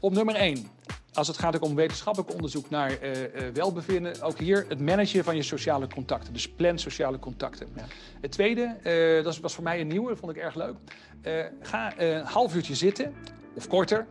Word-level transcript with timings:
Op 0.00 0.12
nummer 0.12 0.34
1. 0.34 0.66
Als 1.12 1.28
het 1.28 1.38
gaat 1.38 1.56
ook 1.56 1.62
om 1.62 1.74
wetenschappelijk 1.74 2.32
onderzoek 2.32 2.70
naar 2.70 2.90
uh, 3.02 3.22
uh, 3.22 3.26
welbevinden, 3.52 4.22
ook 4.22 4.38
hier 4.38 4.64
het 4.68 4.80
managen 4.80 5.24
van 5.24 5.36
je 5.36 5.42
sociale 5.42 5.86
contacten. 5.86 6.32
Dus 6.32 6.48
plan 6.48 6.78
sociale 6.78 7.18
contacten. 7.18 7.68
Ja. 7.76 7.84
Het 8.20 8.30
tweede, 8.30 8.76
uh, 9.18 9.24
dat 9.24 9.38
was 9.38 9.54
voor 9.54 9.64
mij 9.64 9.80
een 9.80 9.86
nieuwe, 9.86 10.08
dat 10.08 10.18
vond 10.18 10.36
ik 10.36 10.42
erg 10.42 10.54
leuk. 10.54 10.74
ga 11.62 12.00
een 12.00 12.24
half 12.24 12.54
uurtje 12.54 12.74
zitten, 12.74 13.14
of 13.54 13.68
korter, 13.68 14.06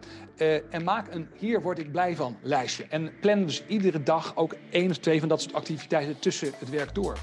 en 0.69 0.83
maak 0.83 1.13
een 1.13 1.27
hier 1.37 1.61
word 1.61 1.79
ik 1.79 1.91
blij 1.91 2.15
van 2.15 2.37
lijstje. 2.41 2.85
En 2.89 3.11
plan 3.21 3.45
dus 3.45 3.63
iedere 3.67 4.03
dag 4.03 4.35
ook 4.35 4.55
één 4.69 4.89
of 4.89 4.97
twee 4.97 5.19
van 5.19 5.29
dat 5.29 5.41
soort 5.41 5.53
activiteiten 5.53 6.19
tussen 6.19 6.51
het 6.59 6.69
werk 6.69 6.95
door. 6.95 7.17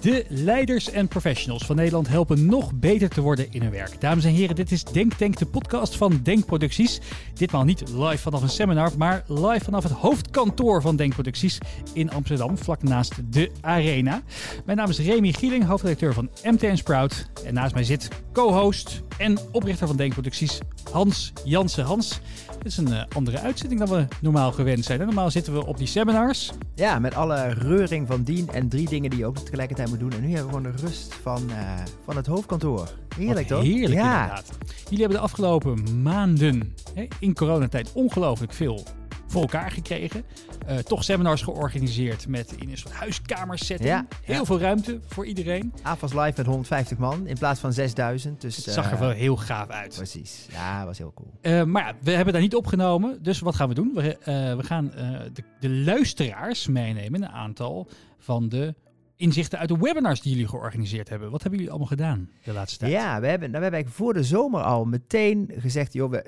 De 0.00 0.24
leiders 0.28 0.90
en 0.90 1.08
professionals 1.08 1.66
van 1.66 1.76
Nederland 1.76 2.08
helpen 2.08 2.46
nog 2.46 2.72
beter 2.74 3.08
te 3.08 3.20
worden 3.20 3.46
in 3.50 3.62
hun 3.62 3.70
werk. 3.70 4.00
Dames 4.00 4.24
en 4.24 4.32
heren, 4.32 4.56
dit 4.56 4.72
is 4.72 4.84
Denk 4.84 5.12
Tank, 5.12 5.38
de 5.38 5.46
podcast 5.46 5.96
van 5.96 6.20
Denkproducties. 6.22 7.00
Ditmaal 7.34 7.64
niet 7.64 7.82
live 7.88 8.18
vanaf 8.18 8.42
een 8.42 8.48
seminar, 8.48 8.90
maar 8.98 9.24
live 9.26 9.64
vanaf 9.64 9.82
het 9.82 9.92
hoofdkantoor 9.92 10.82
van 10.82 10.96
Denkproducties 10.96 11.58
in 11.92 12.10
Amsterdam, 12.10 12.58
vlak 12.58 12.82
naast 12.82 13.32
de 13.32 13.50
Arena. 13.60 14.22
Mijn 14.64 14.76
naam 14.76 14.88
is 14.88 14.98
Remy 14.98 15.32
Gieling, 15.32 15.64
hoofdredacteur 15.64 16.14
van 16.14 16.30
MTN 16.44 16.74
Sprout. 16.74 17.30
En 17.44 17.54
naast 17.54 17.74
mij 17.74 17.84
zit 17.84 18.08
co-host 18.32 19.02
en 19.18 19.38
oprichter 19.52 19.86
van 19.86 19.96
Denkproducties 19.96 20.58
Hans 20.92 21.32
Jansen. 21.44 21.84
Hans, 21.84 22.20
dit 22.62 22.72
is 22.72 22.76
een 22.76 22.88
uh, 22.88 23.02
andere 23.14 23.38
uitzending 23.38 23.80
dan 23.80 23.88
we 23.88 24.06
normaal 24.20 24.52
gewend 24.52 24.84
zijn. 24.84 25.00
Normaal 25.00 25.30
zitten 25.30 25.52
we 25.52 25.66
op 25.66 25.78
die 25.78 25.86
seminars. 25.86 26.50
Ja, 26.74 26.98
met 26.98 27.14
alle 27.14 27.48
reuring 27.48 28.06
van 28.06 28.22
dien 28.22 28.48
en 28.48 28.68
drie 28.68 28.88
dingen 28.88 29.10
die 29.10 29.18
je 29.18 29.26
ook 29.26 29.38
tegelijkertijd 29.38 29.88
moet 29.88 30.00
doen. 30.00 30.12
En 30.12 30.20
nu 30.20 30.26
hebben 30.26 30.46
we 30.46 30.56
gewoon 30.56 30.76
de 30.76 30.82
rust 30.82 31.14
van, 31.14 31.42
uh, 31.50 31.56
van 32.04 32.16
het 32.16 32.26
hoofdkantoor. 32.26 32.88
Heerlijk 33.16 33.48
Wat 33.48 33.58
toch? 33.58 33.66
Heerlijk 33.66 33.92
ja. 33.92 34.20
inderdaad. 34.20 34.50
Jullie 34.82 34.98
hebben 34.98 35.16
de 35.16 35.24
afgelopen 35.24 36.02
maanden 36.02 36.74
hè, 36.94 37.06
in 37.18 37.34
coronatijd 37.34 37.92
ongelooflijk 37.92 38.52
veel 38.52 38.84
voor 39.26 39.40
elkaar 39.40 39.70
gekregen. 39.70 40.24
Uh, 40.68 40.76
toch 40.78 41.04
seminars 41.04 41.42
georganiseerd 41.42 42.28
met 42.28 42.52
in 42.52 42.70
een 42.70 42.78
soort 42.78 42.94
huiskamersetting. 42.94 43.88
Ja, 43.88 44.06
heel 44.22 44.34
ja. 44.34 44.44
veel 44.44 44.60
ruimte 44.60 45.00
voor 45.06 45.26
iedereen. 45.26 45.72
AFAS 45.82 46.12
live 46.12 46.32
met 46.36 46.46
150 46.46 46.98
man 46.98 47.26
in 47.26 47.38
plaats 47.38 47.60
van 47.60 47.72
6000. 47.72 48.40
Dus, 48.40 48.56
het 48.56 48.74
zag 48.74 48.86
er 48.86 48.92
uh, 48.92 48.98
wel 48.98 49.10
heel 49.10 49.36
gaaf 49.36 49.68
uit. 49.68 49.94
Precies, 49.96 50.46
ja, 50.50 50.84
was 50.84 50.98
heel 50.98 51.12
cool. 51.14 51.32
Uh, 51.42 51.64
maar 51.64 51.86
ja, 51.86 51.94
we 52.00 52.10
hebben 52.10 52.32
daar 52.32 52.42
niet 52.42 52.54
opgenomen. 52.54 53.22
Dus 53.22 53.40
wat 53.40 53.54
gaan 53.54 53.68
we 53.68 53.74
doen? 53.74 53.90
We, 53.94 54.18
we 54.56 54.62
gaan 54.62 54.90
de, 55.32 55.42
de 55.60 55.70
luisteraars 55.70 56.66
meenemen. 56.66 57.22
Een 57.22 57.28
aantal 57.28 57.88
van 58.18 58.48
de 58.48 58.74
inzichten 59.20 59.58
uit 59.58 59.68
de 59.68 59.78
webinars 59.78 60.20
die 60.20 60.32
jullie 60.32 60.48
georganiseerd 60.48 61.08
hebben. 61.08 61.30
Wat 61.30 61.40
hebben 61.40 61.58
jullie 61.58 61.74
allemaal 61.74 61.96
gedaan 61.96 62.30
de 62.44 62.52
laatste 62.52 62.78
tijd? 62.78 62.92
Ja, 62.92 63.20
we 63.20 63.26
hebben, 63.26 63.50
nou, 63.50 63.64
we 63.64 63.74
hebben 63.74 63.92
voor 63.92 64.14
de 64.14 64.22
zomer 64.22 64.62
al 64.62 64.84
meteen 64.84 65.50
gezegd, 65.56 65.92
joh, 65.92 66.10
we, 66.10 66.18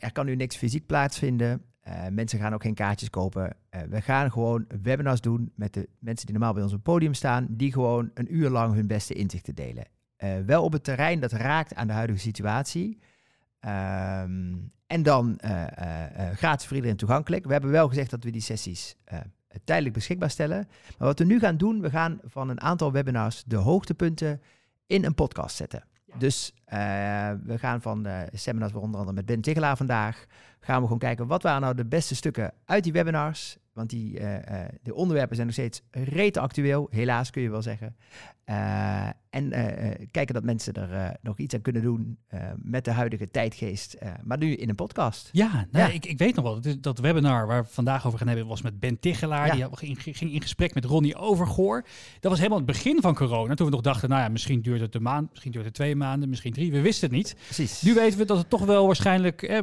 er 0.00 0.12
kan 0.12 0.26
nu 0.26 0.36
niks 0.36 0.56
fysiek 0.56 0.86
plaatsvinden. 0.86 1.62
Uh, 1.90 2.06
mensen 2.10 2.38
gaan 2.38 2.54
ook 2.54 2.62
geen 2.62 2.74
kaartjes 2.74 3.10
kopen. 3.10 3.56
Uh, 3.74 3.80
we 3.88 4.00
gaan 4.00 4.30
gewoon 4.30 4.66
webinars 4.82 5.20
doen 5.20 5.52
met 5.54 5.72
de 5.74 5.88
mensen 5.98 6.26
die 6.26 6.34
normaal 6.34 6.54
bij 6.54 6.62
ons 6.62 6.72
op 6.72 6.78
het 6.78 6.86
podium 6.86 7.14
staan, 7.14 7.46
die 7.50 7.72
gewoon 7.72 8.10
een 8.14 8.34
uur 8.34 8.50
lang 8.50 8.74
hun 8.74 8.86
beste 8.86 9.14
inzichten 9.14 9.54
delen. 9.54 9.84
Uh, 10.18 10.30
wel 10.46 10.64
op 10.64 10.72
het 10.72 10.84
terrein 10.84 11.20
dat 11.20 11.32
raakt 11.32 11.74
aan 11.74 11.86
de 11.86 11.92
huidige 11.92 12.18
situatie. 12.18 12.98
Um, 13.60 14.72
en 14.86 15.02
dan 15.02 15.40
gratis 16.34 16.66
voor 16.66 16.76
iedereen 16.76 16.96
toegankelijk. 16.96 17.44
We 17.44 17.52
hebben 17.52 17.70
wel 17.70 17.88
gezegd 17.88 18.10
dat 18.10 18.24
we 18.24 18.30
die 18.30 18.40
sessies 18.40 18.96
tijdelijk 19.64 19.94
beschikbaar 19.94 20.30
stellen. 20.30 20.68
Maar 20.98 21.08
wat 21.08 21.18
we 21.18 21.24
nu 21.24 21.38
gaan 21.38 21.56
doen, 21.56 21.80
we 21.80 21.90
gaan 21.90 22.20
van 22.24 22.48
een 22.48 22.60
aantal 22.60 22.92
webinars 22.92 23.44
de 23.46 23.56
hoogtepunten 23.56 24.40
in 24.86 25.04
een 25.04 25.14
podcast 25.14 25.56
zetten. 25.56 25.84
Ja. 26.04 26.18
Dus 26.18 26.54
we 27.44 27.58
gaan 27.58 27.82
van 27.82 28.06
uh, 28.06 28.20
seminars, 28.32 28.72
onder 28.72 28.98
andere 28.98 29.16
met 29.16 29.26
Ben 29.26 29.40
Tigelaar 29.40 29.76
vandaag, 29.76 30.26
gaan 30.60 30.76
we 30.76 30.82
gewoon 30.82 30.98
kijken 30.98 31.26
wat 31.26 31.42
waren 31.42 31.60
nou 31.60 31.74
de 31.74 31.86
beste 31.86 32.14
stukken 32.14 32.52
uit 32.64 32.84
die 32.84 32.92
webinars. 32.92 33.58
Want 33.72 33.90
die 33.90 34.20
uh, 34.20 34.34
de 34.82 34.94
onderwerpen 34.94 35.34
zijn 35.34 35.46
nog 35.46 35.56
steeds 35.56 35.82
rete 35.90 36.40
actueel, 36.40 36.88
helaas 36.90 37.30
kun 37.30 37.42
je 37.42 37.50
wel 37.50 37.62
zeggen. 37.62 37.96
en 39.30 39.50
kijken 40.10 40.34
dat 40.34 40.44
mensen 40.44 40.74
er 40.74 41.16
nog 41.22 41.38
iets 41.38 41.54
aan 41.54 41.60
kunnen 41.60 41.82
doen 41.82 42.18
met 42.56 42.84
de 42.84 42.90
huidige 42.90 43.30
tijdgeest, 43.30 43.96
maar 44.22 44.38
nu 44.38 44.54
in 44.54 44.68
een 44.68 44.74
podcast. 44.74 45.28
Ja, 45.32 45.66
nou, 45.70 45.88
ja. 45.88 45.94
Ik, 45.94 46.06
ik 46.06 46.18
weet 46.18 46.34
nog 46.34 46.44
wel, 46.44 46.60
dat, 46.60 46.82
dat 46.82 46.98
webinar 46.98 47.46
waar 47.46 47.62
we 47.62 47.68
vandaag 47.68 48.06
over 48.06 48.18
gaan 48.18 48.28
hebben 48.28 48.46
was 48.46 48.62
met 48.62 48.80
Ben 48.80 48.98
Tigelaar. 48.98 49.56
Ja. 49.56 49.68
Die 49.68 49.76
ging, 49.76 50.02
ging 50.16 50.32
in 50.32 50.42
gesprek 50.42 50.74
met 50.74 50.84
Ronnie 50.84 51.16
Overgoor. 51.16 51.84
Dat 52.20 52.30
was 52.30 52.38
helemaal 52.38 52.58
het 52.58 52.66
begin 52.66 53.00
van 53.00 53.14
corona, 53.14 53.54
toen 53.54 53.66
we 53.66 53.72
nog 53.72 53.80
dachten, 53.80 54.08
nou 54.08 54.22
ja, 54.22 54.28
misschien 54.28 54.62
duurt 54.62 54.80
het 54.80 54.94
een 54.94 55.02
maand, 55.02 55.30
misschien 55.30 55.52
duurt 55.52 55.64
het 55.64 55.74
twee 55.74 55.96
maanden, 55.96 56.28
misschien 56.28 56.52
drie. 56.52 56.59
We 56.68 56.80
wisten 56.80 57.08
het 57.08 57.16
niet. 57.16 57.34
Precies. 57.44 57.82
Nu 57.82 57.94
weten 57.94 58.18
we 58.18 58.24
dat 58.24 58.38
het 58.38 58.50
toch 58.50 58.64
wel 58.64 58.86
waarschijnlijk 58.86 59.42
eh, 59.42 59.58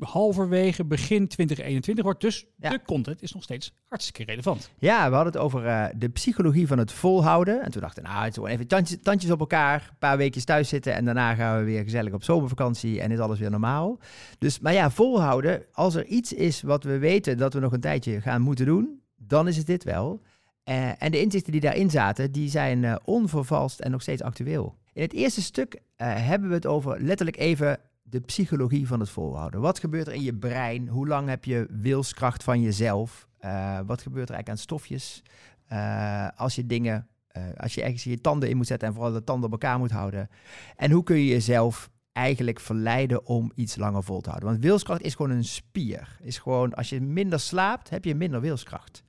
halverwege 0.00 0.84
begin 0.84 1.28
2021 1.28 2.04
wordt. 2.04 2.20
Dus 2.20 2.46
ja. 2.56 2.70
de 2.70 2.80
content 2.86 3.22
is 3.22 3.32
nog 3.32 3.42
steeds 3.42 3.72
hartstikke 3.88 4.24
relevant. 4.24 4.70
Ja, 4.78 5.08
we 5.08 5.14
hadden 5.14 5.32
het 5.32 5.42
over 5.42 5.64
uh, 5.64 5.86
de 5.96 6.08
psychologie 6.08 6.66
van 6.66 6.78
het 6.78 6.92
volhouden. 6.92 7.62
En 7.62 7.70
toen 7.70 7.80
dachten 7.80 8.02
we, 8.02 8.08
nou, 8.08 8.24
het 8.24 8.44
even 8.44 8.66
tandjes, 8.66 8.98
tandjes 9.02 9.30
op 9.30 9.40
elkaar, 9.40 9.88
een 9.90 9.98
paar 9.98 10.16
weekjes 10.16 10.44
thuis 10.44 10.68
zitten 10.68 10.94
en 10.94 11.04
daarna 11.04 11.34
gaan 11.34 11.58
we 11.58 11.64
weer 11.64 11.82
gezellig 11.82 12.12
op 12.12 12.24
zomervakantie 12.24 13.00
en 13.00 13.10
is 13.10 13.18
alles 13.18 13.38
weer 13.38 13.50
normaal. 13.50 13.98
Dus, 14.38 14.60
maar 14.60 14.72
ja, 14.72 14.90
volhouden, 14.90 15.62
als 15.72 15.94
er 15.94 16.06
iets 16.06 16.32
is 16.32 16.62
wat 16.62 16.84
we 16.84 16.98
weten 16.98 17.38
dat 17.38 17.54
we 17.54 17.60
nog 17.60 17.72
een 17.72 17.80
tijdje 17.80 18.20
gaan 18.20 18.42
moeten 18.42 18.66
doen, 18.66 19.02
dan 19.16 19.48
is 19.48 19.56
het 19.56 19.66
dit 19.66 19.84
wel. 19.84 20.20
Uh, 20.64 21.02
en 21.02 21.10
de 21.10 21.20
inzichten 21.20 21.52
die 21.52 21.60
daarin 21.60 21.90
zaten, 21.90 22.32
die 22.32 22.48
zijn 22.48 22.82
uh, 22.82 22.96
onvervalst 23.04 23.80
en 23.80 23.90
nog 23.90 24.02
steeds 24.02 24.22
actueel. 24.22 24.76
In 24.94 25.02
het 25.02 25.12
eerste 25.12 25.42
stuk 25.42 25.74
uh, 25.74 25.80
hebben 25.98 26.48
we 26.48 26.54
het 26.54 26.66
over 26.66 27.00
letterlijk 27.00 27.38
even 27.38 27.78
de 28.02 28.20
psychologie 28.20 28.86
van 28.86 29.00
het 29.00 29.10
volhouden. 29.10 29.60
Wat 29.60 29.78
gebeurt 29.78 30.06
er 30.06 30.12
in 30.12 30.22
je 30.22 30.34
brein? 30.34 30.88
Hoe 30.88 31.08
lang 31.08 31.28
heb 31.28 31.44
je 31.44 31.66
wilskracht 31.70 32.42
van 32.42 32.60
jezelf? 32.60 33.28
Uh, 33.40 33.78
wat 33.86 34.02
gebeurt 34.02 34.28
er 34.28 34.34
eigenlijk 34.34 34.48
aan 34.48 34.56
stofjes? 34.56 35.22
Uh, 35.72 36.28
als 36.36 36.54
je 36.54 36.66
dingen, 36.66 37.08
als 37.56 37.74
je 37.74 37.82
ergens 37.82 38.04
je 38.04 38.20
tanden 38.20 38.48
in 38.48 38.56
moet 38.56 38.66
zetten 38.66 38.88
en 38.88 38.94
vooral 38.94 39.12
de 39.12 39.24
tanden 39.24 39.44
op 39.44 39.52
elkaar 39.52 39.78
moet 39.78 39.90
houden. 39.90 40.28
En 40.76 40.90
hoe 40.90 41.02
kun 41.02 41.16
je 41.16 41.26
jezelf 41.26 41.90
eigenlijk 42.12 42.60
verleiden 42.60 43.26
om 43.26 43.52
iets 43.54 43.76
langer 43.76 44.02
vol 44.02 44.20
te 44.20 44.28
houden? 44.28 44.48
Want 44.48 44.62
wilskracht 44.62 45.02
is 45.02 45.14
gewoon 45.14 45.30
een 45.30 45.44
spier. 45.44 46.18
Is 46.20 46.38
gewoon, 46.38 46.74
als 46.74 46.88
je 46.88 47.00
minder 47.00 47.40
slaapt, 47.40 47.90
heb 47.90 48.04
je 48.04 48.14
minder 48.14 48.40
wilskracht. 48.40 49.04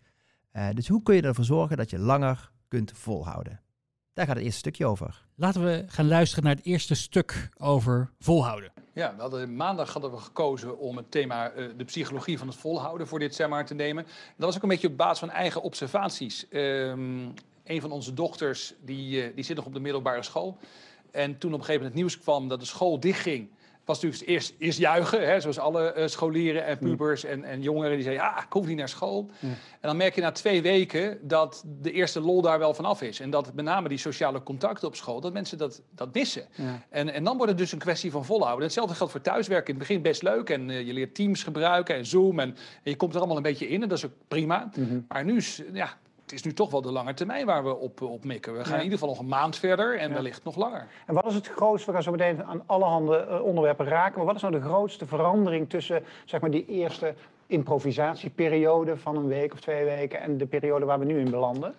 dus 0.73 0.87
hoe 0.87 1.03
kun 1.03 1.15
je 1.15 1.21
ervoor 1.21 1.45
zorgen 1.45 1.77
dat 1.77 1.89
je 1.89 1.99
langer 1.99 2.51
kunt 2.67 2.91
volhouden? 2.95 3.59
Daar 4.15 4.25
gaat 4.25 4.35
het 4.35 4.45
eerste 4.45 4.59
stukje 4.59 4.85
over. 4.85 5.21
Laten 5.35 5.63
we 5.63 5.83
gaan 5.87 6.07
luisteren 6.07 6.43
naar 6.43 6.55
het 6.55 6.65
eerste 6.65 6.95
stuk 6.95 7.49
over 7.57 8.11
volhouden. 8.19 8.71
Ja, 8.93 9.15
we 9.15 9.21
hadden, 9.21 9.55
maandag 9.55 9.93
hadden 9.93 10.11
we 10.11 10.17
gekozen 10.17 10.79
om 10.79 10.97
het 10.97 11.11
thema 11.11 11.53
uh, 11.53 11.69
de 11.77 11.83
psychologie 11.83 12.37
van 12.37 12.47
het 12.47 12.55
volhouden 12.57 13.07
voor 13.07 13.19
dit 13.19 13.35
seminar 13.35 13.65
te 13.65 13.73
nemen. 13.73 14.03
Dat 14.03 14.45
was 14.45 14.55
ook 14.55 14.63
een 14.63 14.69
beetje 14.69 14.87
op 14.87 14.97
basis 14.97 15.19
van 15.19 15.29
eigen 15.29 15.61
observaties. 15.61 16.45
Um, 16.51 17.33
een 17.63 17.81
van 17.81 17.91
onze 17.91 18.13
dochters 18.13 18.73
die, 18.81 19.27
uh, 19.27 19.35
die 19.35 19.43
zit 19.43 19.55
nog 19.55 19.65
op 19.65 19.73
de 19.73 19.79
middelbare 19.79 20.23
school. 20.23 20.57
En 21.11 21.37
toen 21.37 21.53
op 21.53 21.59
een 21.59 21.65
gegeven 21.65 21.73
moment 21.73 21.83
het 21.83 21.93
nieuws 21.93 22.19
kwam 22.19 22.47
dat 22.47 22.59
de 22.59 22.65
school 22.65 22.99
dichtging, 22.99 23.49
was 23.85 24.01
natuurlijk 24.01 24.29
eerst, 24.31 24.53
eerst 24.57 24.79
juichen, 24.79 25.27
hè, 25.27 25.39
zoals 25.39 25.59
alle 25.59 25.93
uh, 25.97 26.07
scholieren 26.07 26.65
en 26.65 26.77
pubers 26.77 27.23
en, 27.23 27.43
en 27.43 27.61
jongeren 27.61 27.91
die 27.91 28.03
zeiden, 28.03 28.23
ja, 28.23 28.43
ik 28.43 28.53
hoef 28.53 28.65
niet 28.65 28.77
naar 28.77 28.89
school. 28.89 29.29
Ja. 29.39 29.47
En 29.47 29.55
dan 29.81 29.97
merk 29.97 30.15
je 30.15 30.21
na 30.21 30.31
twee 30.31 30.61
weken 30.61 31.17
dat 31.21 31.63
de 31.81 31.91
eerste 31.91 32.19
lol 32.19 32.41
daar 32.41 32.59
wel 32.59 32.73
vanaf 32.73 33.01
is. 33.01 33.19
En 33.19 33.29
dat 33.29 33.53
met 33.53 33.65
name 33.65 33.89
die 33.89 33.97
sociale 33.97 34.43
contacten 34.43 34.87
op 34.87 34.95
school, 34.95 35.21
dat 35.21 35.33
mensen 35.33 35.57
dat, 35.57 35.81
dat 35.91 36.13
missen. 36.13 36.45
Ja. 36.55 36.81
En, 36.89 37.13
en 37.13 37.23
dan 37.23 37.35
wordt 37.35 37.51
het 37.51 37.59
dus 37.59 37.71
een 37.71 37.79
kwestie 37.79 38.11
van 38.11 38.25
volhouden. 38.25 38.59
En 38.59 38.65
hetzelfde 38.65 38.95
geldt 38.95 39.11
voor 39.11 39.21
thuiswerken. 39.21 39.73
In 39.73 39.79
het 39.79 39.87
begin 39.87 40.01
best 40.01 40.21
leuk 40.21 40.49
en 40.49 40.69
uh, 40.69 40.87
je 40.87 40.93
leert 40.93 41.15
Teams 41.15 41.43
gebruiken 41.43 41.95
en 41.95 42.05
Zoom 42.05 42.39
en, 42.39 42.49
en, 42.49 42.91
je 42.91 42.95
komt 42.95 43.13
er 43.13 43.17
allemaal 43.17 43.37
een 43.37 43.43
beetje 43.43 43.67
in 43.67 43.81
en 43.81 43.89
dat 43.89 43.97
is 43.97 44.05
ook 44.05 44.11
prima. 44.27 44.69
Mm 44.75 44.87
-hmm. 44.87 45.05
Maar 45.07 45.25
nu 45.25 45.35
is, 45.35 45.61
ja, 45.73 45.97
is 46.35 46.43
nu 46.43 46.53
toch 46.53 46.71
wel 46.71 46.81
de 46.81 46.91
lange 46.91 47.13
termijn 47.13 47.45
waar 47.45 47.63
we 47.63 47.75
op, 47.75 48.01
op 48.01 48.23
mikken. 48.23 48.53
We 48.53 48.59
gaan 48.59 48.69
ja. 48.69 48.77
in 48.77 48.83
ieder 48.83 48.99
geval 48.99 49.13
nog 49.13 49.23
een 49.23 49.29
maand 49.29 49.55
verder 49.55 49.97
en 49.97 50.09
ja. 50.09 50.13
wellicht 50.13 50.43
nog 50.43 50.55
langer. 50.55 50.87
En 51.05 51.13
wat 51.13 51.25
is 51.25 51.33
het 51.33 51.47
grootste, 51.47 51.87
we 51.87 51.93
gaan 51.93 52.03
zo 52.03 52.11
meteen 52.11 52.43
aan 52.43 52.63
allerhande 52.65 53.27
uh, 53.29 53.41
onderwerpen 53.41 53.85
raken, 53.85 54.17
maar 54.17 54.25
wat 54.25 54.35
is 54.35 54.41
nou 54.41 54.53
de 54.53 54.61
grootste 54.61 55.05
verandering 55.05 55.69
tussen 55.69 56.03
zeg 56.25 56.41
maar, 56.41 56.51
die 56.51 56.65
eerste 56.65 57.13
improvisatieperiode 57.47 58.97
van 58.97 59.15
een 59.15 59.27
week 59.27 59.53
of 59.53 59.59
twee 59.59 59.85
weken 59.85 60.21
en 60.21 60.37
de 60.37 60.45
periode 60.45 60.85
waar 60.85 60.99
we 60.99 61.05
nu 61.05 61.19
in 61.19 61.29
belanden? 61.29 61.73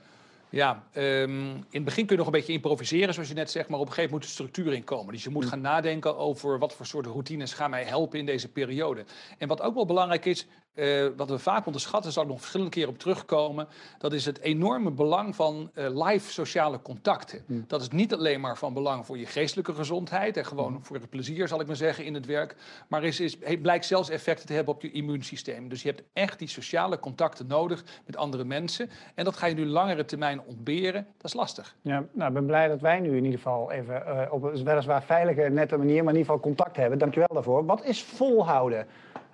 Ja, 0.48 0.82
um, 0.96 1.54
in 1.54 1.64
het 1.70 1.84
begin 1.84 2.06
kun 2.06 2.16
je 2.16 2.16
nog 2.16 2.26
een 2.26 2.38
beetje 2.38 2.52
improviseren, 2.52 3.14
zoals 3.14 3.28
je 3.28 3.34
net 3.34 3.50
zegt, 3.50 3.68
maar 3.68 3.78
op 3.78 3.86
een 3.86 3.92
gegeven 3.92 4.10
moment 4.10 4.30
moet 4.36 4.38
de 4.38 4.44
structuur 4.44 4.74
in 4.74 4.84
komen. 4.84 5.12
Dus 5.12 5.24
je 5.24 5.30
moet 5.30 5.46
gaan 5.46 5.60
nadenken 5.60 6.16
over 6.16 6.58
wat 6.58 6.74
voor 6.74 6.86
soort 6.86 7.06
routines 7.06 7.52
gaan 7.52 7.70
mij 7.70 7.84
helpen 7.84 8.18
in 8.18 8.26
deze 8.26 8.48
periode. 8.48 9.04
En 9.38 9.48
wat 9.48 9.62
ook 9.62 9.74
wel 9.74 9.86
belangrijk 9.86 10.24
is, 10.24 10.46
uh, 10.76 11.06
wat 11.16 11.28
we 11.28 11.38
vaak 11.38 11.66
onderschatten, 11.66 12.12
zal 12.12 12.22
ik 12.22 12.28
nog 12.28 12.38
verschillende 12.38 12.72
keren 12.72 12.88
op 12.88 12.98
terugkomen, 12.98 13.68
dat 13.98 14.12
is 14.12 14.24
het 14.24 14.40
enorme 14.40 14.90
belang 14.90 15.36
van 15.36 15.70
uh, 15.74 16.04
live 16.06 16.32
sociale 16.32 16.82
contacten. 16.82 17.42
Mm. 17.46 17.64
Dat 17.66 17.80
is 17.80 17.88
niet 17.88 18.14
alleen 18.14 18.40
maar 18.40 18.58
van 18.58 18.74
belang 18.74 19.06
voor 19.06 19.18
je 19.18 19.26
geestelijke 19.26 19.72
gezondheid 19.72 20.36
en 20.36 20.46
gewoon 20.46 20.72
mm. 20.72 20.84
voor 20.84 20.96
het 20.96 21.10
plezier, 21.10 21.48
zal 21.48 21.60
ik 21.60 21.66
maar 21.66 21.76
zeggen, 21.76 22.04
in 22.04 22.14
het 22.14 22.26
werk, 22.26 22.56
maar 22.88 23.04
is, 23.04 23.20
is, 23.20 23.36
het 23.40 23.62
blijkt 23.62 23.84
zelfs 23.84 24.08
effecten 24.08 24.46
te 24.46 24.52
hebben 24.52 24.74
op 24.74 24.82
je 24.82 24.90
immuunsysteem. 24.90 25.68
Dus 25.68 25.82
je 25.82 25.88
hebt 25.88 26.02
echt 26.12 26.38
die 26.38 26.48
sociale 26.48 26.98
contacten 26.98 27.46
nodig 27.46 27.84
met 28.06 28.16
andere 28.16 28.44
mensen. 28.44 28.90
En 29.14 29.24
dat 29.24 29.36
ga 29.36 29.46
je 29.46 29.54
nu 29.54 29.66
langere 29.66 30.04
termijn 30.04 30.40
ontberen, 30.46 31.06
dat 31.16 31.24
is 31.26 31.34
lastig. 31.34 31.74
Ja, 31.80 32.04
nou, 32.12 32.28
ik 32.28 32.34
ben 32.34 32.46
blij 32.46 32.68
dat 32.68 32.80
wij 32.80 33.00
nu 33.00 33.08
in 33.16 33.24
ieder 33.24 33.38
geval 33.38 33.72
even 33.72 34.02
uh, 34.06 34.22
op 34.30 34.42
een 34.42 34.64
weliswaar 34.64 35.02
veilige, 35.02 35.42
nette 35.42 35.76
manier, 35.76 36.04
maar 36.04 36.12
in 36.12 36.18
ieder 36.18 36.32
geval 36.32 36.40
contact 36.40 36.76
hebben. 36.76 36.98
Dankjewel 36.98 37.28
daarvoor. 37.32 37.64
Wat 37.64 37.84
is 37.84 38.02
volhouden? 38.02 38.86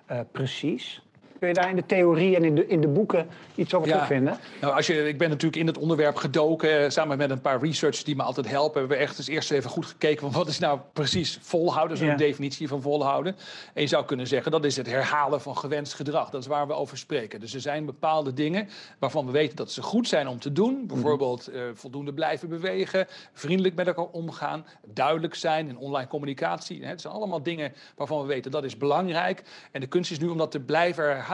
eh, 0.05 0.19
precies? 0.31 1.01
Kun 1.43 1.51
je 1.53 1.59
daar 1.59 1.69
in 1.69 1.75
de 1.75 1.85
theorie 1.85 2.35
en 2.35 2.43
in 2.43 2.55
de, 2.55 2.67
in 2.67 2.81
de 2.81 2.87
boeken 2.87 3.27
iets 3.55 3.73
over 3.73 3.87
Ja. 3.87 3.93
terugvinden? 3.93 4.37
Nou, 4.61 4.75
als 4.75 4.87
je, 4.87 5.07
ik 5.07 5.17
ben 5.17 5.29
natuurlijk 5.29 5.55
in 5.61 5.67
het 5.67 5.77
onderwerp 5.77 6.15
gedoken. 6.15 6.83
eh, 6.83 6.89
Samen 6.89 7.17
met 7.17 7.29
een 7.29 7.41
paar 7.41 7.59
researchers 7.61 8.03
die 8.03 8.15
me 8.15 8.23
altijd 8.23 8.49
helpen. 8.49 8.79
Hebben 8.79 8.97
we 8.97 9.03
echt 9.03 9.17
eens 9.17 9.27
eerst 9.27 9.51
even 9.51 9.69
goed 9.69 9.85
gekeken. 9.85 10.21
Van 10.21 10.31
wat 10.31 10.47
is 10.47 10.59
nou 10.59 10.79
precies 10.93 11.39
volhouden? 11.41 11.97
Zo'n 11.97 12.07
Ja. 12.07 12.15
definitie 12.15 12.67
van 12.67 12.81
volhouden. 12.81 13.35
En 13.73 13.81
je 13.81 13.87
zou 13.87 14.05
kunnen 14.05 14.27
zeggen 14.27 14.51
dat 14.51 14.65
is 14.65 14.75
het 14.77 14.87
herhalen 14.87 15.41
van 15.41 15.57
gewenst 15.57 15.93
gedrag. 15.93 16.29
Dat 16.29 16.41
is 16.41 16.47
waar 16.47 16.67
we 16.67 16.73
over 16.73 16.97
spreken. 16.97 17.39
Dus 17.39 17.53
er 17.53 17.61
zijn 17.61 17.85
bepaalde 17.85 18.33
dingen 18.33 18.69
waarvan 18.99 19.25
we 19.25 19.31
weten 19.31 19.55
dat 19.55 19.71
ze 19.71 19.81
goed 19.81 20.07
zijn 20.07 20.27
om 20.27 20.39
te 20.39 20.51
doen. 20.51 20.87
Bijvoorbeeld 20.87 21.47
eh, 21.47 21.61
voldoende 21.73 22.13
blijven 22.13 22.49
bewegen. 22.49 23.07
Vriendelijk 23.33 23.75
met 23.75 23.87
elkaar 23.87 24.05
omgaan. 24.11 24.65
Duidelijk 24.85 25.35
zijn 25.35 25.67
in 25.67 25.77
online 25.77 26.07
communicatie. 26.07 26.81
Hè, 26.83 26.87
Het 26.89 27.01
zijn 27.01 27.13
allemaal 27.13 27.43
dingen 27.43 27.73
waarvan 27.95 28.21
we 28.21 28.27
weten 28.27 28.51
dat 28.51 28.63
is 28.63 28.77
belangrijk. 28.77 29.43
En 29.71 29.79
de 29.81 29.87
kunst 29.87 30.11
is 30.11 30.19
nu 30.19 30.27
om 30.27 30.37
dat 30.37 30.51
te 30.51 30.59
blijven 30.59 31.03
herhalen. 31.03 31.31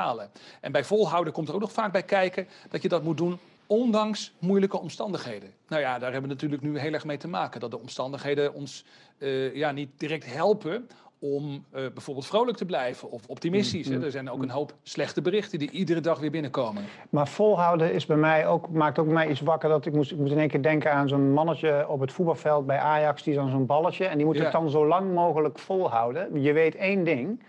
En 0.62 0.72
bij 0.72 0.84
volhouden 0.84 1.34
komt 1.34 1.48
er 1.48 1.54
ook 1.54 1.62
nog 1.62 1.72
vaak 1.72 1.92
bij 1.92 2.04
kijken 2.04 2.48
dat 2.70 2.82
je 2.82 2.90
dat 2.90 3.04
moet 3.04 3.18
doen 3.18 3.40
ondanks 3.68 4.34
moeilijke 4.40 4.80
omstandigheden. 4.80 5.50
Nou 5.68 5.82
ja, 5.82 6.00
daar 6.00 6.12
hebben 6.12 6.30
we 6.30 6.36
natuurlijk 6.36 6.62
nu 6.62 6.80
heel 6.80 6.94
erg 6.94 7.06
mee 7.06 7.18
te 7.18 7.28
maken. 7.28 7.60
Dat 7.60 7.72
de 7.72 7.80
omstandigheden 7.80 8.54
ons 8.54 8.86
eh, 9.18 9.56
ja, 9.56 9.72
niet 9.72 9.90
direct 9.98 10.34
helpen 10.34 10.88
om 11.20 11.66
eh, 11.72 11.82
bijvoorbeeld 11.94 12.26
vrolijk 12.26 12.58
te 12.58 12.66
blijven 12.66 13.12
of 13.12 13.28
optimistisch. 13.28 13.88
Hè. 13.88 14.04
Er 14.04 14.12
zijn 14.12 14.30
ook 14.30 14.42
een 14.42 14.50
hoop 14.50 14.74
slechte 14.84 15.22
berichten 15.22 15.60
die 15.60 15.72
iedere 15.72 16.00
dag 16.00 16.20
weer 16.20 16.32
binnenkomen. 16.32 16.84
Maar 17.10 17.28
volhouden 17.28 17.94
is 17.94 18.06
bij 18.06 18.18
mij 18.18 18.48
ook, 18.48 18.70
maakt 18.70 19.00
ook 19.00 19.06
bij 19.06 19.14
mij 19.14 19.30
iets 19.30 19.42
wakker. 19.42 19.70
Dat 19.70 19.86
ik, 19.86 19.94
moest, 19.94 20.12
ik 20.12 20.18
moet 20.18 20.32
in 20.32 20.40
één 20.40 20.48
keer 20.48 20.62
denken 20.62 20.94
aan 20.94 21.08
zo'n 21.08 21.32
mannetje 21.32 21.90
op 21.90 22.00
het 22.00 22.12
voetbalveld 22.12 22.66
bij 22.66 22.78
Ajax. 22.78 23.24
Die 23.24 23.36
dan 23.36 23.50
zo'n 23.50 23.66
balletje. 23.66 24.06
En 24.06 24.18
die 24.18 24.26
moet 24.26 24.36
Ja. 24.38 24.44
het 24.44 24.52
dan 24.52 24.70
zo 24.70 24.88
lang 24.88 25.14
mogelijk 25.14 25.60
volhouden. 25.60 26.42
Je 26.42 26.54
weet 26.54 26.76
één 26.76 27.04
ding. 27.04 27.40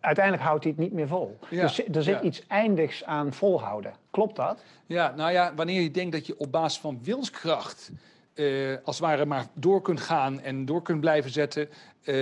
Uiteindelijk 0.00 0.44
houdt 0.46 0.64
hij 0.64 0.72
het 0.72 0.82
niet 0.82 0.92
meer 0.92 1.08
vol. 1.08 1.38
Ja. 1.50 1.62
Dus 1.62 1.84
er 1.88 2.02
zit 2.02 2.14
Ja. 2.14 2.22
iets 2.22 2.46
eindigs 2.46 3.04
aan 3.04 3.32
volhouden. 3.32 3.92
Klopt 4.10 4.36
dat? 4.36 4.62
Ja, 4.86 5.14
nou 5.16 5.32
ja, 5.32 5.52
wanneer 5.54 5.80
je 5.80 5.90
denkt 5.90 6.12
dat 6.12 6.26
je 6.26 6.38
op 6.38 6.52
basis 6.52 6.80
van 6.80 6.98
wilskracht 7.02 7.90
eh, 8.34 8.46
als 8.84 8.96
het 8.98 9.06
ware 9.06 9.24
maar 9.24 9.46
door 9.54 9.82
kunt 9.82 10.00
gaan 10.00 10.40
en 10.40 10.64
door 10.64 10.82
kunt 10.82 11.00
blijven 11.00 11.30
zetten, 11.30 11.68
eh, 12.04 12.14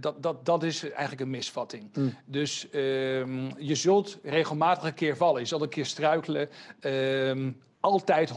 dat, 0.00 0.22
dat, 0.22 0.44
dat 0.46 0.62
is 0.62 0.82
eigenlijk 0.90 1.20
een 1.20 1.30
misvatting. 1.30 1.90
Dus 2.24 2.70
ehm, 2.70 3.50
je 3.58 3.74
zult 3.74 4.18
regelmatig 4.22 4.84
een 4.84 4.94
keer 4.94 5.16
vallen, 5.16 5.40
je 5.40 5.46
zult 5.46 5.62
een 5.62 5.68
keer 5.68 5.86
struikelen. 5.86 6.48
ehm, 6.80 7.50
altijd 7.80 8.32
100% 8.32 8.34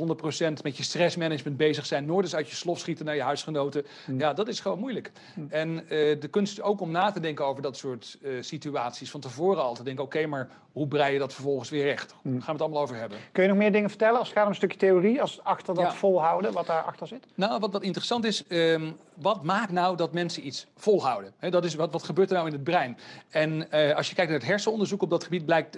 met 0.63 0.77
je 0.77 0.83
stressmanagement 0.83 1.57
bezig 1.57 1.85
zijn. 1.85 2.05
Nooit 2.05 2.23
eens 2.23 2.35
uit 2.35 2.49
je 2.49 2.55
slof 2.55 2.79
schieten 2.79 3.05
naar 3.05 3.15
je 3.15 3.21
huisgenoten. 3.21 3.85
Ja, 4.17 4.33
dat 4.33 4.47
is 4.47 4.59
gewoon 4.59 4.79
moeilijk. 4.79 5.11
En 5.49 5.79
eh, 5.89 6.19
de 6.19 6.27
kunst 6.29 6.51
is 6.53 6.61
ook 6.61 6.81
om 6.81 6.91
na 6.91 7.11
te 7.11 7.19
denken 7.19 7.45
over 7.45 7.61
dat 7.61 7.77
soort 7.77 8.17
eh, 8.23 8.31
situaties. 8.39 9.11
Van 9.11 9.19
tevoren 9.19 9.63
al 9.63 9.73
te 9.73 9.83
denken, 9.83 10.03
oké, 10.03 10.25
maar 10.25 10.49
hoe 10.71 10.87
brei 10.87 11.13
je 11.13 11.19
dat 11.19 11.33
vervolgens 11.33 11.69
weer 11.69 11.83
recht? 11.83 12.15
Daar 12.23 12.31
gaan 12.33 12.41
we 12.45 12.51
het 12.51 12.61
allemaal 12.61 12.81
over 12.81 12.95
hebben. 12.95 13.17
Kun 13.31 13.43
je 13.43 13.49
nog 13.49 13.57
meer 13.57 13.71
dingen 13.71 13.89
vertellen 13.89 14.17
als 14.19 14.27
het 14.27 14.35
gaat 14.37 14.45
om 14.45 14.49
een 14.51 14.55
stukje 14.57 14.77
theorie? 14.77 15.21
Als 15.21 15.43
achter 15.43 15.75
dat 15.75 15.83
Ja. 15.83 15.93
volhouden, 15.93 16.53
wat 16.53 16.67
daarachter 16.67 17.07
zit? 17.07 17.25
Nou, 17.35 17.59
wat, 17.59 17.71
wat 17.71 17.83
interessant 17.83 18.25
is, 18.25 18.47
ehm, 18.47 18.91
wat 19.13 19.43
maakt 19.43 19.71
nou 19.71 19.97
dat 19.97 20.13
mensen 20.13 20.45
iets 20.45 20.67
volhouden? 20.75 21.33
Hè, 21.37 21.49
dat 21.49 21.65
is 21.65 21.75
wat, 21.75 21.91
wat 21.91 22.03
gebeurt 22.03 22.29
er 22.29 22.35
nou 22.35 22.47
in 22.47 22.53
het 22.53 22.63
brein? 22.63 22.97
En 23.29 23.71
eh, 23.71 23.95
als 23.95 24.09
je 24.09 24.15
kijkt 24.15 24.31
naar 24.31 24.39
het 24.39 24.49
hersenonderzoek 24.49 25.01
op 25.01 25.09
dat 25.09 25.23
gebied, 25.23 25.45
blijkt 25.45 25.77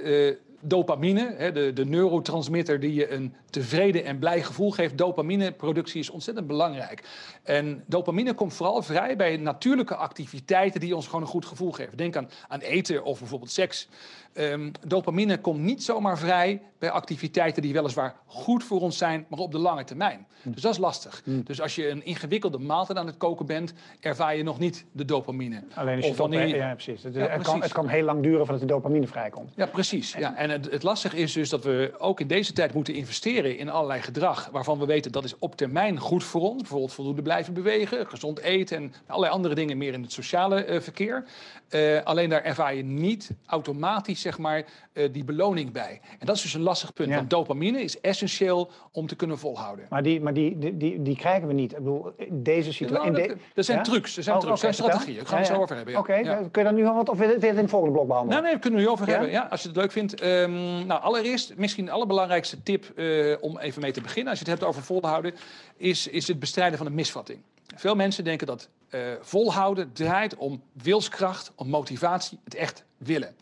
dopamine, 0.63 1.33
hè, 1.37 1.51
de, 1.51 1.73
de 1.73 1.85
neurotransmitter 1.85 2.79
die 2.79 2.93
je 2.93 3.11
een 3.11 3.35
tevreden 3.49 4.05
en 4.05 4.19
blij 4.19 4.43
gevoel 4.43 4.71
geeft, 4.71 4.97
dopamineproductie 4.97 5.99
is 5.99 6.09
ontzettend 6.09 6.47
belangrijk. 6.47 7.03
En 7.43 7.83
dopamine 7.87 8.33
komt 8.33 8.53
vooral 8.53 8.81
vrij 8.81 9.15
bij 9.15 9.37
natuurlijke 9.37 9.95
activiteiten 9.95 10.79
die 10.79 10.95
ons 10.95 11.05
gewoon 11.05 11.21
een 11.21 11.27
goed 11.27 11.45
gevoel 11.45 11.71
geven. 11.71 11.97
Denk 11.97 12.15
aan, 12.15 12.29
aan 12.47 12.59
eten 12.59 13.03
of 13.03 13.19
bijvoorbeeld 13.19 13.51
seks. 13.51 13.87
Ehm, 14.33 14.71
dopamine 14.87 15.37
komt 15.37 15.59
niet 15.59 15.83
zomaar 15.83 16.17
vrij 16.17 16.61
bij 16.79 16.91
activiteiten 16.91 17.61
die 17.61 17.73
weliswaar 17.73 18.15
goed 18.25 18.63
voor 18.63 18.81
ons 18.81 18.97
zijn, 18.97 19.25
maar 19.29 19.39
op 19.39 19.51
de 19.51 19.57
lange 19.57 19.83
termijn. 19.83 20.27
Dus 20.43 20.61
dat 20.61 20.71
is 20.71 20.77
lastig. 20.77 21.21
Dus 21.25 21.61
als 21.61 21.75
je 21.75 21.89
een 21.89 22.05
ingewikkelde 22.05 22.57
maaltijd 22.59 22.97
aan 22.97 23.05
het 23.07 23.17
koken 23.17 23.45
bent, 23.45 23.73
ervaar 23.99 24.35
je 24.35 24.43
nog 24.43 24.59
niet 24.59 24.85
de 24.91 25.05
dopamine. 25.05 25.63
Alleen 25.75 25.95
als 25.95 26.05
je 26.05 26.11
Of 26.11 26.17
het 26.17 26.25
op- 26.25 26.31
wanneer 26.31 26.47
je- 26.47 26.55
Ja, 26.55 26.73
precies. 26.73 27.03
Het, 27.03 27.13
Ja, 27.13 27.19
het 27.19 27.29
kan, 27.31 27.41
precies. 27.41 27.61
het 27.63 27.71
kan 27.71 27.87
heel 27.87 28.03
lang 28.03 28.21
duren 28.23 28.39
voordat 28.39 28.59
de 28.59 28.65
dopamine 28.65 29.07
vrijkomt. 29.07 29.51
Ja, 29.55 29.65
precies. 29.65 30.13
Ja. 30.13 30.35
En 30.35 30.49
het, 30.49 30.71
het 30.71 30.83
lastige 30.83 31.17
is 31.17 31.33
dus 31.33 31.49
dat 31.49 31.63
we 31.63 31.93
ook 31.97 32.19
in 32.19 32.27
deze 32.27 32.53
tijd 32.53 32.73
moeten 32.73 32.93
investeren 32.93 33.57
in 33.57 33.69
allerlei 33.69 34.01
gedrag 34.01 34.49
waarvan 34.51 34.79
we 34.79 34.85
weten 34.85 35.11
dat 35.11 35.23
is 35.23 35.39
op 35.39 35.55
termijn 35.55 35.99
goed 35.99 36.23
voor 36.23 36.41
ons. 36.41 36.61
Bijvoorbeeld 36.61 36.93
voldoende 36.93 37.21
blijven 37.21 37.53
bewegen, 37.53 38.07
gezond 38.07 38.39
eten 38.39 38.77
en 38.77 38.93
allerlei 39.07 39.33
andere 39.33 39.55
dingen 39.55 39.77
meer 39.77 39.93
in 39.93 40.01
het 40.01 40.11
sociale 40.11 40.63
eh, 40.63 40.81
verkeer. 40.81 41.23
Eh, 41.69 42.01
alleen 42.03 42.29
daar 42.29 42.43
ervaar 42.43 42.75
je 42.75 42.83
niet 42.83 43.31
automatisch 43.45 44.22
zeg 44.23 44.37
maar, 44.37 44.65
eh, 44.93 45.09
die 45.13 45.23
beloning 45.23 45.71
bij. 45.71 46.01
En 46.19 46.25
dat 46.25 46.35
is 46.35 46.41
dus 46.41 46.53
een 46.53 46.61
lastig 46.61 46.93
punt, 46.93 47.09
Ja. 47.09 47.15
want 47.15 47.29
dopamine 47.29 47.81
is 47.81 48.01
essentieel 48.01 48.71
om 48.91 49.07
te 49.07 49.15
kunnen 49.15 49.37
volhouden. 49.37 49.85
Maar 49.89 50.03
die, 50.03 50.21
maar 50.21 50.33
die, 50.33 50.57
die, 50.57 50.77
die, 50.77 51.01
die 51.01 51.15
krijgen 51.15 51.47
we 51.47 51.53
niet. 51.53 51.71
Ik 51.71 51.77
bedoel, 51.77 52.11
deze 52.31 52.73
situatie... 52.73 53.11
Nou, 53.11 53.23
in 53.23 53.37
dat, 53.53 53.65
zijn 53.65 53.77
Ja? 53.77 53.83
trucs, 53.83 54.17
er 54.17 54.23
zijn 54.23 54.35
Oh, 54.35 54.41
trucs, 54.41 54.61
er 54.63 54.73
zijn 54.73 54.73
strategieën. 54.89 55.17
Daar 55.17 55.25
gaan 55.25 55.39
we 55.39 55.45
het 55.45 55.55
zo 55.55 55.61
over 55.61 55.75
hebben. 55.75 55.97
Oké, 55.97 56.15
Ja. 56.15 56.35
kun 56.35 56.49
je 56.51 56.63
daar 56.63 56.73
nu 56.73 56.85
al 56.85 56.93
wat... 56.95 57.09
Of 57.09 57.17
wil 57.17 57.27
je 57.27 57.33
het 57.33 57.43
in 57.43 57.57
het 57.57 57.69
volgende 57.69 57.93
blok 57.95 58.07
behandelen? 58.07 58.41
Nou, 58.41 58.43
nee, 58.43 58.53
we 58.53 58.59
kunnen 58.59 58.79
we 58.79 58.85
nu 58.85 58.91
over 58.91 59.07
hebben. 59.07 59.29
Ja, 59.29 59.47
als 59.49 59.61
je 59.61 59.67
het 59.67 59.77
leuk 59.77 59.91
vindt. 59.91 60.21
Ehm, 60.21 60.85
nou, 60.85 61.01
allereerst, 61.01 61.55
misschien 61.55 61.85
de 61.85 61.91
allerbelangrijkste 61.91 62.63
tip 62.63 62.91
eh, 62.95 63.35
om 63.39 63.57
even 63.57 63.81
mee 63.81 63.91
te 63.91 64.01
beginnen, 64.01 64.29
als 64.29 64.39
je 64.39 64.45
het 64.49 64.59
hebt 64.59 64.69
over 64.69 64.83
volhouden, 64.83 65.33
is, 65.77 66.07
is 66.07 66.27
het 66.27 66.39
bestrijden 66.39 66.77
van 66.77 66.87
een 66.87 66.93
misvatting. 66.93 67.39
Veel 67.75 67.95
mensen 67.95 68.23
denken 68.23 68.47
dat 68.47 68.69
eh, 68.89 68.99
volhouden 69.21 69.93
draait 69.93 70.35
om 70.35 70.61
wilskracht, 70.73 71.51
om 71.55 71.67
motivatie, 71.69 72.39
het 72.43 72.55
echt 72.55 72.83
willen. 72.97 73.35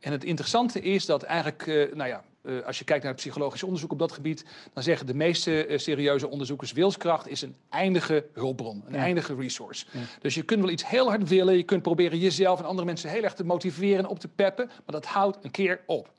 En 0.00 0.12
het 0.12 0.24
interessante 0.24 0.80
is 0.80 1.06
dat 1.06 1.22
eigenlijk, 1.22 1.66
eh, 1.66 1.94
nou 1.94 2.08
ja, 2.08 2.24
eh, 2.42 2.52
als 2.66 2.78
je 2.78 2.84
kijkt 2.84 3.02
naar 3.02 3.12
het 3.12 3.20
psychologisch 3.20 3.62
onderzoek 3.62 3.92
op 3.92 3.98
dat 3.98 4.12
gebied, 4.12 4.44
dan 4.72 4.82
zeggen 4.82 5.06
de 5.06 5.14
meeste 5.14 5.66
eh, 5.66 5.78
serieuze 5.78 6.28
onderzoekers: 6.28 6.72
wilskracht 6.72 7.28
is 7.28 7.42
een 7.42 7.56
eindige 7.70 8.26
hulpbron, 8.32 8.82
een 8.86 8.94
Ja. 8.94 8.98
eindige 8.98 9.34
resource. 9.34 9.86
Dus 10.20 10.34
je 10.34 10.42
kunt 10.42 10.60
wel 10.60 10.70
iets 10.70 10.86
heel 10.86 11.08
hard 11.08 11.28
willen, 11.28 11.56
je 11.56 11.62
kunt 11.62 11.82
proberen 11.82 12.18
jezelf 12.18 12.58
en 12.58 12.64
andere 12.64 12.86
mensen 12.86 13.10
heel 13.10 13.22
erg 13.22 13.34
te 13.34 13.44
motiveren 13.44 13.98
en 13.98 14.06
op 14.06 14.18
te 14.18 14.28
peppen, 14.28 14.66
maar 14.66 15.00
dat 15.00 15.06
houdt 15.06 15.38
een 15.44 15.50
keer 15.50 15.80
op. 15.86 16.10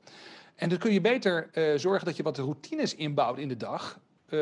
En 0.54 0.68
dan 0.68 0.78
kun 0.78 0.92
je 0.92 1.00
beter 1.00 1.50
zorgen 1.76 2.06
dat 2.06 2.16
je 2.16 2.22
wat 2.22 2.38
routines 2.38 2.94
inbouwt 2.94 3.38
in 3.38 3.48
de 3.48 3.56
dag, 3.56 3.98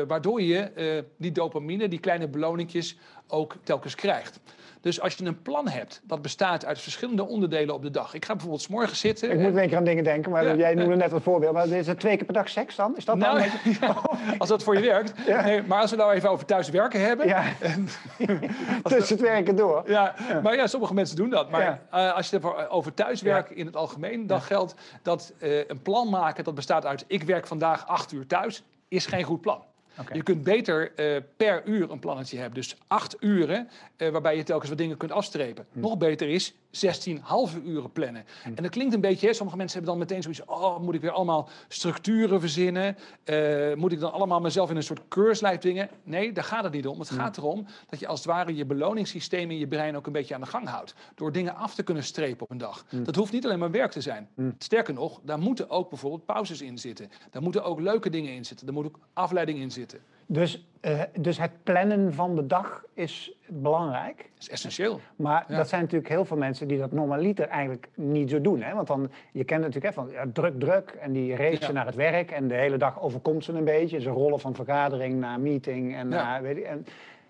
waardoor 0.07 0.41
je 0.41 1.03
die 1.17 1.31
dopamine, 1.31 1.87
die 1.87 1.99
kleine 1.99 2.27
beloningjes, 2.27 2.97
ook 3.27 3.55
telkens 3.63 3.95
krijgt. 3.95 4.39
Dus 4.87 5.01
als 5.01 5.15
je 5.15 5.25
een 5.25 5.41
plan 5.41 5.67
hebt 5.67 6.01
dat 6.03 6.21
bestaat 6.21 6.65
uit 6.65 6.79
verschillende 6.79 7.27
onderdelen 7.27 7.75
op 7.75 7.81
de 7.81 7.91
dag. 7.91 8.13
Ik 8.13 8.25
ga 8.25 8.33
bijvoorbeeld 8.33 8.61
's 8.61 8.67
morgens 8.67 8.99
zitten. 8.99 9.31
Ik 9.31 9.39
moet 9.39 9.51
in 9.51 9.57
één 9.57 9.67
keer 9.67 9.77
aan 9.77 9.83
dingen 9.83 10.03
denken, 10.03 10.31
maar 10.31 10.45
Ja, 10.45 10.55
jij 10.55 10.73
noemde 10.73 10.95
net 10.95 11.11
een 11.11 11.21
voorbeeld. 11.21 11.53
Maar 11.53 11.67
is 11.67 11.87
het 11.87 11.99
twee 11.99 12.15
keer 12.15 12.25
per 12.25 12.33
dag 12.33 12.49
seks 12.49 12.75
dan? 12.75 12.97
Is 12.97 13.05
dat 13.05 13.19
dan 13.19 13.35
Nou, 13.35 13.49
beetje... 13.63 13.93
als 14.37 14.49
dat 14.49 14.63
voor 14.63 14.75
je 14.75 14.81
werkt. 14.81 15.13
Ja. 15.25 15.41
Nee, 15.41 15.61
maar 15.61 15.81
als 15.81 15.91
we 15.91 15.97
nou 15.97 16.13
even 16.13 16.29
over 16.29 16.45
thuis 16.45 16.69
werken 16.69 17.01
hebben. 17.01 17.27
Ja, 17.27 17.43
tussen 18.83 19.15
het 19.15 19.19
werken 19.19 19.55
door. 19.55 19.83
Ja, 19.85 20.15
maar 20.43 20.55
ja, 20.55 20.67
sommige 20.67 20.93
mensen 20.93 21.15
doen 21.15 21.29
dat. 21.29 21.49
Maar 21.49 21.81
eh, 21.91 22.13
als 22.13 22.29
je 22.29 22.35
het 22.35 22.45
hebt 22.45 22.69
over 22.69 22.93
thuiswerken 22.93 23.55
in 23.55 23.65
het 23.65 23.75
algemeen, 23.75 24.27
dan 24.27 24.41
geldt 24.41 24.75
dat 25.01 25.33
eh, 25.39 25.67
een 25.67 25.81
plan 25.81 26.09
maken 26.09 26.43
dat 26.43 26.55
bestaat 26.55 26.85
uit 26.85 27.03
ik 27.07 27.23
werk 27.23 27.47
vandaag 27.47 27.87
acht 27.87 28.11
uur 28.11 28.27
thuis, 28.27 28.63
is 28.87 29.05
geen 29.05 29.23
goed 29.23 29.41
plan. 29.41 29.63
Je 30.13 30.23
kunt 30.23 30.43
beter 30.43 30.93
eh, 30.95 31.21
per 31.37 31.61
uur 31.65 31.91
een 31.91 31.99
plannetje 31.99 32.37
hebben. 32.37 32.55
Dus 32.55 32.77
acht 32.87 33.15
uren, 33.19 33.69
eh, 33.97 34.09
waarbij 34.09 34.37
je 34.37 34.43
telkens 34.43 34.69
wat 34.69 34.77
dingen 34.77 34.97
kunt 34.97 35.11
afstrepen. 35.11 35.65
Hm. 35.71 35.79
Nog 35.79 35.97
beter 35.97 36.29
is 36.29 36.53
16 36.79 37.19
halve 37.21 37.61
uren 37.61 37.91
plannen. 37.91 38.25
En 38.43 38.63
dat 38.63 38.71
klinkt 38.71 38.93
een 38.93 39.01
beetje, 39.01 39.27
hè, 39.27 39.33
sommige 39.33 39.57
mensen 39.57 39.77
hebben 39.77 39.97
dan 39.97 40.07
meteen 40.07 40.23
zoiets... 40.23 40.45
oh, 40.45 40.79
moet 40.79 40.95
ik 40.95 41.01
weer 41.01 41.11
allemaal 41.11 41.49
structuren 41.67 42.39
verzinnen? 42.39 42.97
Eh, 43.23 43.73
moet 43.75 43.91
ik 43.91 43.99
dan 43.99 44.11
allemaal 44.11 44.39
mezelf 44.39 44.69
in 44.69 44.75
een 44.75 44.83
soort 44.83 45.01
keurslijf 45.07 45.59
dwingen? 45.59 45.89
Nee, 46.03 46.31
daar 46.31 46.43
gaat 46.43 46.63
het 46.63 46.73
niet 46.73 46.87
om. 46.87 46.99
Het 46.99 47.09
gaat 47.09 47.37
erom 47.37 47.65
dat 47.89 47.99
je 47.99 48.07
als 48.07 48.19
het 48.19 48.27
ware 48.27 48.55
je 48.55 48.65
beloningssysteem 48.65 49.51
in 49.51 49.57
je 49.57 49.67
brein 49.67 49.95
ook 49.95 50.05
een 50.05 50.11
beetje 50.11 50.33
aan 50.35 50.41
de 50.41 50.47
gang 50.47 50.67
houdt. 50.67 50.93
Door 51.15 51.31
dingen 51.31 51.55
af 51.55 51.75
te 51.75 51.83
kunnen 51.83 52.03
strepen 52.03 52.43
op 52.43 52.51
een 52.51 52.57
dag. 52.57 52.85
Dat 53.03 53.15
hoeft 53.15 53.31
niet 53.31 53.45
alleen 53.45 53.59
maar 53.59 53.71
werk 53.71 53.91
te 53.91 54.01
zijn. 54.01 54.29
Sterker 54.57 54.93
nog, 54.93 55.19
daar 55.23 55.39
moeten 55.39 55.69
ook 55.69 55.89
bijvoorbeeld 55.89 56.25
pauzes 56.25 56.61
in 56.61 56.77
zitten. 56.77 57.09
Daar 57.31 57.41
moeten 57.41 57.63
ook 57.63 57.79
leuke 57.79 58.09
dingen 58.09 58.33
in 58.33 58.45
zitten. 58.45 58.65
Daar 58.65 58.75
moet 58.75 58.85
ook 58.85 58.99
afleiding 59.13 59.59
in 59.59 59.71
zitten. 59.71 59.99
Dus, 60.27 60.67
eh, 60.81 61.01
dus 61.19 61.37
het 61.39 61.51
plannen 61.63 62.13
van 62.13 62.35
de 62.35 62.45
dag 62.47 62.83
is 62.93 63.31
belangrijk. 63.47 64.17
Dat 64.17 64.25
is 64.37 64.49
essentieel. 64.49 64.99
Maar 65.15 65.45
Ja. 65.47 65.57
dat 65.57 65.69
zijn 65.69 65.81
natuurlijk 65.81 66.09
heel 66.09 66.25
veel 66.25 66.37
mensen 66.37 66.67
die 66.67 66.77
dat 66.77 66.91
normaliter 66.91 67.47
eigenlijk 67.47 67.87
niet 67.95 68.29
zo 68.29 68.41
doen. 68.41 68.61
Hè? 68.61 68.73
Want 68.73 68.87
dan, 68.87 69.11
je 69.31 69.43
kent 69.43 69.59
natuurlijk 69.61 69.95
hè, 69.95 70.01
van 70.01 70.09
ja, 70.11 70.25
druk, 70.33 70.59
druk. 70.59 70.89
En 70.99 71.11
die 71.11 71.35
racen 71.35 71.67
Ja. 71.67 71.71
naar 71.71 71.85
het 71.85 71.95
werk. 71.95 72.31
En 72.31 72.47
de 72.47 72.55
hele 72.55 72.77
dag 72.77 73.01
overkomt 73.01 73.43
ze 73.43 73.53
een 73.53 73.63
beetje. 73.63 73.99
Ze 74.01 74.09
rollen 74.09 74.39
van 74.39 74.55
vergadering 74.55 75.19
naar 75.19 75.39
meeting. 75.39 75.95
En 75.95 76.07
naar, 76.07 76.41
weet 76.41 76.57
ik, 76.57 76.63
en, 76.63 76.85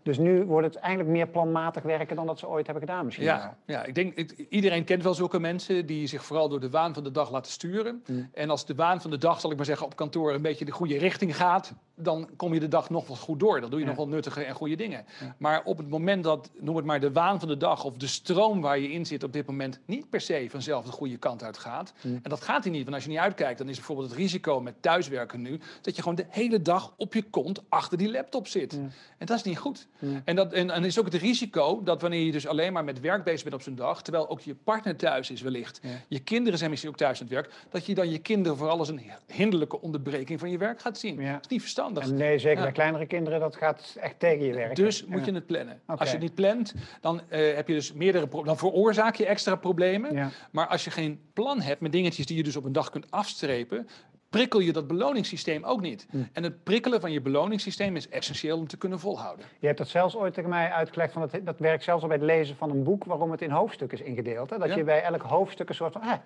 Dus 0.08 0.18
nu 0.18 0.44
wordt 0.46 0.68
het 0.68 0.76
eigenlijk 0.76 1.14
meer 1.16 1.28
planmatig 1.28 1.84
werken 1.84 2.16
dan 2.16 2.26
dat 2.26 2.40
ze 2.40 2.48
ooit 2.48 2.66
hebben 2.68 2.88
gedaan 2.88 3.06
misschien. 3.06 3.26
Ja, 3.26 3.58
ja 3.66 3.84
ik 3.84 3.96
denk, 3.96 4.14
ik- 4.16 4.46
iedereen 4.50 4.84
kent 4.84 5.04
wel 5.04 5.14
zulke 5.14 5.40
mensen 5.40 5.86
die 5.86 6.08
zich 6.08 6.26
vooral 6.26 6.50
door 6.50 6.60
de 6.60 6.70
waan 6.70 6.94
van 6.94 7.04
de 7.04 7.12
dag 7.12 7.32
laten 7.32 7.52
sturen. 7.52 8.04
Mm. 8.08 8.30
En 8.34 8.50
als 8.50 8.66
de 8.66 8.76
waan 8.76 9.02
van 9.02 9.10
de 9.12 9.18
dag, 9.18 9.40
zal 9.40 9.52
ik 9.52 9.58
maar 9.58 9.66
zeggen, 9.66 9.86
op 9.86 9.96
kantoor 9.96 10.34
een 10.34 10.42
beetje 10.42 10.66
de 10.66 10.72
goede 10.72 10.98
richting 10.98 11.36
gaat, 11.36 11.74
dan 11.96 12.30
kom 12.36 12.54
je 12.54 12.60
de 12.60 12.68
dag 12.68 12.90
nog 12.90 13.08
wel 13.08 13.16
goed 13.16 13.40
door. 13.40 13.62
Dan 13.62 13.70
doe 13.70 13.80
je 13.80 13.86
Ja. 13.86 13.92
nog 13.92 14.00
wel 14.00 14.08
nuttige 14.08 14.44
en 14.44 14.56
goede 14.56 14.76
dingen. 14.76 15.06
Ja. 15.20 15.36
Maar 15.38 15.62
op 15.64 15.78
het 15.78 15.90
moment 15.90 16.24
dat, 16.24 16.52
noem 16.60 16.76
het 16.76 16.86
maar, 16.86 17.00
de 17.00 17.12
waan 17.12 17.40
van 17.40 17.48
de 17.48 17.58
dag 17.58 17.84
of 17.84 17.98
de 17.98 18.08
stroom 18.08 18.62
waar 18.62 18.80
je 18.80 18.92
in 18.92 19.06
zit 19.06 19.24
op 19.24 19.34
dit 19.34 19.46
moment 19.48 19.80
niet 19.86 20.10
per 20.10 20.22
se 20.22 20.48
vanzelf 20.50 20.86
de 20.86 20.92
goede 20.92 21.18
kant 21.18 21.44
uit 21.44 21.58
gaat. 21.58 21.94
Mm. 22.04 22.20
En 22.24 22.30
dat 22.30 22.42
gaat 22.42 22.64
hij 22.64 22.72
niet, 22.74 22.84
want 22.84 22.96
als 22.96 23.04
je 23.04 23.10
niet 23.10 23.20
uitkijkt, 23.20 23.58
dan 23.58 23.70
is 23.70 23.76
bijvoorbeeld 23.76 24.10
het 24.10 24.18
risico 24.18 24.62
met 24.62 24.82
thuiswerken 24.82 25.42
nu 25.42 25.60
dat 25.82 25.96
je 25.96 26.02
gewoon 26.02 26.18
de 26.18 26.26
hele 26.30 26.62
dag 26.62 26.94
op 26.98 27.14
je 27.14 27.24
kont 27.24 27.62
achter 27.70 27.98
die 27.98 28.12
laptop 28.12 28.48
zit. 28.48 28.74
En 29.18 29.26
dat 29.26 29.38
is 29.38 29.44
niet 29.44 29.58
goed. 29.58 29.88
Ja. 30.00 30.22
En, 30.26 30.36
dat, 30.36 30.54
en, 30.54 30.70
en 30.70 30.84
is 30.84 31.00
ook 31.00 31.06
het 31.06 31.14
risico 31.14 31.84
dat 31.84 32.02
wanneer 32.02 32.26
je 32.26 32.32
dus 32.32 32.48
alleen 32.48 32.74
maar 32.74 32.84
met 32.84 33.00
werk 33.00 33.24
bezig 33.24 33.44
bent 33.44 33.56
op 33.56 33.62
zo'n 33.62 33.76
dag, 33.76 34.02
terwijl 34.02 34.30
ook 34.30 34.42
je 34.42 34.56
partner 34.56 34.96
thuis 34.96 35.32
is 35.32 35.42
wellicht, 35.42 35.80
Ja. 35.84 35.90
je 36.08 36.20
kinderen 36.20 36.58
zijn 36.58 36.70
misschien 36.70 36.92
ook 36.92 36.98
thuis 36.98 37.20
aan 37.20 37.26
het 37.26 37.34
werk, 37.36 37.52
dat 37.70 37.86
je 37.86 37.96
dan 37.96 38.10
je 38.10 38.18
kinderen 38.18 38.58
vooral 38.58 38.80
als 38.80 38.90
een 38.90 39.02
hinderlijke 39.28 39.82
onderbreking 39.82 40.40
van 40.40 40.50
je 40.50 40.58
werk 40.58 40.82
gaat 40.82 40.98
zien. 40.98 41.22
Ja. 41.22 41.32
Dat 41.32 41.42
is 41.42 41.48
niet 41.48 41.62
verstandig. 41.62 42.04
En 42.04 42.16
nee, 42.16 42.40
zeker 42.40 42.62
bij 42.64 42.72
kleinere 42.72 43.06
kinderen, 43.06 43.40
dat 43.40 43.56
gaat 43.56 43.96
echt 44.00 44.20
tegen 44.20 44.46
je 44.46 44.54
werken. 44.54 44.76
Dus 44.76 45.06
moet 45.06 45.26
je 45.26 45.34
het 45.34 45.46
plannen. 45.46 45.82
Als 45.86 46.00
je 46.04 46.16
het 46.16 46.22
niet 46.22 46.36
plant, 46.36 46.74
dan 47.02 47.22
eh, 47.30 47.56
heb 47.56 47.68
je 47.68 47.74
dus 47.74 47.94
meerdere 47.94 48.28
dan 48.44 48.58
veroorzaak 48.58 49.16
je 49.16 49.26
extra 49.26 49.56
problemen. 49.56 50.32
Maar 50.52 50.68
als 50.68 50.84
je 50.84 50.92
geen 50.92 51.20
plan 51.34 51.62
hebt 51.62 51.82
met 51.82 51.92
dingetjes 51.92 52.26
die 52.26 52.38
je 52.38 52.44
dus 52.44 52.56
op 52.56 52.64
een 52.64 52.72
dag 52.72 52.90
kunt 52.90 53.12
afstrepen, 53.12 53.88
prikkel 54.30 54.60
je 54.60 54.74
dat 54.74 54.88
beloningssysteem 54.88 55.64
ook 55.64 55.82
niet. 55.82 56.08
Hm. 56.10 56.18
En 56.34 56.44
het 56.44 56.64
prikkelen 56.64 57.02
van 57.02 57.12
je 57.12 57.22
beloningssysteem 57.22 57.96
is 57.96 58.10
essentieel 58.10 58.58
om 58.58 58.68
te 58.68 58.78
kunnen 58.78 59.00
volhouden. 59.00 59.46
Je 59.60 59.66
hebt 59.66 59.78
dat 59.78 59.88
zelfs 59.88 60.16
ooit 60.16 60.34
tegen 60.34 60.50
mij 60.50 60.72
uitgelegd, 60.72 61.14
van 61.14 61.22
dat, 61.32 61.46
dat 61.46 61.60
werkt 61.60 61.84
zelfs 61.84 62.02
al 62.02 62.08
bij 62.08 62.18
het 62.18 62.26
lezen 62.26 62.56
van 62.56 62.70
een 62.70 62.84
boek, 62.84 63.04
waarom 63.04 63.32
het 63.32 63.42
in 63.42 63.50
hoofdstukken 63.52 63.98
is 64.00 64.04
ingedeeld. 64.06 64.50
Hè? 64.50 64.58
Dat 64.58 64.68
Ja. 64.68 64.76
je 64.76 64.84
bij 64.84 65.02
elk 65.04 65.22
hoofdstuk 65.22 65.70
een 65.70 65.76
soort 65.76 65.94
van, 65.94 66.02
ah, 66.02 66.18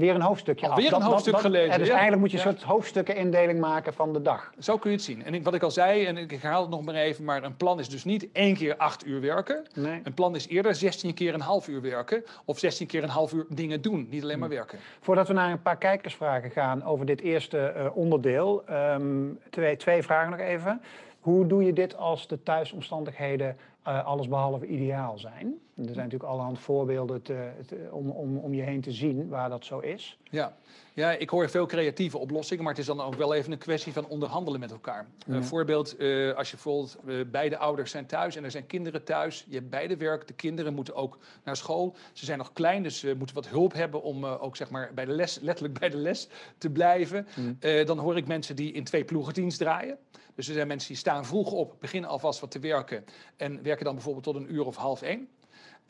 weer 0.00 0.14
een 0.14 0.20
hoofdstukje 0.20 0.66
af. 0.66 0.72
Alweer 0.72 0.92
een 0.92 0.98
dat- 1.00 1.08
hoofdstuk 1.08 1.32
dat- 1.32 1.40
gelezen, 1.42 1.78
Dus 1.78 1.86
ja. 1.86 1.92
eigenlijk 1.92 2.22
moet 2.22 2.30
je 2.30 2.36
een 2.36 2.42
soort 2.42 2.62
hoofdstukken-indeling 2.62 3.60
maken 3.60 3.94
van 3.94 4.12
de 4.12 4.22
dag. 4.22 4.52
Zo 4.58 4.76
kun 4.78 4.90
je 4.90 4.96
het 4.96 5.04
zien. 5.04 5.24
En 5.24 5.34
ik, 5.34 5.44
wat 5.44 5.54
ik 5.54 5.62
al 5.62 5.70
zei, 5.70 6.04
en 6.04 6.16
ik 6.16 6.30
herhaal 6.30 6.60
het 6.60 6.70
nog 6.70 6.82
maar 6.84 6.94
even, 6.94 7.24
maar 7.24 7.42
een 7.42 7.56
plan 7.56 7.78
is 7.78 7.88
dus 7.88 8.04
niet 8.04 8.28
één 8.32 8.54
keer 8.56 8.76
acht 8.76 9.06
uur 9.06 9.20
werken. 9.20 9.62
Nee. 9.74 10.00
Een 10.04 10.14
plan 10.14 10.34
is 10.34 10.48
eerder 10.48 10.74
16 10.74 11.14
keer 11.14 11.34
een 11.34 11.40
half 11.40 11.68
uur 11.68 11.80
werken 11.80 12.24
of 12.44 12.58
16 12.58 12.86
keer 12.86 13.02
een 13.02 13.08
half 13.08 13.32
uur 13.32 13.46
dingen 13.48 13.82
doen, 13.82 14.06
niet 14.10 14.22
alleen 14.22 14.38
maar 14.38 14.48
Hm. 14.48 14.54
werken. 14.54 14.78
Voordat 15.00 15.28
we 15.28 15.34
naar 15.34 15.50
een 15.50 15.62
paar 15.62 15.78
kijkersvragen 15.78 16.50
gaan 16.50 16.84
over 16.84 17.06
dit 17.06 17.20
eerste 17.20 17.58
eh, 17.58 17.96
onderdeel, 17.96 18.62
ehm, 18.66 19.26
twee, 19.50 19.76
twee 19.76 20.02
vragen 20.02 20.30
nog 20.30 20.40
even. 20.40 20.80
Hoe 21.20 21.46
doe 21.46 21.64
je 21.64 21.72
dit 21.72 21.96
als 21.96 22.26
de 22.26 22.42
thuisomstandigheden 22.42 23.56
eh 23.82 24.06
allesbehalve 24.06 24.66
ideaal 24.66 25.18
zijn? 25.18 25.46
Er 25.76 25.84
zijn 25.84 25.96
natuurlijk 25.96 26.30
allerhand 26.30 26.58
voorbeelden 26.58 27.22
te- 27.22 27.50
om, 27.90 28.10
om, 28.10 28.36
om 28.38 28.54
je 28.54 28.62
heen 28.62 28.80
te 28.80 28.92
zien 28.92 29.28
waar 29.28 29.48
dat 29.48 29.64
zo 29.64 29.78
is. 29.78 30.18
Ja. 30.30 30.52
Ja, 31.00 31.10
ik 31.10 31.30
hoor 31.30 31.48
veel 31.48 31.66
creatieve 31.66 32.18
oplossingen, 32.18 32.62
maar 32.62 32.72
het 32.72 32.80
is 32.80 32.86
dan 32.86 33.00
ook 33.00 33.14
wel 33.14 33.34
even 33.34 33.52
een 33.52 33.58
kwestie 33.58 33.92
van 33.92 34.06
onderhandelen 34.06 34.60
met 34.60 34.70
elkaar. 34.70 35.06
Ja. 35.26 35.34
Een 35.34 35.44
voorbeeld, 35.44 35.96
eh, 35.96 36.34
als 36.34 36.50
je 36.50 36.54
bijvoorbeeld 36.54 36.96
eh, 37.06 37.14
beide 37.30 37.56
ouders 37.58 37.90
zijn 37.90 38.06
thuis 38.06 38.36
en 38.36 38.44
er 38.44 38.50
zijn 38.50 38.66
kinderen 38.66 39.04
thuis, 39.04 39.44
je 39.48 39.54
hebt 39.54 39.70
beide 39.70 39.96
werk, 39.96 40.26
de 40.26 40.34
kinderen 40.34 40.74
moeten 40.74 40.94
ook 40.94 41.18
naar 41.44 41.56
school. 41.56 41.96
Ze 42.12 42.24
zijn 42.24 42.38
nog 42.38 42.52
klein, 42.52 42.82
dus 42.82 42.98
ze 42.98 43.14
moeten 43.16 43.34
wat 43.34 43.48
hulp 43.48 43.72
hebben 43.72 44.02
om 44.02 44.24
eh, 44.24 44.42
ook 44.42 44.56
zeg 44.56 44.70
maar 44.70 44.90
bij 44.94 45.04
de 45.04 45.12
les, 45.12 45.38
letterlijk 45.38 45.78
bij 45.78 45.88
de 45.88 45.96
les 45.96 46.28
te 46.58 46.70
blijven. 46.70 47.26
Mm. 47.36 47.58
Dan 47.84 47.98
hoor 47.98 48.16
ik 48.16 48.26
mensen 48.26 48.56
die 48.56 48.72
in 48.72 48.84
twee 48.84 49.04
ploegendienst 49.04 49.58
draaien. 49.58 49.98
Dus 50.34 50.48
er 50.48 50.54
zijn 50.54 50.66
mensen 50.66 50.88
die 50.88 50.96
staan 50.96 51.24
vroeg 51.26 51.52
op, 51.52 51.76
beginnen 51.80 52.10
alvast 52.10 52.40
wat 52.40 52.50
te 52.50 52.58
werken 52.58 53.04
en 53.36 53.62
werken 53.62 53.84
dan 53.84 53.94
bijvoorbeeld 53.94 54.24
tot 54.24 54.34
een 54.34 54.54
uur 54.54 54.66
of 54.66 54.76
half 54.76 55.02
één. 55.02 55.28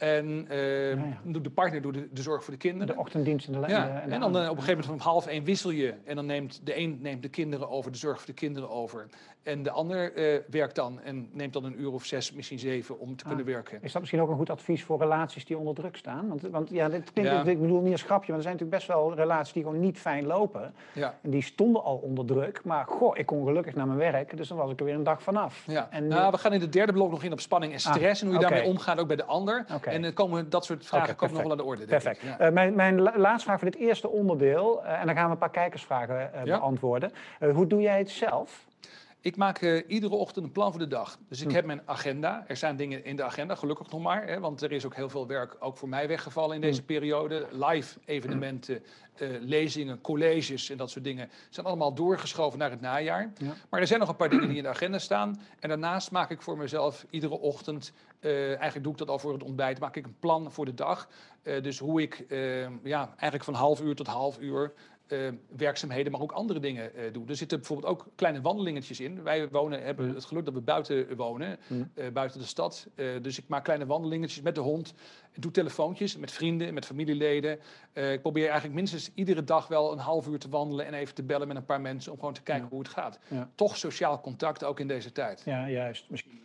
En 0.00 0.46
Ja, 0.48 0.56
ja. 0.56 0.96
doet 1.24 1.44
de 1.44 1.50
partner 1.50 1.82
doet 1.82 1.94
de, 1.94 2.08
de 2.12 2.22
zorg 2.22 2.44
voor 2.44 2.52
de 2.52 2.58
kinderen. 2.58 2.86
De 2.94 3.00
ochtenddienst 3.00 3.46
en 3.46 3.52
de, 3.52 3.68
Ja, 3.68 4.00
en 4.00 4.10
de- 4.10 4.18
dan 4.18 4.36
eh, 4.36 4.42
op 4.50 4.56
een 4.56 4.62
gegeven 4.62 4.84
moment 4.84 4.88
om 5.06 5.10
half 5.12 5.26
één 5.26 5.44
wissel 5.44 5.70
je. 5.70 5.94
En 6.04 6.16
dan 6.16 6.26
neemt 6.26 6.60
de 6.64 6.78
een 6.78 6.98
neemt 7.00 7.22
de 7.22 7.28
kinderen 7.28 7.68
over, 7.70 7.92
de 7.92 7.98
zorg 7.98 8.16
voor 8.18 8.26
de 8.26 8.32
kinderen 8.32 8.70
over. 8.70 9.06
En 9.42 9.62
de 9.62 9.70
ander 9.70 10.14
eh, 10.14 10.40
werkt 10.50 10.74
dan 10.74 11.00
en 11.00 11.28
neemt 11.32 11.52
dan 11.52 11.64
een 11.64 11.80
uur 11.80 11.92
of 11.92 12.04
zes, 12.04 12.32
misschien 12.32 12.58
zeven, 12.58 12.98
om 12.98 13.16
te 13.16 13.22
Ah. 13.24 13.28
kunnen 13.28 13.46
werken. 13.46 13.78
Is 13.82 13.92
dat 13.92 14.00
misschien 14.00 14.22
ook 14.22 14.30
een 14.30 14.36
goed 14.36 14.50
advies 14.50 14.84
voor 14.84 14.98
relaties 14.98 15.44
die 15.44 15.58
onder 15.58 15.74
druk 15.74 15.96
staan? 15.96 16.28
Want, 16.28 16.40
want 16.42 16.70
ja, 16.70 16.88
dit 16.88 17.12
klinkt, 17.12 17.30
Ja. 17.32 17.44
ik 17.44 17.60
bedoel 17.60 17.80
niet 17.80 17.92
als 17.92 18.02
grapje, 18.02 18.26
maar 18.28 18.36
er 18.36 18.42
zijn 18.42 18.54
natuurlijk 18.56 18.84
best 18.86 18.86
wel 18.98 19.14
relaties 19.14 19.52
die 19.52 19.62
gewoon 19.62 19.80
niet 19.80 19.98
fijn 19.98 20.26
lopen. 20.26 20.74
En 21.22 21.30
die 21.30 21.42
stonden 21.42 21.82
al 21.82 21.96
onder 21.96 22.26
druk, 22.26 22.60
maar 22.64 22.84
goh, 22.86 23.18
ik 23.18 23.26
kon 23.26 23.44
gelukkig 23.46 23.74
naar 23.74 23.86
mijn 23.86 23.98
werk, 23.98 24.36
dus 24.36 24.48
dan 24.48 24.56
was 24.56 24.70
ik 24.70 24.78
er 24.78 24.84
weer 24.84 24.94
een 24.94 25.02
dag 25.02 25.22
vanaf. 25.22 25.64
Ja. 25.66 25.88
En 25.90 26.06
nou, 26.06 26.30
we 26.30 26.38
gaan 26.38 26.52
in 26.52 26.60
het 26.60 26.72
derde 26.72 26.92
blok 26.92 27.10
nog 27.10 27.22
in 27.22 27.32
op 27.32 27.40
spanning 27.40 27.72
en 27.72 27.80
stress 27.80 28.20
en 28.20 28.26
hoe 28.28 28.36
je 28.36 28.42
daarmee 28.42 28.64
omgaat, 28.64 28.98
ook 28.98 29.06
bij 29.06 29.16
de 29.16 29.24
ander. 29.24 29.64
Oké. 29.90 29.96
En 29.96 30.02
dan 30.02 30.12
komen 30.12 30.50
dat 30.50 30.64
soort 30.64 30.86
vragen 30.86 31.08
Oké, 31.08 31.16
komen 31.18 31.34
nog 31.34 31.42
wel 31.42 31.50
aan 31.52 31.58
de 31.58 31.64
orde. 31.64 31.86
denk 31.86 32.02
Perfect. 32.02 32.22
ik. 32.22 32.28
Ja. 32.28 32.38
Eh, 32.38 32.52
mijn, 32.52 32.74
mijn 32.74 33.00
la- 33.00 33.18
laatste 33.18 33.44
vraag 33.48 33.60
voor 33.60 33.70
dit 33.70 33.80
eerste 33.80 34.08
onderdeel, 34.08 34.84
eh, 34.84 35.00
en 35.00 35.06
dan 35.06 35.14
gaan 35.14 35.26
we 35.26 35.30
een 35.32 35.38
paar 35.38 35.50
kijkersvragen 35.50 36.34
eh, 36.34 36.44
Ja. 36.44 36.58
beantwoorden. 36.58 37.12
Hoe 37.52 37.66
doe 37.66 37.80
jij 37.80 37.98
het 37.98 38.10
zelf? 38.10 38.68
Ik 39.22 39.36
maak 39.36 39.82
iedere 39.86 40.14
ochtend 40.14 40.44
een 40.44 40.52
plan 40.52 40.70
voor 40.70 40.80
de 40.80 40.86
dag. 40.88 41.18
Dus 41.28 41.40
ik 41.42 41.48
Hm. 41.48 41.54
heb 41.54 41.64
mijn 41.64 41.82
agenda. 41.84 42.44
Er 42.46 42.56
zijn 42.56 42.76
dingen 42.76 43.04
in 43.04 43.16
de 43.16 43.22
agenda, 43.22 43.54
gelukkig 43.54 43.90
nog 43.90 44.02
maar. 44.02 44.26
Hè, 44.26 44.40
want 44.40 44.62
er 44.62 44.72
is 44.72 44.86
ook 44.86 44.94
heel 44.94 45.08
veel 45.08 45.26
werk 45.26 45.56
ook 45.58 45.76
voor 45.76 45.88
mij 45.88 46.08
weggevallen 46.08 46.54
in 46.56 46.60
Hm. 46.62 46.66
deze 46.68 46.82
periode. 46.82 47.46
Live 47.50 47.98
evenementen, 48.04 48.82
lezingen, 49.40 50.00
colleges 50.00 50.70
en 50.70 50.76
dat 50.76 50.90
soort 50.90 51.04
dingen 51.04 51.30
zijn 51.50 51.66
allemaal 51.66 51.94
doorgeschoven 51.94 52.58
naar 52.58 52.70
het 52.70 52.80
najaar. 52.80 53.30
Ja. 53.36 53.52
Maar 53.70 53.80
er 53.80 53.86
zijn 53.86 54.00
nog 54.00 54.08
een 54.08 54.16
paar 54.16 54.28
dingen 54.30 54.48
die 54.48 54.56
in 54.56 54.62
de 54.62 54.68
agenda 54.68 54.98
staan. 54.98 55.40
En 55.60 55.68
daarnaast 55.68 56.10
maak 56.10 56.30
ik 56.30 56.42
voor 56.42 56.56
mezelf 56.56 57.06
iedere 57.10 57.38
ochtend, 57.38 57.92
eh, 58.20 58.46
eigenlijk 58.48 58.82
doe 58.82 58.92
ik 58.92 58.98
dat 58.98 59.08
al 59.08 59.18
voor 59.18 59.32
het 59.32 59.42
ontbijt, 59.42 59.80
maak 59.80 59.96
ik 59.96 60.06
een 60.06 60.18
plan 60.18 60.52
voor 60.52 60.64
de 60.64 60.74
dag. 60.74 61.08
Eh, 61.42 61.62
dus 61.62 61.78
hoe 61.78 62.02
ik 62.02 62.24
eh, 62.28 62.60
ja, 62.84 63.06
eigenlijk 63.08 63.44
van 63.44 63.54
half 63.54 63.80
uur 63.82 63.94
tot 63.94 64.06
half 64.06 64.38
uur 64.40 64.72
eh, 65.06 65.18
werkzaamheden, 65.56 66.12
maar 66.12 66.20
ook 66.20 66.32
andere 66.32 66.60
dingen 66.60 66.94
eh 66.94 67.12
doe. 67.12 67.28
Er 67.28 67.36
zitten 67.36 67.58
bijvoorbeeld 67.58 67.92
ook 67.92 68.06
kleine 68.14 68.40
wandelingetjes 68.40 69.00
in. 69.00 69.22
Wij 69.22 69.48
wonen, 69.48 69.82
hebben 69.82 70.14
het 70.14 70.24
geluk 70.24 70.44
dat 70.44 70.54
we 70.54 70.60
buiten 70.60 71.16
wonen, 71.16 71.58
Mm. 71.68 71.90
buiten 72.12 72.40
de 72.40 72.46
stad. 72.46 72.86
Dus 73.22 73.38
ik 73.38 73.44
maak 73.48 73.64
kleine 73.64 73.86
wandelingetjes 73.86 74.40
met 74.42 74.54
de 74.54 74.60
hond. 74.60 74.94
Ik 75.32 75.42
doe 75.42 75.50
telefoontjes 75.50 76.16
met 76.16 76.30
vrienden, 76.30 76.74
met 76.74 76.86
familieleden. 76.86 77.58
Ik 77.92 78.20
probeer 78.20 78.44
eigenlijk 78.44 78.74
minstens 78.74 79.10
iedere 79.14 79.44
dag 79.44 79.68
wel 79.68 79.92
een 79.92 79.98
half 79.98 80.26
uur 80.28 80.38
te 80.38 80.48
wandelen 80.48 80.86
en 80.86 80.94
even 80.94 81.14
te 81.14 81.22
bellen 81.22 81.48
met 81.48 81.56
een 81.56 81.64
paar 81.64 81.80
mensen 81.80 82.12
om 82.12 82.18
gewoon 82.18 82.34
te 82.34 82.42
kijken 82.42 82.64
Ja. 82.64 82.70
hoe 82.70 82.78
het 82.78 82.88
gaat. 82.88 83.18
Ja. 83.28 83.50
Toch 83.54 83.76
sociaal 83.76 84.20
contact 84.20 84.64
ook 84.64 84.80
in 84.80 84.88
deze 84.88 85.12
tijd. 85.12 85.42
Ja, 85.44 85.68
juist. 85.68 86.10
Misschien. 86.10 86.42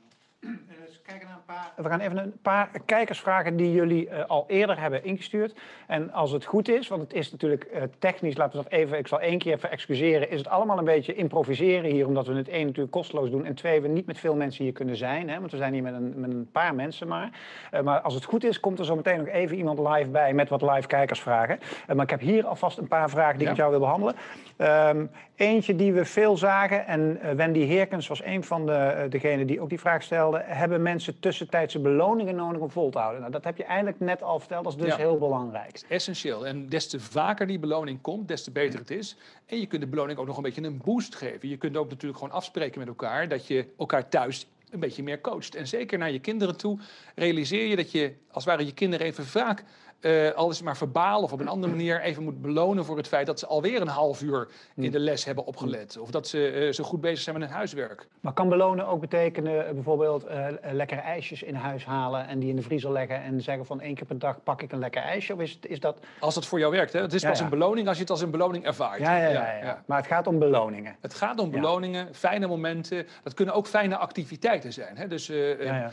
Dus 0.86 1.02
kijken 1.02 1.28
naar 1.28 1.36
een 1.36 1.44
paar... 1.46 1.72
We 1.76 1.90
gaan 1.90 2.00
even 2.00 2.18
een 2.18 2.34
paar 2.42 2.70
kijkersvragen 2.86 3.56
die 3.58 3.72
jullie 3.72 4.10
eh, 4.10 4.26
al 4.26 4.46
eerder 4.48 4.80
hebben 4.80 5.04
ingestuurd. 5.04 5.56
En 5.88 6.12
als 6.12 6.32
het 6.32 6.46
goed 6.46 6.70
is, 6.70 6.88
want 6.88 7.02
het 7.02 7.14
is 7.14 7.32
natuurlijk 7.32 7.64
eh, 7.64 7.84
technisch, 8.00 8.38
laten 8.38 8.58
we 8.58 8.64
dat 8.64 8.74
even, 8.80 8.98
ik 8.98 9.08
zal 9.08 9.20
één 9.22 9.38
keer 9.38 9.54
even 9.54 9.72
excuseren, 9.72 10.30
is 10.30 10.38
het 10.38 10.48
allemaal 10.48 10.78
een 10.78 10.86
beetje 10.86 11.14
improviseren 11.16 11.92
hier, 11.92 12.08
omdat 12.08 12.28
we 12.28 12.34
het 12.34 12.48
één 12.48 12.66
natuurlijk 12.66 12.92
kosteloos 12.92 13.30
doen 13.30 13.46
en 13.46 13.56
twee, 13.56 13.82
we 13.82 13.88
niet 13.88 14.06
met 14.06 14.18
veel 14.20 14.36
mensen 14.36 14.64
hier 14.64 14.74
kunnen 14.74 14.96
zijn, 14.96 15.30
hè, 15.30 15.40
want 15.40 15.52
we 15.52 15.58
zijn 15.58 15.74
hier 15.74 15.84
met 15.84 15.94
een, 15.94 16.14
met 16.16 16.30
een 16.32 16.50
paar 16.52 16.76
mensen 16.76 17.08
maar. 17.08 17.30
Eh, 17.72 17.82
maar 17.82 18.02
als 18.02 18.14
het 18.14 18.26
goed 18.26 18.44
is, 18.44 18.60
komt 18.60 18.80
er 18.80 18.86
zo 18.86 18.96
meteen 18.96 19.18
nog 19.18 19.28
even 19.28 19.58
iemand 19.58 19.80
live 19.80 20.10
bij 20.10 20.34
met 20.34 20.50
wat 20.50 20.62
live 20.62 20.88
kijkersvragen. 20.88 21.60
Maar 21.88 22.04
ik 22.04 22.10
heb 22.10 22.20
hier 22.20 22.46
alvast 22.46 22.78
een 22.78 22.88
paar 22.88 23.10
vragen 23.10 23.38
die 23.38 23.48
ik 23.48 23.48
Ja. 23.48 23.50
met 23.50 23.58
jou 23.58 23.70
wil 23.72 23.80
behandelen. 23.80 24.16
Ehm, 24.58 25.06
eentje 25.36 25.76
die 25.76 25.94
we 25.94 26.06
veel 26.06 26.38
zagen, 26.38 26.88
en 26.88 27.22
eh, 27.22 27.32
Wendy 27.32 27.60
Heerkens 27.60 28.08
was 28.08 28.24
een 28.24 28.44
van 28.44 28.66
de, 28.66 28.72
eh, 28.72 29.10
degenen 29.10 29.48
die 29.48 29.60
ook 29.62 29.70
die 29.70 29.80
vraag 29.80 30.04
stelde. 30.04 30.42
Hebben 30.46 30.82
mensen 30.82 31.20
tussentijdse 31.20 31.80
beloningen 31.80 32.36
nodig 32.36 32.62
om 32.62 32.70
vol 32.72 32.90
te 32.90 32.98
houden? 32.98 33.20
Nou, 33.20 33.32
dat 33.32 33.44
heb 33.44 33.58
je 33.58 33.64
eigenlijk 33.64 34.00
net 34.00 34.24
al 34.24 34.40
verteld, 34.40 34.64
dat 34.64 34.74
is 34.74 34.80
dus 34.80 34.88
Ja. 34.90 34.98
heel 34.98 35.18
belangrijk. 35.18 35.82
Essentieel. 35.90 36.48
En 36.48 36.70
des 36.70 36.88
te 36.90 37.00
vaker 37.00 37.48
die 37.48 37.60
beloning 37.60 38.02
komt, 38.02 38.28
des 38.28 38.44
te 38.44 38.52
beter 38.52 38.80
het 38.80 38.92
is. 38.92 39.18
En 39.46 39.60
je 39.60 39.66
kunt 39.66 39.82
de 39.82 39.88
beloning 39.88 40.20
ook 40.20 40.28
nog 40.28 40.38
een 40.38 40.44
beetje 40.44 40.64
een 40.64 40.82
boost 40.86 41.16
geven. 41.16 41.50
Je 41.50 41.58
kunt 41.58 41.78
ook 41.78 41.90
natuurlijk 41.90 42.20
gewoon 42.20 42.34
afspreken 42.36 42.80
met 42.80 42.88
elkaar 42.88 43.28
dat 43.28 43.48
je 43.48 43.66
elkaar 43.78 44.10
thuis 44.10 44.48
een 44.72 44.80
beetje 44.80 45.04
meer 45.04 45.22
coacht. 45.22 45.56
En 45.56 45.68
zeker 45.68 45.98
naar 45.98 46.12
je 46.12 46.20
kinderen 46.20 46.58
toe 46.58 46.80
realiseer 47.16 47.68
je 47.68 47.76
dat 47.76 47.92
je 47.92 48.14
als 48.32 48.44
het 48.46 48.54
ware 48.54 48.66
je 48.66 48.74
kinderen 48.74 49.06
even 49.06 49.26
vaak, 49.26 49.64
eh 50.00 50.32
al 50.32 50.50
is 50.50 50.56
het 50.56 50.66
maar 50.66 50.78
verbaal 50.78 51.22
of 51.22 51.32
op 51.34 51.40
een 51.40 51.48
andere 51.48 51.74
manier, 51.74 52.02
even 52.02 52.24
moet 52.24 52.42
belonen 52.42 52.86
voor 52.86 52.98
het 52.98 53.08
feit 53.08 53.26
dat 53.26 53.40
ze 53.40 53.46
alweer 53.48 53.82
een 53.82 53.88
half 53.88 54.22
uur 54.22 54.48
in 54.76 54.92
de 54.92 55.00
les 55.00 55.26
hebben 55.26 55.46
opgelet. 55.46 55.98
Of 55.98 56.12
dat 56.12 56.28
ze 56.28 56.48
eh, 56.48 56.72
zo 56.72 56.84
goed 56.84 57.02
bezig 57.02 57.20
zijn 57.20 57.40
met 57.40 57.48
hun 57.48 57.56
huiswerk. 57.56 58.08
Maar 58.22 58.34
kan 58.34 58.50
belonen 58.50 58.88
ook 58.88 59.00
betekenen 59.00 59.68
eh, 59.68 59.74
bijvoorbeeld 59.74 60.26
lekkere 60.72 61.02
ijsjes 61.02 61.44
in 61.44 61.56
huis 61.56 61.86
halen 61.86 62.28
en 62.28 62.40
die 62.40 62.50
in 62.50 62.56
de 62.56 62.62
vriezer 62.62 62.92
leggen 62.92 63.22
en 63.22 63.42
zeggen 63.42 63.66
van 63.66 63.82
één 63.82 63.96
keer 63.96 64.06
per 64.06 64.20
dag 64.20 64.44
pak 64.44 64.62
ik 64.62 64.72
een 64.72 64.80
lekker 64.80 65.02
ijsje? 65.02 65.34
Of 65.34 65.40
is, 65.40 65.60
is 65.62 65.80
dat... 65.80 66.00
Als 66.20 66.34
dat 66.36 66.46
voor 66.46 66.60
jou 66.60 66.72
werkt. 66.72 66.94
Hè? 66.94 67.02
Het 67.02 67.14
is 67.14 67.22
Ja, 67.22 67.30
pas 67.30 67.38
ja. 67.38 67.44
een 67.44 67.50
beloning 67.50 67.88
als 67.88 67.96
je 67.96 68.02
het 68.02 68.12
als 68.12 68.22
een 68.22 68.32
beloning 68.32 68.66
ervaart. 68.66 69.00
Ja, 69.00 69.18
ja, 69.18 69.30
ja, 69.30 69.58
ja, 69.58 69.84
Maar 69.86 69.98
het 69.98 70.08
gaat 70.08 70.28
om 70.28 70.40
beloningen. 70.40 70.96
Het 71.02 71.14
gaat 71.14 71.40
om 71.40 71.52
beloningen, 71.52 72.16
fijne 72.16 72.48
momenten. 72.48 73.08
Dat 73.24 73.34
kunnen 73.34 73.54
ook 73.54 73.68
fijne 73.68 73.98
activiteiten 73.98 74.74
zijn. 74.74 74.98
Hè? 74.98 75.08
Dus, 75.08 75.28
ja. 75.28 75.92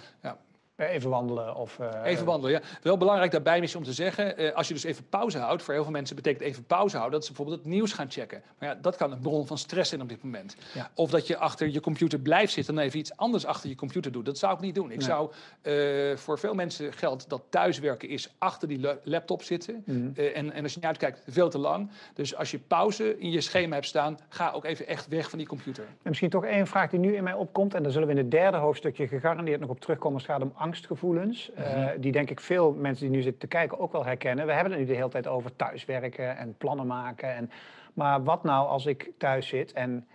Even 0.89 1.11
wandelen 1.11 1.57
of... 1.57 1.79
Uh, 1.79 1.89
even 2.05 2.25
wandelen, 2.25 2.53
ja. 2.53 2.61
Wel 2.83 2.97
belangrijk 2.97 3.31
daarbij 3.31 3.61
is 3.61 3.75
om 3.75 3.85
te 3.85 3.93
zeggen, 3.93 4.43
uh, 4.43 4.53
als 4.53 4.69
je 4.69 4.75
dus 4.75 4.85
even 4.85 5.09
pauze 5.09 5.39
houdt, 5.39 5.62
voor 5.62 5.75
heel 5.75 5.83
veel 5.83 5.93
mensen 5.93 6.17
betekent 6.17 6.43
even 6.43 6.65
pauze 6.65 6.97
houden, 6.97 7.19
dat 7.19 7.29
ze 7.29 7.33
bijvoorbeeld 7.35 7.65
het 7.65 7.75
nieuws 7.75 7.93
gaan 7.93 8.11
checken. 8.11 8.43
Maar 8.59 8.69
ja, 8.69 8.75
dat 8.75 8.97
kan 8.97 9.12
een 9.12 9.21
bron 9.21 9.47
van 9.47 9.59
stress 9.59 9.89
zijn 9.89 10.03
op 10.03 10.09
dit 10.09 10.23
moment. 10.23 10.57
Ja. 10.75 10.91
Of 10.95 11.11
dat 11.11 11.27
je 11.27 11.37
achter 11.37 11.69
je 11.69 11.81
computer 11.81 12.19
blijft 12.19 12.53
zitten 12.53 12.79
en 12.79 12.85
even 12.85 12.99
iets 12.99 13.17
anders 13.17 13.47
achter 13.47 13.69
je 13.69 13.75
computer 13.75 14.12
doet. 14.12 14.25
Dat 14.25 14.39
zou 14.39 14.55
ik 14.55 14.61
niet 14.61 14.75
doen. 14.75 14.91
Ik 14.91 14.99
nee. 14.99 15.07
zou, 15.07 15.31
uh, 15.62 16.17
voor 16.17 16.39
veel 16.39 16.55
mensen 16.55 16.93
geldt 16.93 17.29
dat 17.29 17.43
thuiswerken 17.49 18.09
is 18.09 18.35
achter 18.39 18.69
die 18.69 18.81
laptop 19.03 19.43
zitten. 19.43 19.83
Mm. 19.87 20.12
en, 20.15 20.53
en 20.53 20.62
als 20.62 20.73
je 20.73 20.79
niet 20.79 20.89
uitkijkt, 20.89 21.23
veel 21.29 21.51
te 21.51 21.59
lang. 21.59 21.91
Dus 22.15 22.37
als 22.37 22.51
je 22.51 22.59
pauze 22.59 23.19
in 23.19 23.31
je 23.31 23.41
schema 23.41 23.75
hebt 23.75 23.87
staan, 23.87 24.19
ga 24.29 24.51
ook 24.51 24.65
even 24.65 24.87
echt 24.87 25.09
weg 25.09 25.31
van 25.31 25.39
die 25.39 25.49
computer. 25.49 25.85
En 25.85 26.09
misschien 26.09 26.31
toch 26.31 26.45
één 26.45 26.67
vraag 26.67 26.91
die 26.91 26.99
nu 26.99 27.17
in 27.17 27.25
mij 27.25 27.33
opkomt, 27.33 27.75
en 27.75 27.83
daar 27.83 27.93
zullen 27.93 28.07
we 28.07 28.15
in 28.15 28.21
het 28.21 28.31
derde 28.31 28.57
hoofdstukje 28.57 29.09
gegarandeerd 29.09 29.61
nog 29.61 29.71
op 29.71 29.81
terugkomen 29.81 30.19
als 30.19 30.27
het 30.27 30.33
gaat 30.33 30.43
om 30.43 30.53
angstgevoelens. 30.73 31.50
Mm 31.57 31.64
-hmm. 31.64 31.83
uh, 31.83 31.88
die 31.99 32.12
denk 32.12 32.31
ik 32.31 32.41
veel 32.41 32.73
mensen 32.73 33.07
die 33.07 33.17
nu 33.17 33.23
zitten 33.23 33.41
te 33.41 33.47
kijken 33.47 33.79
ook 33.79 33.93
wel 33.93 34.05
herkennen. 34.05 34.47
We 34.47 34.52
hebben 34.52 34.73
het 34.73 34.81
nu 34.81 34.87
de 34.87 34.95
hele 34.95 35.09
tijd 35.09 35.26
over 35.26 35.57
thuiswerken 35.57 36.37
en 36.37 36.55
plannen 36.59 36.87
maken. 36.87 37.35
En, 37.35 37.50
maar 37.95 38.25
wat 38.25 38.43
nou 38.43 38.69
als 38.69 38.87
ik 38.87 39.11
thuis 39.19 39.49
zit 39.49 39.73
en 39.73 40.07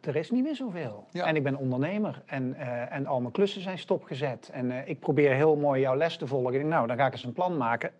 er 0.00 0.16
is 0.16 0.30
niet 0.30 0.42
meer 0.42 0.56
zoveel. 0.56 1.06
Ja. 1.10 1.24
En 1.24 1.36
ik 1.36 1.42
ben 1.42 1.56
ondernemer 1.56 2.22
en, 2.26 2.56
uh, 2.58 2.92
en 2.92 3.06
al 3.06 3.20
mijn 3.20 3.32
klussen 3.32 3.62
zijn 3.62 3.78
stopgezet. 3.78 4.50
En 4.52 4.70
uh, 4.70 4.88
ik 4.88 5.00
probeer 5.00 5.32
heel 5.32 5.56
mooi 5.56 5.80
jouw 5.80 5.96
les 5.96 6.16
te 6.16 6.26
volgen. 6.26 6.52
Ik 6.52 6.58
denk, 6.58 6.70
nou, 6.70 6.86
dan 6.86 6.96
ga 6.96 7.06
ik 7.06 7.12
eens 7.12 7.24
een 7.24 7.32
plan 7.32 7.56
maken. 7.56 7.90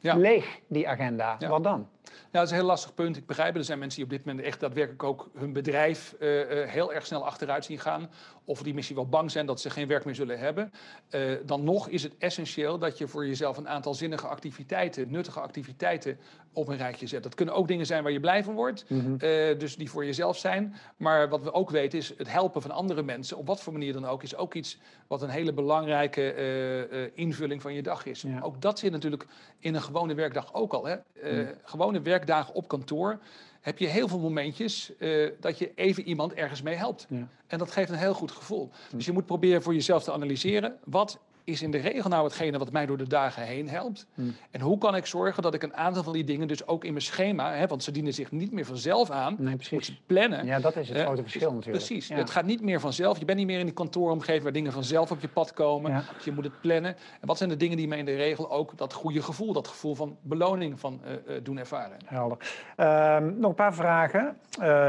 Ja. 0.00 0.14
Leeg 0.16 0.60
die 0.66 0.88
agenda. 0.88 1.36
Ja. 1.38 1.48
Wat 1.48 1.64
dan? 1.64 1.88
Ja, 2.12 2.28
dat 2.30 2.42
is 2.42 2.50
een 2.50 2.56
heel 2.56 2.66
lastig 2.66 2.94
punt. 2.94 3.16
Ik 3.16 3.26
begrijp 3.26 3.48
het. 3.48 3.58
Er 3.58 3.64
zijn 3.64 3.78
mensen 3.78 3.98
die 3.98 4.10
op 4.10 4.16
dit 4.16 4.26
moment 4.26 4.46
echt 4.46 4.60
daadwerkelijk 4.60 5.02
ook 5.02 5.30
hun 5.34 5.52
bedrijf 5.52 6.14
uh, 6.20 6.38
uh, 6.38 6.68
heel 6.68 6.92
erg 6.92 7.06
snel 7.06 7.26
achteruit 7.26 7.64
zien 7.64 7.78
gaan. 7.78 8.10
Of 8.44 8.62
die 8.62 8.74
misschien 8.74 8.96
wel 8.96 9.08
bang 9.08 9.30
zijn 9.30 9.46
dat 9.46 9.60
ze 9.60 9.70
geen 9.70 9.88
werk 9.88 10.04
meer 10.04 10.14
zullen 10.14 10.38
hebben. 10.38 10.72
Uh, 11.10 11.32
dan 11.46 11.64
nog 11.64 11.88
is 11.88 12.02
het 12.02 12.12
essentieel 12.18 12.78
dat 12.78 12.98
je 12.98 13.08
voor 13.08 13.26
jezelf 13.26 13.56
een 13.56 13.68
aantal 13.68 13.94
zinnige 13.94 14.26
activiteiten, 14.26 15.10
nuttige 15.10 15.40
activiteiten 15.40 16.18
op 16.52 16.68
een 16.68 16.76
rijtje 16.76 17.06
zet. 17.06 17.22
Dat 17.22 17.34
kunnen 17.34 17.54
ook 17.54 17.68
dingen 17.68 17.86
zijn 17.86 18.02
waar 18.02 18.12
je 18.12 18.20
blij 18.20 18.44
van 18.44 18.54
wordt. 18.54 18.84
Mm 18.88 19.00
-hmm. 19.00 19.18
dus 19.58 19.76
die 19.76 19.90
voor 19.90 20.04
jezelf 20.04 20.38
zijn. 20.38 20.74
Maar 20.96 21.28
wat 21.28 21.42
we 21.42 21.52
ook 21.52 21.70
weten 21.70 21.98
is 21.98 22.12
het 22.16 22.32
helpen 22.32 22.62
van 22.62 22.70
andere 22.70 23.02
mensen, 23.02 23.36
op 23.36 23.46
wat 23.46 23.60
voor 23.60 23.72
manier 23.72 23.92
dan 23.92 24.06
ook, 24.06 24.22
is 24.22 24.36
ook 24.36 24.54
iets 24.54 24.78
wat 25.06 25.22
een 25.22 25.28
hele 25.28 25.52
belangrijke 25.52 27.10
invulling 27.14 27.62
van 27.62 27.74
je 27.74 27.82
dag 27.82 28.06
is. 28.06 28.22
Ja. 28.22 28.40
Ook 28.40 28.62
dat 28.62 28.78
zit 28.78 28.92
natuurlijk 28.92 29.26
in 29.58 29.74
een 29.74 29.82
gewone 29.82 30.14
werkdag 30.14 30.54
ook 30.54 30.72
al. 30.72 30.86
Hè? 30.86 30.96
Mm. 31.22 31.48
Gewone 31.62 31.97
werkdagen 32.02 32.54
op 32.54 32.68
kantoor 32.68 33.18
heb 33.60 33.78
je 33.78 33.86
heel 33.86 34.08
veel 34.08 34.18
momentjes 34.18 34.92
uh, 34.98 35.30
dat 35.40 35.58
je 35.58 35.72
even 35.74 36.02
iemand 36.02 36.34
ergens 36.34 36.62
mee 36.62 36.74
helpt. 36.74 37.06
Ja. 37.08 37.28
En 37.46 37.58
dat 37.58 37.70
geeft 37.70 37.90
een 37.90 37.96
heel 37.96 38.14
goed 38.14 38.30
gevoel. 38.30 38.70
Dus 38.94 39.06
je 39.06 39.12
moet 39.12 39.26
proberen 39.26 39.62
voor 39.62 39.74
jezelf 39.74 40.02
te 40.04 40.12
analyseren. 40.12 40.76
Wat 40.84 41.18
is 41.48 41.62
in 41.62 41.70
de 41.70 41.78
regel 41.78 42.10
nou 42.10 42.24
hetgene 42.24 42.58
wat 42.58 42.72
mij 42.72 42.86
door 42.86 42.96
de 42.96 43.08
dagen 43.08 43.42
heen 43.42 43.68
helpt? 43.68 44.06
Hmm. 44.14 44.34
En 44.50 44.60
hoe 44.60 44.78
kan 44.78 44.96
ik 44.96 45.06
zorgen 45.06 45.42
dat 45.42 45.54
ik 45.54 45.62
een 45.62 45.74
aantal 45.74 46.02
van 46.02 46.12
die 46.12 46.24
dingen 46.24 46.48
dus 46.48 46.66
ook 46.66 46.84
in 46.84 46.92
mijn 46.92 47.04
schema, 47.04 47.52
hè, 47.52 47.66
want 47.66 47.82
ze 47.82 47.90
dienen 47.90 48.14
zich 48.14 48.30
niet 48.30 48.52
meer 48.52 48.64
vanzelf 48.64 49.10
aan, 49.10 49.36
nee, 49.38 49.54
precies. 49.54 49.72
moet 49.72 49.86
je 49.86 49.94
plannen. 50.06 50.46
Ja, 50.46 50.60
dat 50.60 50.76
is 50.76 50.88
het 50.88 50.98
grote 50.98 51.22
verschil 51.22 51.52
natuurlijk. 51.52 51.84
Precies, 51.84 52.08
ja. 52.08 52.16
het 52.16 52.30
gaat 52.30 52.44
niet 52.44 52.62
meer 52.62 52.80
vanzelf. 52.80 53.18
Je 53.18 53.24
bent 53.24 53.38
niet 53.38 53.46
meer 53.46 53.58
in 53.58 53.64
die 53.64 53.74
kantooromgeving 53.74 54.42
waar 54.42 54.52
dingen 54.52 54.72
vanzelf 54.72 55.10
op 55.10 55.20
je 55.20 55.28
pad 55.28 55.52
komen. 55.52 55.90
Ja. 55.90 56.04
Dus 56.14 56.24
je 56.24 56.32
moet 56.32 56.44
het 56.44 56.60
plannen. 56.60 56.96
En 57.20 57.26
wat 57.26 57.36
zijn 57.36 57.48
de 57.48 57.56
dingen 57.56 57.76
die 57.76 57.88
mij 57.88 57.98
in 57.98 58.04
de 58.04 58.16
regel 58.16 58.50
ook 58.50 58.76
dat 58.76 58.92
goede 58.92 59.22
gevoel, 59.22 59.52
dat 59.52 59.68
gevoel 59.68 59.94
van 59.94 60.16
beloning 60.22 60.80
van 60.80 61.00
uh, 61.04 61.36
uh, 61.36 61.40
doen 61.42 61.58
ervaren? 61.58 61.96
Helder. 62.04 62.38
Uh, 62.76 63.16
nog 63.18 63.50
een 63.50 63.54
paar 63.54 63.74
vragen. 63.74 64.36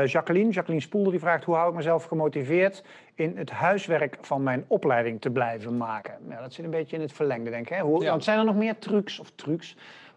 Jacqueline, 0.06 0.52
Jacqueline 0.52 0.84
Spoelder, 0.84 1.12
die 1.12 1.20
vraagt 1.20 1.44
hoe 1.44 1.56
hou 1.56 1.70
ik 1.70 1.76
mezelf 1.76 2.04
gemotiveerd 2.04 2.84
in 3.20 3.38
het 3.38 3.50
huiswerk 3.50 4.18
van 4.22 4.44
mijn 4.44 4.66
opleiding 4.68 5.22
te 5.22 5.30
blijven 5.30 5.78
maken. 5.78 6.14
Dat 6.42 6.54
zit 6.54 6.66
een 6.66 6.72
beetje 6.72 6.96
in 6.96 7.02
het 7.02 7.12
verlengde, 7.12 7.50
denk 7.50 7.70
ik. 7.70 7.76
Hè? 7.76 7.82
Hoe, 7.82 8.04
ja. 8.04 8.10
Want 8.10 8.24
zijn 8.24 8.40
er 8.40 8.46
nog 8.46 8.56
meer 8.56 8.80
trucs 8.80 9.20
of 9.20 9.32
trucs 9.36 9.76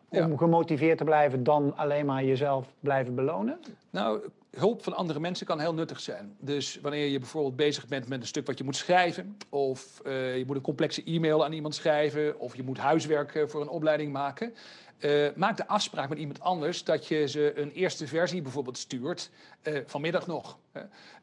om 0.09 0.31
ja. 0.31 0.37
gemotiveerd 0.37 0.99
te 0.99 1.05
blijven 1.05 1.45
dan 1.45 1.77
alleen 1.77 2.07
maar 2.07 2.25
jezelf 2.25 2.67
blijven 2.81 3.15
belonen? 3.15 3.59
Nou, 3.91 4.21
hulp 4.57 4.83
van 4.83 4.97
andere 4.97 5.21
mensen 5.21 5.47
kan 5.47 5.61
heel 5.61 5.75
nuttig 5.75 6.01
zijn. 6.01 6.37
Dus 6.39 6.79
wanneer 6.83 7.07
je 7.07 7.19
bijvoorbeeld 7.19 7.57
bezig 7.57 7.87
bent 7.89 8.09
met 8.09 8.21
een 8.21 8.27
stuk 8.27 8.47
wat 8.47 8.59
je 8.59 8.65
moet 8.65 8.77
schrijven, 8.77 9.37
of 9.49 10.01
uh, 10.07 10.37
je 10.37 10.47
moet 10.47 10.57
een 10.57 10.63
complexe 10.63 11.05
e-mail 11.05 11.45
aan 11.45 11.53
iemand 11.53 11.75
schrijven, 11.75 12.39
of 12.39 12.57
je 12.57 12.63
moet 12.63 12.79
huiswerk 12.79 13.45
voor 13.47 13.61
een 13.61 13.69
opleiding 13.69 14.13
maken. 14.13 14.55
Uh, 14.99 15.29
maak 15.35 15.57
de 15.57 15.67
afspraak 15.67 16.09
met 16.09 16.19
iemand 16.19 16.41
anders 16.41 16.85
dat 16.85 17.07
je 17.07 17.29
ze 17.29 17.53
een 17.61 17.71
eerste 17.71 18.07
versie 18.07 18.43
bijvoorbeeld 18.43 18.79
stuurt, 18.79 19.31
uh, 19.63 19.79
vanmiddag 19.87 20.27
nog. 20.27 20.59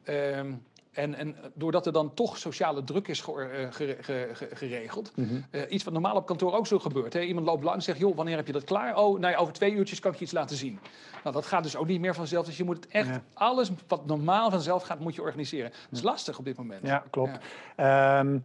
Uh, 0.04 0.40
en, 0.92 1.14
en, 1.14 1.36
doordat 1.54 1.86
er 1.86 1.92
dan 1.92 2.14
toch 2.14 2.38
sociale 2.38 2.84
druk 2.84 3.08
is 3.08 3.20
ge, 3.20 4.28
geregeld. 4.52 5.12
Mm 5.14 5.28
-hmm. 5.28 5.44
uh, 5.50 5.62
iets 5.68 5.84
wat 5.84 5.92
normaal 5.92 6.16
op 6.16 6.26
kantoor 6.26 6.54
ook 6.54 6.66
zo 6.66 6.78
gebeurt. 6.78 7.12
Hè? 7.12 7.20
Iemand 7.20 7.46
loopt 7.46 7.64
langs 7.64 7.78
en 7.78 7.82
zegt, 7.82 7.98
joh, 7.98 8.16
wanneer 8.16 8.36
heb 8.36 8.46
je 8.46 8.52
dat 8.52 8.64
klaar? 8.64 8.96
Oh, 8.96 9.18
nou 9.18 9.32
ja, 9.32 9.38
over 9.38 9.54
twee 9.54 9.72
uurtjes 9.72 10.00
kan 10.00 10.12
ik 10.12 10.18
je 10.18 10.24
iets 10.24 10.32
laten 10.32 10.56
zien. 10.56 10.78
Nou, 11.22 11.34
dat 11.34 11.46
gaat 11.46 11.62
dus 11.62 11.76
ook 11.76 11.86
niet 11.86 12.00
meer 12.00 12.14
vanzelf. 12.14 12.46
Dus 12.46 12.56
je 12.56 12.64
moet 12.64 12.76
het 12.76 12.88
echt, 12.88 13.08
ja. 13.08 13.22
alles 13.34 13.70
wat 13.86 14.06
normaal 14.06 14.50
vanzelf 14.50 14.82
gaat, 14.82 15.00
moet 15.00 15.14
je 15.14 15.22
organiseren. 15.22 15.70
Dat 15.70 15.98
is 15.98 16.02
lastig 16.02 16.38
op 16.38 16.44
dit 16.44 16.56
moment. 16.56 16.86
Ja, 16.86 17.04
klopt. 17.10 17.38
Ja. 17.76 18.18
Um, 18.18 18.44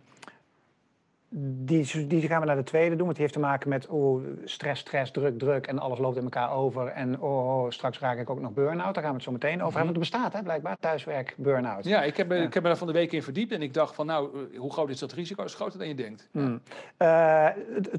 die, 1.29 2.07
die 2.07 2.27
gaan 2.27 2.39
we 2.39 2.45
naar 2.45 2.55
de 2.55 2.63
tweede 2.63 2.95
doen, 2.95 3.05
want 3.05 3.11
die 3.11 3.21
heeft 3.21 3.33
te 3.33 3.39
maken 3.39 3.69
met 3.69 3.87
oh, 3.87 4.23
stress, 4.43 4.81
stress, 4.81 5.11
druk, 5.11 5.39
druk 5.39 5.67
en 5.67 5.79
alles 5.79 5.99
loopt 5.99 6.17
in 6.17 6.23
elkaar 6.23 6.51
over. 6.51 6.87
En 6.87 7.19
oh, 7.19 7.63
oh 7.63 7.69
straks 7.69 7.99
raak 7.99 8.17
ik 8.17 8.29
ook 8.29 8.39
nog 8.39 8.53
burn-out, 8.53 8.93
daar 8.93 9.03
gaan 9.03 9.11
we 9.11 9.17
het 9.17 9.25
zo 9.25 9.31
meteen 9.31 9.63
over 9.63 9.77
hebben. 9.77 9.83
Want 9.83 9.95
er 9.95 9.99
bestaat 9.99 10.33
hè, 10.33 10.43
blijkbaar 10.43 10.77
thuiswerk, 10.79 11.33
burn-out. 11.37 11.85
Ja, 11.85 12.03
ik 12.03 12.17
heb, 12.17 12.31
ja. 12.31 12.37
ik 12.37 12.53
heb 12.53 12.63
me 12.63 12.69
daar 12.69 12.77
van 12.77 12.87
de 12.87 12.93
week 12.93 13.11
in 13.11 13.23
verdiept 13.23 13.51
en 13.51 13.61
ik 13.61 13.73
dacht 13.73 13.95
van 13.95 14.05
nou, 14.05 14.29
hoe 14.57 14.71
groot 14.71 14.89
is 14.89 14.99
dat 14.99 15.11
risico? 15.11 15.43
Is 15.43 15.55
groter 15.55 15.79
dan 15.79 15.87
je 15.87 15.95
denkt. 15.95 16.27
Mm. 16.31 16.61
Uh, 16.97 17.47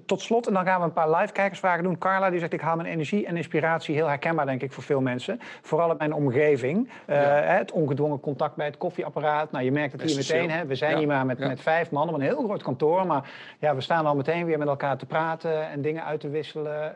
tot 0.07 0.21
slot, 0.21 0.47
en 0.47 0.53
dan 0.53 0.65
gaan 0.65 0.81
we 0.81 0.87
een 0.87 0.93
paar 0.93 1.11
live 1.11 1.33
kijkersvragen 1.33 1.83
doen. 1.83 1.99
Carla 1.99 2.31
die 2.31 2.39
zegt 2.39 2.53
ik 2.53 2.61
haal 2.61 2.77
mijn 2.77 2.89
energie 2.89 3.27
en 3.27 3.37
inspiratie, 3.37 3.95
heel 3.95 4.09
herkenbaar 4.09 4.47
denk 4.47 4.63
ik 4.63 4.73
voor 4.73 4.83
veel 4.83 5.01
mensen. 5.01 5.39
Vooral 5.63 5.91
in 5.91 5.97
mijn 5.97 6.15
omgeving. 6.15 6.89
Uh, 7.07 7.17
ja. 7.17 7.23
Het 7.23 7.73
ongedwongen 7.73 8.21
contact 8.21 8.57
bij 8.57 8.67
het 8.67 8.77
koffieapparaat. 8.77 9.51
Nou, 9.51 9.65
je 9.65 9.73
merkt 9.73 9.93
het 9.93 10.03
hier 10.03 10.17
meteen. 10.17 10.51
Hè. 10.51 10.67
We 10.67 10.75
zijn 10.75 10.99
hier 10.99 11.07
maar 11.07 11.27
met, 11.27 11.39
met 11.39 11.61
vijf 11.61 11.91
mannen, 11.91 12.15
een 12.15 12.21
heel 12.21 12.45
groot 12.45 12.63
kantoor, 12.63 13.07
maar 13.07 13.16
ja, 13.59 13.75
we 13.75 13.81
staan 13.81 14.07
al 14.07 14.17
meteen 14.17 14.45
weer 14.45 14.59
met 14.59 14.69
elkaar 14.69 14.97
te 14.97 15.07
praten 15.07 15.69
en 15.69 15.83
dingen 15.83 16.05
uit 16.05 16.21
te 16.21 16.29
wisselen. 16.29 16.95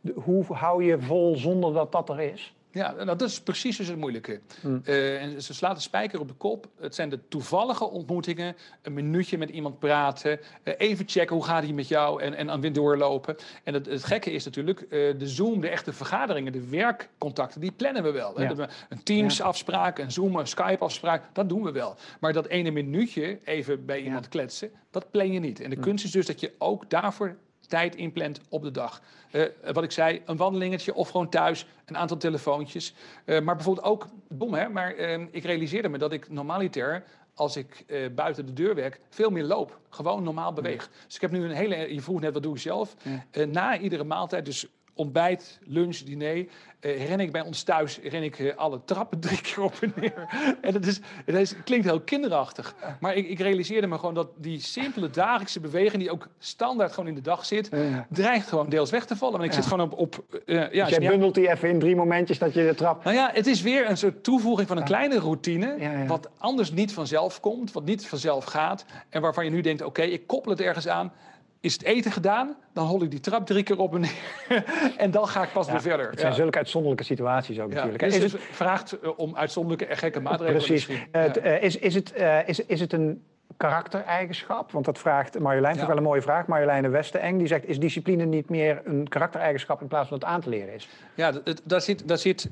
De, 0.00 0.12
hoe 0.24 0.44
hou 0.48 0.84
je 0.84 1.00
vol 1.00 1.36
zonder 1.36 1.72
dat 1.72 1.92
dat 1.92 2.08
er 2.08 2.20
is? 2.20 2.54
Ja, 2.70 2.92
nou, 2.92 3.06
dat 3.06 3.22
is 3.22 3.40
precies 3.40 3.76
dus 3.76 3.88
het 3.88 3.96
moeilijke. 3.96 4.40
Mm. 4.62 4.82
Uh, 4.84 5.22
en 5.22 5.42
ze 5.42 5.54
slaat 5.54 5.76
de 5.76 5.82
spijker 5.82 6.20
op 6.20 6.28
de 6.28 6.34
kop. 6.34 6.68
Het 6.80 6.94
zijn 6.94 7.08
de 7.08 7.28
toevallige 7.28 7.84
ontmoetingen. 7.84 8.56
Een 8.82 8.92
minuutje 8.92 9.38
met 9.38 9.50
iemand 9.50 9.78
praten. 9.78 10.40
Uh, 10.64 10.74
even 10.78 11.08
checken 11.08 11.36
hoe 11.36 11.44
gaat 11.44 11.62
het 11.62 11.74
met 11.74 11.88
jou 11.88 12.22
en, 12.22 12.34
en 12.34 12.50
aan 12.50 12.60
weer 12.60 12.72
doorlopen. 12.72 13.36
En 13.64 13.74
het, 13.74 13.86
het 13.86 14.04
gekke 14.04 14.30
is 14.30 14.44
natuurlijk, 14.44 14.80
uh, 14.80 14.88
de 15.18 15.28
Zoom, 15.28 15.60
de 15.60 15.68
echte 15.68 15.92
vergaderingen, 15.92 16.52
de 16.52 16.68
werkcontacten, 16.68 17.60
die 17.60 17.72
plannen 17.72 18.02
we 18.02 18.10
wel. 18.10 18.40
Ja. 18.40 18.68
Een 18.88 19.02
Teams-afspraak, 19.02 19.98
een 19.98 20.12
Zoom, 20.12 20.36
een 20.36 20.46
Skype-afspraak, 20.46 21.34
dat 21.34 21.48
doen 21.48 21.62
we 21.62 21.72
wel. 21.72 21.96
Maar 22.20 22.32
dat 22.32 22.46
ene 22.46 22.70
minuutje 22.70 23.38
even 23.44 23.84
bij 23.84 24.02
iemand 24.02 24.24
ja. 24.24 24.30
kletsen, 24.30 24.70
dat 24.90 25.10
plan 25.10 25.32
je 25.32 25.40
niet. 25.40 25.60
En 25.60 25.70
de 25.70 25.76
mm. 25.76 25.82
kunst 25.82 26.04
is 26.04 26.10
dus 26.10 26.26
dat 26.26 26.40
je 26.40 26.52
ook 26.58 26.90
daarvoor 26.90 27.36
tijd 27.66 27.96
inplant 27.96 28.40
op 28.48 28.62
de 28.62 28.70
dag. 28.70 29.02
Uh, 29.32 29.44
wat 29.72 29.84
ik 29.84 29.90
zei, 29.90 30.22
een 30.24 30.36
wandelingetje 30.36 30.94
of 30.94 31.08
gewoon 31.08 31.28
thuis 31.28 31.66
een 31.84 31.96
aantal 31.96 32.16
telefoontjes. 32.16 32.94
Uh, 33.24 33.40
maar 33.40 33.54
bijvoorbeeld 33.54 33.86
ook, 33.86 34.06
dom 34.28 34.54
hè, 34.54 34.68
maar 34.68 34.96
uh, 34.96 35.26
ik 35.30 35.44
realiseerde 35.44 35.88
me 35.88 35.98
dat 35.98 36.12
ik 36.12 36.30
normaliter 36.30 37.04
als 37.34 37.56
ik 37.56 37.84
uh, 37.86 38.08
buiten 38.14 38.46
de 38.46 38.52
deur 38.52 38.74
werk, 38.74 39.00
veel 39.08 39.30
meer 39.30 39.44
loop. 39.44 39.78
Gewoon 39.90 40.22
normaal 40.22 40.52
beweeg. 40.52 40.82
Ja. 40.82 40.90
Dus 41.06 41.14
ik 41.14 41.20
heb 41.20 41.30
nu 41.30 41.44
een 41.44 41.50
hele, 41.50 41.94
je 41.94 42.00
vroeg 42.00 42.20
net 42.20 42.32
wat 42.32 42.42
doe 42.42 42.54
ik 42.54 42.60
zelf. 42.60 42.94
Ja. 43.02 43.24
Uh, 43.32 43.46
na 43.46 43.78
iedere 43.78 44.04
maaltijd, 44.04 44.44
dus 44.44 44.66
ontbijt, 44.98 45.58
lunch, 45.62 45.96
diner, 45.96 46.36
uh, 46.36 47.08
ren 47.08 47.20
ik 47.20 47.32
bij 47.32 47.40
ons 47.40 47.62
thuis, 47.62 47.98
ren 48.02 48.22
ik 48.22 48.38
uh, 48.38 48.56
alle 48.56 48.80
trappen 48.84 49.20
drie 49.26 49.40
keer 49.40 49.62
op 49.62 49.74
en 49.80 49.92
neer. 49.96 50.26
en 50.60 50.72
dat, 50.72 50.86
is, 50.86 51.00
dat 51.26 51.34
is, 51.34 51.54
klinkt 51.64 51.86
heel 51.86 52.00
kinderachtig. 52.00 52.74
Maar 53.00 53.14
ik, 53.14 53.28
ik, 53.28 53.38
realiseerde 53.38 53.86
me 53.86 53.98
gewoon 53.98 54.14
dat 54.14 54.28
die 54.36 54.60
simpele 54.60 55.10
dagelijkse 55.10 55.60
beweging, 55.60 56.02
die 56.02 56.10
ook 56.10 56.28
standaard 56.38 56.92
gewoon 56.92 57.08
in 57.08 57.14
de 57.14 57.20
dag 57.20 57.44
zit, 57.44 57.68
ja. 57.72 58.06
dreigt 58.10 58.48
gewoon 58.48 58.68
deels 58.68 58.90
weg 58.90 59.06
te 59.06 59.16
vallen. 59.16 59.38
Want 59.38 59.44
ik 59.44 59.56
ja. 59.56 59.62
zit 59.62 59.70
gewoon 59.70 59.90
op... 59.90 59.98
op 59.98 60.40
uh, 60.46 60.72
ja, 60.72 60.84
dus 60.84 60.96
jij 60.96 61.08
bundelt 61.08 61.34
die 61.34 61.50
even 61.50 61.68
in 61.68 61.78
drie 61.78 61.96
momentjes 61.96 62.38
dat 62.38 62.54
je 62.54 62.66
de 62.66 62.74
trap... 62.74 63.04
Nou 63.04 63.16
ja, 63.16 63.30
het 63.32 63.46
is 63.46 63.62
weer 63.62 63.90
een 63.90 63.96
soort 63.96 64.24
toevoeging 64.24 64.68
van 64.68 64.76
een 64.76 64.84
kleine 64.84 65.18
routine, 65.18 66.04
wat 66.06 66.30
anders 66.38 66.72
niet 66.72 66.92
vanzelf 66.92 67.40
komt, 67.40 67.72
wat 67.72 67.84
niet 67.84 68.06
vanzelf 68.06 68.44
gaat. 68.44 68.84
En 69.08 69.20
waarvan 69.20 69.44
je 69.44 69.50
nu 69.50 69.60
denkt, 69.60 69.80
oké, 69.80 70.00
okay, 70.00 70.12
ik 70.12 70.26
koppel 70.26 70.50
het 70.50 70.60
ergens 70.60 70.88
aan 70.88 71.12
is 71.60 71.72
het 71.72 71.82
eten 71.82 72.12
gedaan, 72.12 72.56
dan 72.72 72.86
hol 72.86 73.02
ik 73.02 73.10
die 73.10 73.20
trap 73.20 73.46
drie 73.46 73.62
keer 73.62 73.78
op 73.78 73.94
en 73.94 74.00
neer. 74.00 74.64
en 74.96 75.10
dan 75.10 75.28
ga 75.28 75.42
ik 75.42 75.52
pas 75.52 75.66
ja, 75.66 75.72
weer 75.72 75.80
verder. 75.80 76.10
Het 76.10 76.20
zijn 76.20 76.32
ja. 76.32 76.38
zulke 76.38 76.58
uitzonderlijke 76.58 77.04
situaties 77.04 77.60
ook 77.60 77.68
ja, 77.68 77.74
natuurlijk. 77.74 78.02
Dus 78.02 78.16
is 78.16 78.32
het 78.32 78.40
vraagt 78.50 78.98
uh, 79.02 79.10
om 79.16 79.36
uitzonderlijke 79.36 79.86
en 79.86 79.96
gekke 79.96 80.20
maatregelen. 80.20 80.62
Precies. 80.62 80.88
Uh, 80.88 81.24
uh, 81.44 81.62
is, 81.62 81.76
is, 81.76 81.94
het, 81.94 82.12
is, 82.46 82.60
is 82.60 82.80
het 82.80 82.92
een 82.92 83.22
karaktereigenschap? 83.56 84.72
Want 84.72 84.84
dat 84.84 84.98
vraagt 84.98 85.38
Marjolein, 85.38 85.72
vind 85.72 85.82
ik 85.82 85.88
wel 85.88 85.96
een 85.96 86.08
mooie 86.08 86.22
vraag. 86.22 86.46
Marjolein 86.46 86.90
Westeneng, 86.90 87.38
die 87.38 87.46
zegt... 87.46 87.68
is 87.68 87.78
discipline 87.78 88.24
niet 88.24 88.48
meer 88.48 88.80
een 88.84 89.08
karaktereigenschap... 89.08 89.80
in 89.80 89.86
plaats 89.86 90.08
van 90.08 90.18
dat 90.18 90.28
het 90.28 90.36
aan 90.36 90.42
te 90.42 90.48
leren 90.48 90.74
is? 90.74 90.88
Ja, 91.14 91.32
daar 91.64 91.80
zit, 91.80 92.08
daar 92.08 92.18
zit, 92.18 92.48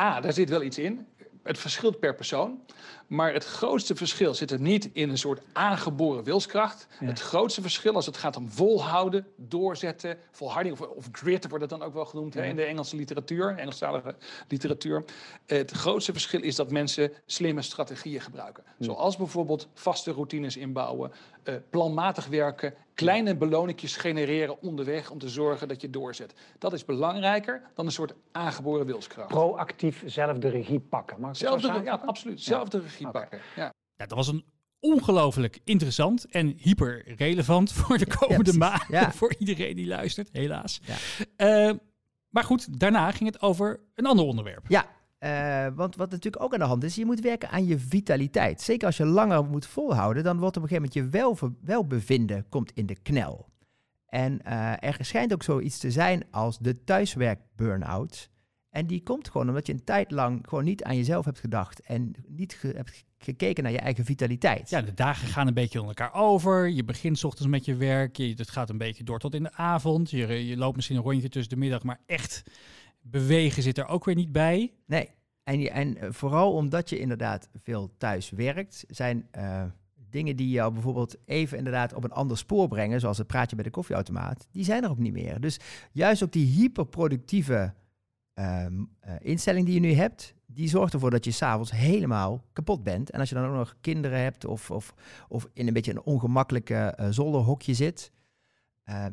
A, 0.00 0.20
daar 0.20 0.32
zit 0.32 0.48
wel 0.48 0.62
iets 0.62 0.78
in. 0.78 1.06
Het 1.42 1.58
verschilt 1.58 1.98
per 1.98 2.14
persoon. 2.14 2.60
Maar 3.06 3.32
het 3.32 3.44
grootste 3.44 3.94
verschil 3.94 4.34
zit 4.34 4.50
er 4.50 4.60
niet 4.60 4.90
in 4.92 5.10
een 5.10 5.18
soort 5.18 5.40
aangeboren 5.52 6.24
wilskracht. 6.24 6.86
Het 6.90 7.20
grootste 7.20 7.60
verschil 7.60 7.94
als 7.94 8.06
het 8.06 8.16
gaat 8.16 8.36
om 8.36 8.50
volhouden, 8.50 9.26
doorzetten, 9.36 10.18
volharding 10.30 10.80
of, 10.80 10.88
of 10.88 11.08
grit 11.12 11.48
wordt 11.48 11.70
het 11.70 11.78
dan 11.78 11.82
ook 11.82 11.94
wel 11.94 12.04
genoemd 12.04 12.34
hè, 12.34 12.44
in 12.44 12.56
de 12.56 12.64
Engelse 12.64 12.96
literatuur, 12.96 13.56
Engelstalige 13.56 14.14
literatuur. 14.48 15.04
Het 15.46 15.70
grootste 15.70 16.12
verschil 16.12 16.42
is 16.42 16.56
dat 16.56 16.70
mensen 16.70 17.12
slimme 17.26 17.62
strategieën 17.62 18.20
gebruiken. 18.20 18.64
Zoals 18.78 19.16
bijvoorbeeld 19.16 19.68
vaste 19.74 20.12
routines 20.12 20.56
inbouwen, 20.56 21.12
uh, 21.44 21.54
planmatig 21.70 22.26
werken, 22.26 22.74
kleine 22.94 23.36
beloningjes 23.36 23.96
genereren 23.96 24.62
onderweg 24.62 25.10
om 25.10 25.18
te 25.18 25.28
zorgen 25.28 25.68
dat 25.68 25.80
je 25.80 25.90
doorzet. 25.90 26.34
Dat 26.58 26.72
is 26.72 26.84
belangrijker 26.84 27.62
dan 27.74 27.86
een 27.86 27.92
soort 27.92 28.14
aangeboren 28.32 28.86
wilskracht. 28.86 29.28
Proactief 29.28 30.02
zelf 30.06 30.38
de 30.38 30.48
regie 30.48 30.80
pakken. 30.80 31.20
Mag 31.20 31.36
zelf 31.36 31.60
de, 31.60 31.80
ja, 31.84 31.94
absoluut. 31.94 32.40
Zelf 32.40 32.68
de 32.68 32.80
regie 32.80 33.08
pakken. 33.08 33.40
Ja. 33.56 33.72
ja, 33.96 34.06
dat 34.06 34.16
was 34.16 34.28
een 34.28 34.44
ongelooflijk 34.80 35.60
interessant 35.64 36.26
en 36.26 36.54
hyper 36.56 37.14
relevant 37.16 37.72
voor 37.78 37.98
de 37.98 38.06
komende 38.06 38.52
maanden. 38.52 39.12
Voor 39.20 39.34
iedereen 39.38 39.76
die 39.76 39.86
luistert, 39.86 40.28
helaas. 40.32 40.80
Ja. 41.36 41.68
Uh, 41.68 41.76
maar 42.28 42.44
goed, 42.44 42.80
daarna 42.80 43.10
ging 43.10 43.32
het 43.32 43.42
over 43.42 43.80
een 43.94 44.06
ander 44.06 44.24
onderwerp. 44.24 44.64
Ja, 44.68 44.86
uh, 45.24 45.66
want 45.74 45.96
wat 45.96 46.10
natuurlijk 46.10 46.42
ook 46.42 46.52
aan 46.52 46.58
de 46.58 46.64
hand 46.64 46.84
is, 46.84 46.94
je 46.94 47.04
moet 47.04 47.20
werken 47.20 47.50
aan 47.50 47.66
je 47.66 47.78
vitaliteit. 47.78 48.60
Zeker 48.60 48.86
als 48.86 48.96
je 48.96 49.06
langer 49.06 49.44
moet 49.44 49.66
volhouden, 49.66 50.24
dan 50.24 50.38
wordt 50.38 50.56
op 50.56 50.62
een 50.62 50.68
gegeven 50.68 50.90
moment 50.94 51.12
je 51.12 51.18
wel, 51.18 51.56
welbevinden 51.60 52.48
komt 52.48 52.72
in 52.74 52.86
de 52.86 52.96
knel. 53.02 53.50
En 54.06 54.40
uh, 54.46 54.72
er 54.82 54.96
schijnt 55.00 55.32
ook 55.32 55.42
zoiets 55.42 55.78
te 55.78 55.90
zijn 55.90 56.24
als 56.30 56.58
de 56.58 56.84
thuiswerk-burn-out. 56.84 58.30
En 58.70 58.86
die 58.86 59.02
komt 59.02 59.30
gewoon 59.30 59.48
omdat 59.48 59.66
je 59.66 59.72
een 59.72 59.84
tijd 59.84 60.10
lang 60.10 60.44
gewoon 60.48 60.64
niet 60.64 60.84
aan 60.84 60.96
jezelf 60.96 61.24
hebt 61.24 61.40
gedacht 61.40 61.80
en 61.80 62.12
niet 62.28 62.62
hebt 62.62 63.04
gekeken 63.18 63.62
naar 63.62 63.72
je 63.72 63.78
eigen 63.78 64.04
vitaliteit. 64.04 64.70
Ja, 64.70 64.82
de 64.82 64.94
dagen 64.94 65.28
gaan 65.28 65.46
een 65.46 65.54
beetje 65.54 65.80
onder 65.80 65.96
elkaar 65.96 66.20
over. 66.20 66.68
Je 66.68 66.84
begint 66.84 67.24
ochtends 67.24 67.50
met 67.50 67.64
je 67.64 67.76
werk, 67.76 68.16
je, 68.16 68.34
het 68.36 68.50
gaat 68.50 68.70
een 68.70 68.78
beetje 68.78 69.04
door 69.04 69.18
tot 69.18 69.34
in 69.34 69.42
de 69.42 69.52
avond. 69.52 70.10
Je, 70.10 70.46
je 70.46 70.56
loopt 70.56 70.76
misschien 70.76 70.96
een 70.96 71.02
rondje 71.02 71.28
tussen 71.28 71.54
de 71.54 71.60
middag, 71.60 71.82
maar 71.82 72.00
echt 72.06 72.42
bewegen 73.02 73.62
zit 73.62 73.78
er 73.78 73.86
ook 73.86 74.04
weer 74.04 74.14
niet 74.14 74.32
bij. 74.32 74.72
Nee, 74.86 75.10
en, 75.44 75.70
en 75.70 75.96
eh, 75.96 76.08
vooral 76.10 76.52
omdat 76.52 76.88
je 76.88 76.98
inderdaad 76.98 77.48
veel 77.62 77.94
thuis 77.98 78.30
werkt, 78.30 78.84
zijn 78.88 79.28
uh, 79.36 79.62
dingen 80.10 80.36
die 80.36 80.48
jou 80.48 80.72
bijvoorbeeld 80.72 81.16
even 81.24 81.58
inderdaad 81.58 81.94
op 81.94 82.04
een 82.04 82.12
ander 82.12 82.38
spoor 82.38 82.68
brengen, 82.68 83.00
zoals 83.00 83.18
het 83.18 83.26
praatje 83.26 83.56
bij 83.56 83.64
de 83.64 83.70
koffieautomaat, 83.70 84.46
die 84.50 84.64
zijn 84.64 84.84
er 84.84 84.90
ook 84.90 84.98
niet 84.98 85.12
meer. 85.12 85.40
Dus 85.40 85.60
juist 85.92 86.22
ook 86.22 86.32
die 86.32 86.46
hyperproductieve 86.46 87.74
uh, 88.34 88.66
instelling 89.18 89.64
die 89.64 89.74
je 89.74 89.80
nu 89.80 89.92
hebt, 89.92 90.34
die 90.46 90.68
zorgt 90.68 90.92
ervoor 90.92 91.10
dat 91.10 91.24
je 91.24 91.30
s'avonds 91.30 91.70
helemaal 91.70 92.44
kapot 92.52 92.82
bent. 92.82 93.10
En 93.10 93.20
als 93.20 93.28
je 93.28 93.34
dan 93.34 93.44
ook 93.44 93.54
nog 93.54 93.76
kinderen 93.80 94.18
hebt 94.18 94.44
of, 94.44 94.70
of, 94.70 94.94
of 95.28 95.48
in 95.52 95.66
een 95.66 95.72
beetje 95.72 95.92
een 95.92 96.02
ongemakkelijke 96.02 96.94
zolderhokje 97.10 97.74
zit, 97.74 98.12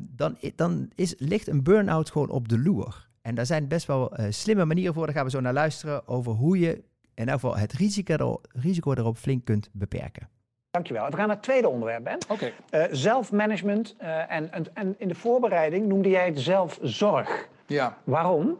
dan, 0.00 0.36
dan 0.54 0.90
is, 0.94 1.14
ligt 1.18 1.48
een 1.48 1.62
burn-out 1.62 2.10
gewoon 2.10 2.30
op 2.30 2.48
de 2.48 2.58
loer. 2.58 3.09
En 3.22 3.34
daar 3.34 3.46
zijn 3.46 3.68
best 3.68 3.86
wel 3.86 4.20
uh, 4.20 4.26
slimme 4.30 4.64
manieren 4.64 4.94
voor. 4.94 5.06
Daar 5.06 5.14
gaan 5.14 5.24
we 5.24 5.30
zo 5.30 5.40
naar 5.40 5.52
luisteren 5.52 6.08
over 6.08 6.32
hoe 6.32 6.58
je 6.58 6.82
in 7.14 7.28
elk 7.28 7.40
geval 7.40 7.56
het 7.56 7.72
risico, 7.72 8.40
risico 8.52 8.92
erop 8.92 9.16
flink 9.16 9.44
kunt 9.44 9.68
beperken. 9.72 10.28
Dankjewel. 10.70 11.10
We 11.10 11.16
gaan 11.16 11.26
naar 11.26 11.36
het 11.36 11.44
tweede 11.44 11.68
onderwerp, 11.68 12.04
Ben. 12.04 12.18
Oké. 12.28 12.52
Okay. 12.70 12.88
Uh, 12.88 12.94
zelfmanagement. 12.94 13.96
Uh, 14.02 14.32
en, 14.32 14.52
en, 14.52 14.74
en 14.74 14.94
in 14.98 15.08
de 15.08 15.14
voorbereiding 15.14 15.86
noemde 15.86 16.08
jij 16.08 16.26
het 16.26 16.40
zelfzorg. 16.40 17.48
Ja. 17.66 17.98
Waarom? 18.04 18.58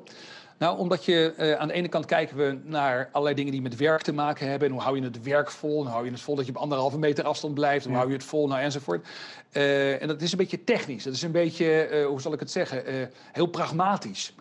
Nou, 0.61 0.79
omdat 0.79 1.05
je 1.05 1.35
uh, 1.39 1.53
aan 1.53 1.69
de 1.69 1.75
ene 1.75 1.89
kant 1.89 2.07
kijken 2.07 2.37
we 2.37 2.59
naar 2.65 3.09
allerlei 3.13 3.37
dingen 3.37 3.53
die 3.53 3.63
met 3.63 3.77
werk 3.77 4.03
te 4.03 4.13
maken 4.13 4.49
hebben. 4.49 4.69
En 4.69 4.75
hoe 4.75 4.83
hou 4.83 4.97
je 4.97 5.03
het 5.03 5.23
werk 5.23 5.51
vol? 5.51 5.79
En 5.79 5.83
hoe 5.83 5.93
hou 5.93 6.05
je 6.05 6.11
het 6.11 6.21
vol 6.21 6.35
dat 6.35 6.47
je 6.47 6.53
op 6.55 6.61
anderhalve 6.61 6.99
meter 6.99 7.25
afstand 7.25 7.55
blijft? 7.55 7.87
Hoe 7.87 7.95
hou 7.95 8.09
je 8.09 8.15
het 8.15 8.25
vol? 8.25 8.49
Nou, 8.49 8.61
enzovoort. 8.61 9.09
Uh, 9.53 10.03
en 10.03 10.09
dat 10.09 10.23
is 10.23 10.33
een 10.33 10.39
beetje 10.39 10.65
technisch. 10.65 11.05
Dat 11.05 11.15
is 11.15 11.23
een 11.23 11.33
beetje, 11.33 11.89
uh, 11.93 12.07
hoe 12.07 12.21
zal 12.21 12.33
ik 12.33 12.41
het 12.41 12.51
zeggen, 12.51 13.11
heel 13.33 13.47
pragmatisch. 13.47 14.35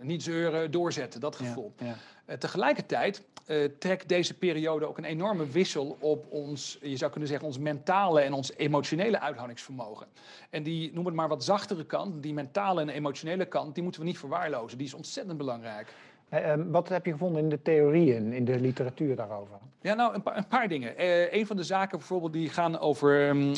niet 0.00 0.22
zeuren, 0.22 0.70
doorzetten, 0.70 1.20
dat 1.20 1.36
gevoel. 1.36 1.72
Ja, 1.78 1.86
ja. 1.86 1.94
Tegelijkertijd 2.38 3.22
uh, 3.46 3.68
trekt 3.78 4.08
deze 4.08 4.34
periode 4.34 4.86
ook 4.88 4.98
een 4.98 5.04
enorme 5.04 5.46
wissel 5.46 5.96
op 6.00 6.26
ons, 6.30 6.78
je 6.82 6.96
zou 6.96 7.10
kunnen 7.10 7.28
zeggen, 7.28 7.46
ons 7.46 7.58
mentale 7.58 8.20
en 8.20 8.32
ons 8.32 8.56
emotionele 8.56 9.20
uithoudingsvermogen. 9.20 10.06
En 10.50 10.62
die, 10.62 10.92
noem 10.94 11.06
het 11.06 11.14
maar 11.14 11.28
wat 11.28 11.44
zachtere 11.44 11.84
kant, 11.84 12.22
die 12.22 12.34
mentale 12.34 12.80
en 12.80 12.88
emotionele 12.88 13.46
kant, 13.46 13.74
die 13.74 13.82
moeten 13.82 14.00
we 14.00 14.06
niet 14.06 14.18
verwaarlozen. 14.18 14.78
Die 14.78 14.86
is 14.86 14.94
ontzettend 14.94 15.38
belangrijk. 15.38 15.94
Uh, 16.32 16.54
wat 16.66 16.88
heb 16.88 17.06
je 17.06 17.12
gevonden 17.12 17.42
in 17.42 17.48
de 17.48 17.62
theorieën, 17.62 18.32
in 18.32 18.44
de 18.44 18.60
literatuur 18.60 19.16
daarover? 19.16 19.58
Ja, 19.80 19.94
nou, 19.94 20.14
een, 20.14 20.22
pa 20.22 20.36
een 20.36 20.48
paar 20.48 20.68
dingen. 20.68 21.02
Uh, 21.02 21.32
een 21.32 21.46
van 21.46 21.56
de 21.56 21.62
zaken 21.62 21.98
bijvoorbeeld 21.98 22.32
die 22.32 22.48
gaan 22.48 22.78
over. 22.78 23.28
Um, 23.28 23.52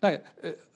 nou 0.00 0.14
ja, 0.14 0.20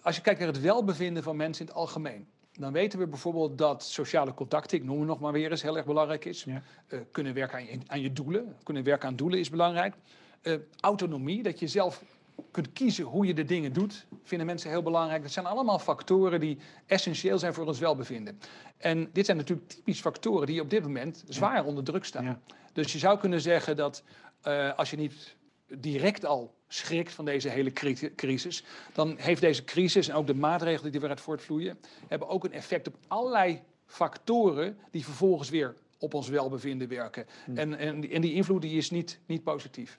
als 0.02 0.16
je 0.16 0.22
kijkt 0.22 0.38
naar 0.38 0.48
het 0.48 0.60
welbevinden 0.60 1.22
van 1.22 1.36
mensen 1.36 1.66
in 1.66 1.70
het 1.70 1.80
algemeen 1.80 2.26
dan 2.58 2.72
weten 2.72 2.98
we 2.98 3.06
bijvoorbeeld 3.06 3.58
dat 3.58 3.82
sociale 3.82 4.34
contacten, 4.34 4.78
ik 4.78 4.84
noem 4.84 4.98
het 4.98 5.08
nog 5.08 5.20
maar 5.20 5.32
weer 5.32 5.50
eens, 5.50 5.62
heel 5.62 5.76
erg 5.76 5.86
belangrijk 5.86 6.24
is. 6.24 6.44
Ja. 6.44 6.62
Uh, 6.88 7.00
kunnen 7.10 7.34
werken 7.34 7.58
aan 7.58 7.64
je, 7.64 7.78
aan 7.86 8.00
je, 8.00 8.12
doelen. 8.12 8.56
Kunnen 8.62 8.84
werken 8.84 9.08
aan 9.08 9.16
doelen 9.16 9.38
is 9.38 9.50
belangrijk. 9.50 9.94
Uh, 10.42 10.54
autonomie, 10.80 11.42
dat 11.42 11.58
je 11.58 11.68
zelf 11.68 12.02
kunt 12.50 12.72
kiezen 12.72 13.04
hoe 13.04 13.26
je 13.26 13.34
de 13.34 13.44
dingen 13.44 13.72
doet, 13.72 14.06
vinden 14.22 14.46
mensen 14.46 14.70
heel 14.70 14.82
belangrijk. 14.82 15.22
Dat 15.22 15.32
zijn 15.32 15.46
allemaal 15.46 15.78
factoren 15.78 16.40
die 16.40 16.58
essentieel 16.86 17.38
zijn 17.38 17.54
voor 17.54 17.66
ons 17.66 17.78
welbevinden. 17.78 18.40
En 18.76 19.08
dit 19.12 19.24
zijn 19.24 19.36
natuurlijk 19.36 19.68
typisch 19.68 20.00
factoren 20.00 20.46
die 20.46 20.60
op 20.60 20.70
dit 20.70 20.82
moment 20.82 21.24
zwaar 21.28 21.56
ja. 21.56 21.64
onder 21.64 21.84
druk 21.84 22.04
staan. 22.04 22.24
Ja. 22.24 22.40
Dus 22.72 22.92
je 22.92 22.98
zou 22.98 23.18
kunnen 23.18 23.40
zeggen 23.40 23.76
dat 23.76 24.02
uh, 24.46 24.74
als 24.74 24.90
je 24.90 24.96
niet 24.96 25.36
direct 25.66 26.24
al 26.24 26.53
schrikt 26.74 27.12
van 27.12 27.24
deze 27.24 27.48
hele 27.48 27.72
crisis, 28.16 28.64
dan 28.92 29.14
heeft 29.18 29.40
deze 29.40 29.64
crisis 29.64 30.08
en 30.08 30.14
ook 30.14 30.26
de 30.26 30.34
maatregelen 30.34 30.92
die 30.92 31.02
eruit 31.02 31.20
voortvloeien, 31.20 31.78
hebben 32.08 32.28
ook 32.28 32.44
een 32.44 32.52
effect 32.52 32.86
op 32.86 32.94
allerlei 33.08 33.60
factoren 33.86 34.78
die 34.90 35.04
vervolgens 35.04 35.50
weer 35.50 35.74
op 35.98 36.14
ons 36.14 36.28
welbevinden 36.28 36.88
werken. 36.88 37.26
Hmm. 37.44 37.56
En, 37.56 37.78
en, 37.78 38.10
en, 38.10 38.20
die 38.20 38.32
invloed 38.32 38.62
die 38.62 38.76
is 38.76 38.90
niet, 38.90 39.20
niet 39.26 39.42
positief. 39.42 39.96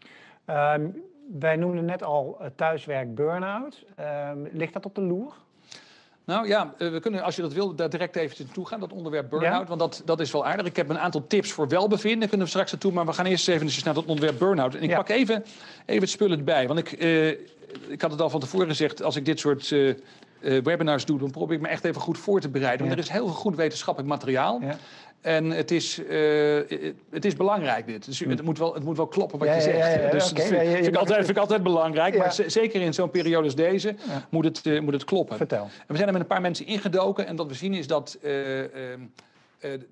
Um, 0.49 1.03
wij 1.39 1.55
noemden 1.55 1.85
net 1.85 2.03
al 2.03 2.38
thuiswerk 2.55 3.15
burn-out. 3.15 3.85
Um, 3.99 4.47
ligt 4.51 4.73
dat 4.73 4.85
op 4.85 4.95
de 4.95 5.01
loer? 5.01 5.33
Nou 6.25 6.47
ja, 6.47 6.73
eh, 6.77 6.89
we 6.89 6.99
kunnen, 6.99 7.23
als 7.23 7.35
je 7.35 7.41
dat 7.41 7.53
wil, 7.53 7.75
daar 7.75 7.89
direct 7.89 8.15
even 8.15 8.45
naartoe 8.45 8.67
gaan, 8.67 8.79
dat 8.79 8.91
onderwerp 8.91 9.29
burn-out. 9.29 9.61
Ja? 9.61 9.67
Want 9.67 9.79
dat, 9.79 10.01
dat 10.05 10.19
is 10.19 10.31
wel 10.31 10.45
aardig. 10.45 10.65
Ik 10.65 10.75
heb 10.75 10.89
een 10.89 10.99
aantal 10.99 11.27
tips 11.27 11.51
voor 11.51 11.67
welbevinden, 11.67 12.19
daar 12.19 12.29
kunnen 12.29 12.45
we 12.45 12.51
straks 12.51 12.71
naartoe. 12.71 12.91
Maar 12.91 13.05
we 13.05 13.13
gaan 13.13 13.25
eerst 13.25 13.47
even 13.47 13.69
naar 13.83 13.93
dat 13.93 14.05
onderwerp 14.05 14.39
burn-out. 14.39 14.75
En 14.75 14.83
ik 14.83 14.89
ja. 14.89 14.95
pak 14.95 15.09
even, 15.09 15.45
even 15.85 16.01
het 16.01 16.09
spullen 16.09 16.38
erbij. 16.38 16.67
Want 16.67 16.79
ik, 16.79 17.01
uh, 17.01 17.27
ik 17.88 18.01
had 18.01 18.11
het 18.11 18.21
al 18.21 18.29
van 18.29 18.39
tevoren 18.39 18.67
gezegd, 18.67 19.03
als 19.03 19.15
ik 19.15 19.25
dit 19.25 19.39
soort 19.39 19.69
uh, 19.69 19.95
webinars 20.39 21.05
doe, 21.05 21.19
dan 21.19 21.31
probeer 21.31 21.55
ik 21.55 21.61
me 21.61 21.67
echt 21.67 21.83
even 21.83 22.01
goed 22.01 22.17
voor 22.17 22.39
te 22.39 22.49
bereiden. 22.49 22.87
Want 22.87 22.99
er 22.99 23.05
is 23.05 23.11
heel 23.11 23.25
veel 23.25 23.35
goed 23.35 23.55
wetenschappelijk 23.55 24.13
materiaal. 24.13 24.61
En 25.25 25.49
het 25.49 25.71
is, 25.71 25.99
uh, 25.99 26.59
het 27.09 27.25
is 27.25 27.35
belangrijk 27.35 27.85
dit. 27.85 28.05
Dus 28.05 28.19
het 28.19 28.41
moet 28.41 28.57
wel, 28.57 28.73
het 28.73 28.83
moet 28.83 28.97
wel 28.97 29.07
kloppen 29.07 29.39
wat 29.39 29.47
ja, 29.47 29.55
je 29.55 29.61
zegt. 29.61 29.77
Ja, 29.77 29.87
ja, 29.87 30.11
dus 30.11 30.31
okay. 30.31 30.49
dat 30.49 30.59
vind, 30.59 30.71
vind, 30.71 30.87
ik 30.87 30.95
altijd, 30.95 31.17
vind 31.17 31.29
ik 31.29 31.37
altijd 31.37 31.63
belangrijk. 31.63 32.17
Maar 32.17 32.35
zeker 32.47 32.81
in 32.81 32.93
zo'n 32.93 33.09
periode 33.09 33.43
als 33.43 33.55
deze 33.55 33.95
moet, 34.29 34.45
het, 34.45 34.65
uh, 34.65 34.81
moet 34.81 34.93
het 34.93 35.03
kloppen. 35.03 35.37
Vertel. 35.37 35.63
En 35.63 35.71
we 35.87 35.95
zijn 35.95 36.07
er 36.07 36.13
met 36.13 36.21
een 36.21 36.27
paar 36.27 36.41
mensen 36.41 36.65
ingedoken. 36.65 37.27
En 37.27 37.35
wat 37.35 37.47
we 37.47 37.53
zien 37.53 37.73
is 37.73 37.87
dat 37.87 38.17
uh, 38.21 38.31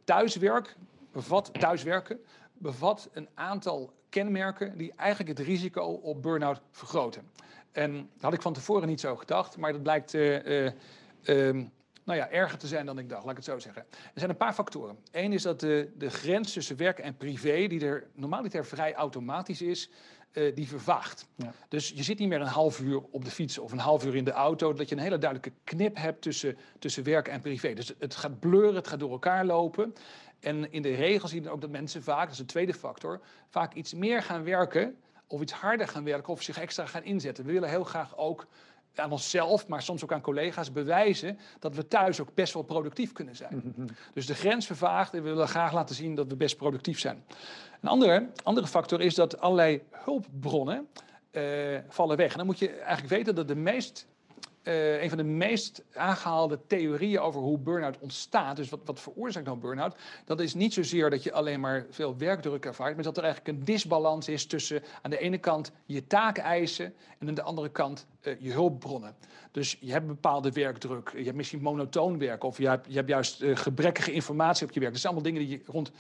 thuiswerk 0.03 0.75
bevat, 1.11 1.49
thuiswerken 1.59 2.19
bevat 2.57 3.09
een 3.13 3.27
aantal 3.33 3.93
kenmerken 4.09 4.77
die 4.77 4.93
eigenlijk 4.95 5.37
het 5.37 5.47
risico 5.47 5.83
op 5.83 6.21
burn-out 6.21 6.61
vergroten. 6.71 7.21
En 7.73 7.93
dat 7.93 8.21
had 8.21 8.33
ik 8.33 8.41
van 8.41 8.53
tevoren 8.53 8.87
niet 8.87 8.99
zo 8.99 9.15
gedacht. 9.15 9.57
Maar 9.57 9.71
dat 9.71 9.83
blijkt... 9.83 10.13
Um, 11.23 11.71
nou 12.03 12.19
ja, 12.19 12.29
erger 12.29 12.57
te 12.57 12.67
zijn 12.67 12.85
dan 12.85 12.97
ik 12.97 13.09
dacht, 13.09 13.21
laat 13.21 13.31
ik 13.31 13.37
het 13.37 13.45
zo 13.45 13.59
zeggen. 13.59 13.85
Er 13.91 14.09
zijn 14.13 14.29
een 14.29 14.37
paar 14.37 14.53
factoren. 14.53 14.97
Eén 15.11 15.33
is 15.33 15.41
dat 15.41 15.59
de, 15.59 15.91
de 15.97 16.09
grens 16.09 16.53
tussen 16.53 16.77
werk 16.77 16.99
en 16.99 17.17
privé, 17.17 17.67
die 17.67 17.85
er 17.85 18.07
normaliter 18.13 18.65
vrij 18.65 18.93
automatisch 18.93 19.61
is, 19.61 19.89
uh, 20.33 20.55
die 20.55 20.67
vervaagt. 20.67 21.27
Ja. 21.35 21.53
Dus 21.67 21.89
je 21.89 22.03
zit 22.03 22.19
niet 22.19 22.27
meer 22.27 22.41
een 22.41 22.47
half 22.47 22.79
uur 22.79 23.01
op 23.11 23.25
de 23.25 23.31
fiets 23.31 23.57
of 23.57 23.71
een 23.71 23.77
half 23.77 24.05
uur 24.05 24.15
in 24.15 24.23
de 24.23 24.31
auto, 24.31 24.73
dat 24.73 24.89
je 24.89 24.95
een 24.95 25.01
hele 25.01 25.17
duidelijke 25.17 25.59
knip 25.63 25.97
hebt 25.97 26.21
tussen, 26.21 26.57
tussen 26.79 27.03
werk 27.03 27.27
en 27.27 27.41
privé. 27.41 27.73
Dus 27.73 27.93
het 27.99 28.15
gaat 28.15 28.39
blurren, 28.39 28.75
het 28.75 28.87
gaat 28.87 28.99
door 28.99 29.11
elkaar 29.11 29.45
lopen. 29.45 29.93
En 30.39 30.71
in 30.71 30.81
de 30.81 30.95
regel 30.95 31.27
zie 31.27 31.41
je 31.41 31.49
ook 31.49 31.61
dat 31.61 31.69
mensen 31.69 32.03
vaak, 32.03 32.23
dat 32.23 32.33
is 32.33 32.39
een 32.39 32.45
tweede 32.45 32.73
factor, 32.73 33.21
vaak 33.49 33.73
iets 33.73 33.93
meer 33.93 34.23
gaan 34.23 34.43
werken 34.43 34.97
of 35.33 35.41
iets 35.41 35.53
harder 35.53 35.87
gaan 35.87 36.03
werken 36.03 36.33
of 36.33 36.41
zich 36.41 36.59
extra 36.59 36.85
gaan 36.85 37.03
inzetten. 37.03 37.45
We 37.45 37.51
willen 37.51 37.69
heel 37.69 37.83
graag 37.83 38.17
ook 38.17 38.47
aan 38.95 39.11
onszelf, 39.11 39.67
maar 39.67 39.81
soms 39.81 40.03
ook 40.03 40.11
aan 40.11 40.21
collega's 40.21 40.71
bewijzen 40.71 41.39
dat 41.59 41.75
we 41.75 41.87
thuis 41.87 42.21
ook 42.21 42.33
best 42.33 42.53
wel 42.53 42.63
productief 42.63 43.11
kunnen 43.11 43.35
zijn. 43.35 43.73
Mhm. 43.75 43.87
Dus 44.13 44.25
de 44.25 44.35
grens 44.35 44.65
vervaagt 44.65 45.13
en 45.13 45.23
we 45.23 45.29
willen 45.29 45.47
graag 45.47 45.73
laten 45.73 45.95
zien 45.95 46.15
dat 46.15 46.27
we 46.27 46.35
best 46.35 46.57
productief 46.57 46.99
zijn. 46.99 47.23
Een 47.81 47.89
andere, 47.89 48.29
andere 48.43 48.67
factor 48.67 49.01
is 49.01 49.15
dat 49.15 49.39
allerlei 49.39 49.81
hulpbronnen 49.91 50.87
uh, 51.31 51.77
vallen 51.87 52.17
weg. 52.17 52.31
En 52.31 52.37
dan 52.37 52.45
moet 52.45 52.59
je 52.59 52.69
eigenlijk 52.69 53.09
weten 53.09 53.35
dat 53.35 53.47
de 53.47 53.55
meest 53.55 54.07
uh, 54.63 55.01
een 55.01 55.09
van 55.09 55.17
de 55.17 55.23
meest 55.23 55.83
aangehaalde 55.93 56.59
theorieën 56.67 57.19
over 57.19 57.41
hoe 57.41 57.57
burn-out 57.57 57.99
ontstaat. 57.99 58.55
Dus 58.55 58.69
wat, 58.69 58.79
wat 58.85 58.99
veroorzaakt 58.99 59.45
nou 59.45 59.57
burn-out? 59.57 59.95
Dat 60.25 60.39
is 60.39 60.53
niet 60.53 60.73
zozeer 60.73 61.09
dat 61.09 61.23
je 61.23 61.33
alleen 61.33 61.59
maar 61.59 61.85
veel 61.89 62.17
werkdruk 62.17 62.65
ervaart, 62.65 62.95
maar 62.95 63.03
dat 63.03 63.17
er 63.17 63.23
eigenlijk 63.23 63.57
een 63.57 63.65
disbalans 63.65 64.27
is 64.27 64.45
tussen 64.45 64.83
aan 65.01 65.09
de 65.09 65.17
ene 65.17 65.37
kant 65.37 65.71
je 65.85 66.07
taakeisen 66.07 66.93
en 67.19 67.27
aan 67.27 67.33
de 67.33 67.41
andere 67.41 67.69
kant 67.69 68.05
uh, 68.21 68.33
je 68.39 68.51
hulpbronnen. 68.51 69.15
Dus 69.51 69.77
je 69.79 69.91
hebt 69.91 70.07
bepaalde 70.07 70.51
werkdruk, 70.51 71.11
je 71.15 71.23
hebt 71.23 71.35
misschien 71.35 71.61
monotoon 71.61 72.17
werk 72.17 72.43
of 72.43 72.57
je 72.57 72.67
hebt, 72.67 72.85
je 72.89 72.95
hebt 72.95 73.09
juist 73.09 73.41
uh, 73.41 73.55
gebrekkige 73.55 74.11
informatie 74.11 74.67
op 74.67 74.73
je 74.73 74.79
werk. 74.79 74.91
Dat 74.91 75.01
zijn 75.01 75.13
allemaal 75.13 75.31
dingen 75.31 75.47
die 75.47 75.63
rond 75.65 75.91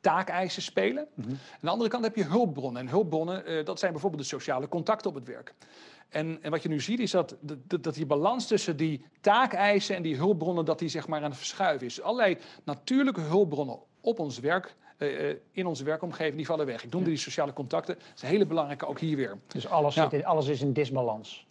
taakeisen 0.00 0.62
spelen. 0.62 1.06
Mm 1.14 1.24
-hmm. 1.24 1.32
Aan 1.32 1.58
de 1.60 1.70
andere 1.70 1.90
kant 1.90 2.04
heb 2.04 2.16
je 2.16 2.24
hulpbronnen. 2.24 2.82
En 2.82 2.88
hulpbronnen, 2.88 3.64
dat 3.64 3.78
zijn 3.78 3.92
bijvoorbeeld 3.92 4.22
de 4.22 4.28
sociale 4.28 4.68
contacten 4.68 5.10
op 5.10 5.16
het 5.16 5.26
werk. 5.26 5.54
En, 6.08 6.38
en 6.42 6.50
wat 6.50 6.62
je 6.62 6.68
nu 6.68 6.80
ziet 6.80 7.00
is 7.00 7.10
dat, 7.10 7.36
dat, 7.40 7.82
dat 7.82 7.94
die 7.94 8.06
balans 8.06 8.46
tussen 8.46 8.76
die 8.76 9.04
taakeisen 9.20 9.96
en 9.96 10.02
die 10.02 10.16
hulpbronnen, 10.16 10.64
dat 10.64 10.78
die 10.78 10.88
zeg 10.88 11.08
maar 11.08 11.22
aan 11.22 11.30
het 11.30 11.36
verschuiven 11.36 11.86
is. 11.86 12.02
Allerlei 12.02 12.38
natuurlijke 12.64 13.20
hulpbronnen 13.20 13.78
op 14.00 14.18
ons 14.18 14.38
werk, 14.38 14.74
uh, 14.98 15.34
in 15.52 15.66
onze 15.66 15.84
werkomgeving, 15.84 16.36
die 16.36 16.46
vallen 16.46 16.66
weg. 16.66 16.84
Ik 16.84 16.92
noemde 16.92 17.08
ja. 17.08 17.14
die 17.14 17.24
sociale 17.24 17.52
contacten. 17.52 17.94
Dat 17.94 18.12
is 18.16 18.22
een 18.22 18.28
hele 18.28 18.46
belangrijke 18.46 18.86
ook 18.86 19.00
hier 19.00 19.16
weer. 19.16 19.38
Dus 19.46 19.68
alles, 19.68 19.96
in, 19.96 20.24
alles 20.24 20.46
is 20.46 20.60
in 20.60 20.72
disbalans. 20.72 21.46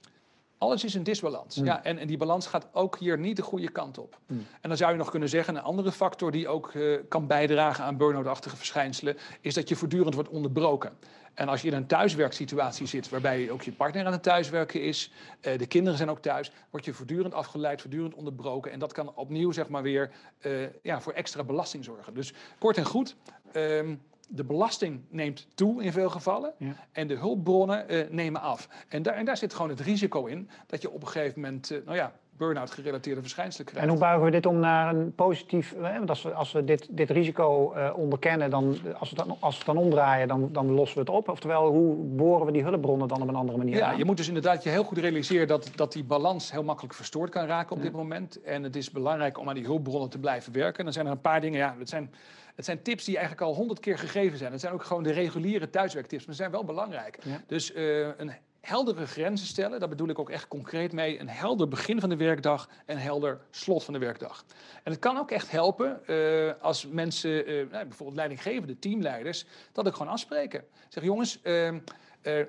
Alles 0.57 0.83
is 0.83 0.93
een 0.93 1.03
disbalans. 1.03 1.57
Mm. 1.57 1.65
Ja, 1.65 1.83
en, 1.83 1.97
en 1.97 2.07
die 2.07 2.17
balans 2.17 2.47
gaat 2.47 2.67
ook 2.71 2.97
hier 2.97 3.19
niet 3.19 3.35
de 3.35 3.41
goede 3.41 3.69
kant 3.69 3.97
op. 3.97 4.19
Mm. 4.27 4.45
En 4.61 4.69
dan 4.69 4.77
zou 4.77 4.91
je 4.91 4.97
nog 4.97 5.09
kunnen 5.09 5.29
zeggen, 5.29 5.55
een 5.55 5.61
andere 5.61 5.91
factor 5.91 6.31
die 6.31 6.47
ook 6.47 6.73
uh, 6.73 6.99
kan 7.07 7.27
bijdragen 7.27 7.83
aan 7.83 7.97
burn-out-achtige 7.97 8.55
verschijnselen, 8.55 9.17
is 9.41 9.53
dat 9.53 9.69
je 9.69 9.75
voortdurend 9.75 10.13
wordt 10.13 10.29
onderbroken. 10.29 10.97
En 11.33 11.47
als 11.47 11.61
je 11.61 11.67
in 11.67 11.73
een 11.73 11.87
thuiswerksituatie 11.87 12.87
zit, 12.87 13.09
waarbij 13.09 13.49
ook 13.49 13.61
je 13.61 13.71
partner 13.71 14.05
aan 14.05 14.11
het 14.11 14.23
thuiswerken 14.23 14.81
is, 14.81 15.11
uh, 15.41 15.57
de 15.57 15.65
kinderen 15.65 15.97
zijn 15.97 16.09
ook 16.09 16.21
thuis, 16.21 16.51
word 16.69 16.85
je 16.85 16.93
voortdurend 16.93 17.33
afgeleid, 17.33 17.81
voortdurend 17.81 18.13
onderbroken. 18.13 18.71
En 18.71 18.79
dat 18.79 18.93
kan 18.93 19.15
opnieuw 19.15 19.51
zeg 19.51 19.69
maar 19.69 19.81
weer 19.81 20.11
uh, 20.41 20.67
ja, 20.81 21.01
voor 21.01 21.13
extra 21.13 21.43
belasting 21.43 21.83
zorgen. 21.83 22.13
Dus 22.13 22.33
kort 22.59 22.77
en 22.77 22.85
goed, 22.85 23.15
um, 23.53 24.01
de 24.27 24.43
belasting 24.43 25.01
neemt 25.09 25.47
toe 25.55 25.83
in 25.83 25.91
veel 25.91 26.09
gevallen 26.09 26.53
ja. 26.57 26.75
en 26.91 27.07
de 27.07 27.15
hulpbronnen 27.15 27.93
uh, 27.93 28.09
nemen 28.09 28.41
af. 28.41 28.69
En 28.87 29.03
daar, 29.03 29.13
en 29.13 29.25
daar 29.25 29.37
zit 29.37 29.53
gewoon 29.53 29.69
het 29.69 29.79
risico 29.79 30.25
in 30.25 30.49
dat 30.67 30.81
je 30.81 30.91
op 30.91 31.01
een 31.01 31.07
gegeven 31.07 31.41
moment, 31.41 31.71
uh, 31.71 31.85
nou 31.85 31.97
ja, 31.97 32.13
burn-out 32.43 32.71
gerelateerde 32.71 33.21
verschijnselen 33.21 33.67
krijgt. 33.67 33.85
En 33.85 33.91
hoe 33.91 34.01
buigen 34.01 34.25
we 34.25 34.31
dit 34.31 34.45
om 34.45 34.59
naar 34.59 34.95
een 34.95 35.15
positief... 35.15 35.75
Hè? 35.81 35.97
Want 35.97 36.09
als 36.09 36.21
we, 36.21 36.33
als 36.33 36.51
we 36.51 36.63
dit, 36.63 36.87
dit 36.89 37.09
risico 37.09 37.73
uh, 37.75 37.93
onderkennen, 37.95 38.49
dan, 38.49 38.77
als, 38.99 39.09
we 39.09 39.15
dan, 39.15 39.37
als 39.39 39.57
we 39.57 39.63
het 39.65 39.75
dan 39.75 39.77
omdraaien, 39.77 40.27
dan, 40.27 40.49
dan 40.51 40.71
lossen 40.71 40.97
we 40.97 41.03
het 41.03 41.09
op. 41.09 41.29
Oftewel, 41.29 41.67
hoe 41.67 41.95
boren 41.95 42.45
we 42.45 42.51
die 42.51 42.63
hulpbronnen 42.63 43.07
dan 43.07 43.21
op 43.21 43.27
een 43.27 43.35
andere 43.35 43.57
manier 43.57 43.75
Ja, 43.75 43.91
aan? 43.91 43.97
je 43.97 44.05
moet 44.05 44.17
dus 44.17 44.27
inderdaad 44.27 44.63
je 44.63 44.69
heel 44.69 44.83
goed 44.83 44.97
realiseren 44.97 45.47
dat, 45.47 45.71
dat 45.75 45.91
die 45.91 46.03
balans 46.03 46.51
heel 46.51 46.63
makkelijk 46.63 46.93
verstoord 46.93 47.29
kan 47.29 47.45
raken 47.45 47.71
op 47.71 47.77
ja. 47.77 47.83
dit 47.83 47.93
moment. 47.93 48.41
En 48.41 48.63
het 48.63 48.75
is 48.75 48.91
belangrijk 48.91 49.39
om 49.39 49.49
aan 49.49 49.55
die 49.55 49.65
hulpbronnen 49.65 50.09
te 50.09 50.19
blijven 50.19 50.53
werken. 50.53 50.77
En 50.77 50.83
dan 50.83 50.93
zijn 50.93 51.05
er 51.05 51.11
een 51.11 51.21
paar 51.21 51.41
dingen, 51.41 51.59
ja, 51.59 51.75
het 51.79 51.89
zijn... 51.89 52.13
Het 52.55 52.65
zijn 52.65 52.81
tips 52.81 53.05
die 53.05 53.17
eigenlijk 53.17 53.47
al 53.47 53.55
honderd 53.55 53.79
keer 53.79 53.97
gegeven 53.97 54.37
zijn. 54.37 54.51
Het 54.51 54.61
zijn 54.61 54.73
ook 54.73 54.83
gewoon 54.83 55.03
de 55.03 55.11
reguliere 55.11 55.69
thuiswerktips, 55.69 56.25
maar 56.25 56.35
ze 56.35 56.41
zijn 56.41 56.51
wel 56.51 56.63
belangrijk. 56.63 57.19
Ja. 57.23 57.41
Dus 57.47 57.75
uh, 57.75 58.07
een 58.17 58.31
heldere 58.65 59.07
grenzen 59.07 59.47
stellen, 59.47 59.79
daar 59.79 59.89
bedoel 59.89 60.07
ik 60.07 60.19
ook 60.19 60.29
echt 60.29 60.47
concreet 60.47 60.91
mee. 60.91 61.19
Een 61.19 61.29
helder 61.29 61.67
begin 61.67 61.99
van 61.99 62.09
de 62.09 62.15
werkdag 62.15 62.69
en 62.85 62.95
een 62.95 63.01
helder 63.01 63.39
slot 63.49 63.83
van 63.83 63.93
de 63.93 63.99
werkdag. 63.99 64.45
En 64.83 64.91
het 64.91 65.01
kan 65.01 65.17
ook 65.17 65.31
echt 65.31 65.51
helpen 65.51 65.99
uh, 66.07 66.51
als 66.61 66.87
mensen, 66.87 67.51
uh, 67.51 67.71
nou, 67.71 67.85
bijvoorbeeld 67.85 68.17
leidinggevende 68.17 68.79
teamleiders, 68.79 69.45
dat 69.71 69.87
ook 69.87 69.95
gewoon 69.95 70.11
afspreken. 70.11 70.63
Zeg 70.89 71.03
jongens, 71.03 71.39
uh, 71.43 71.71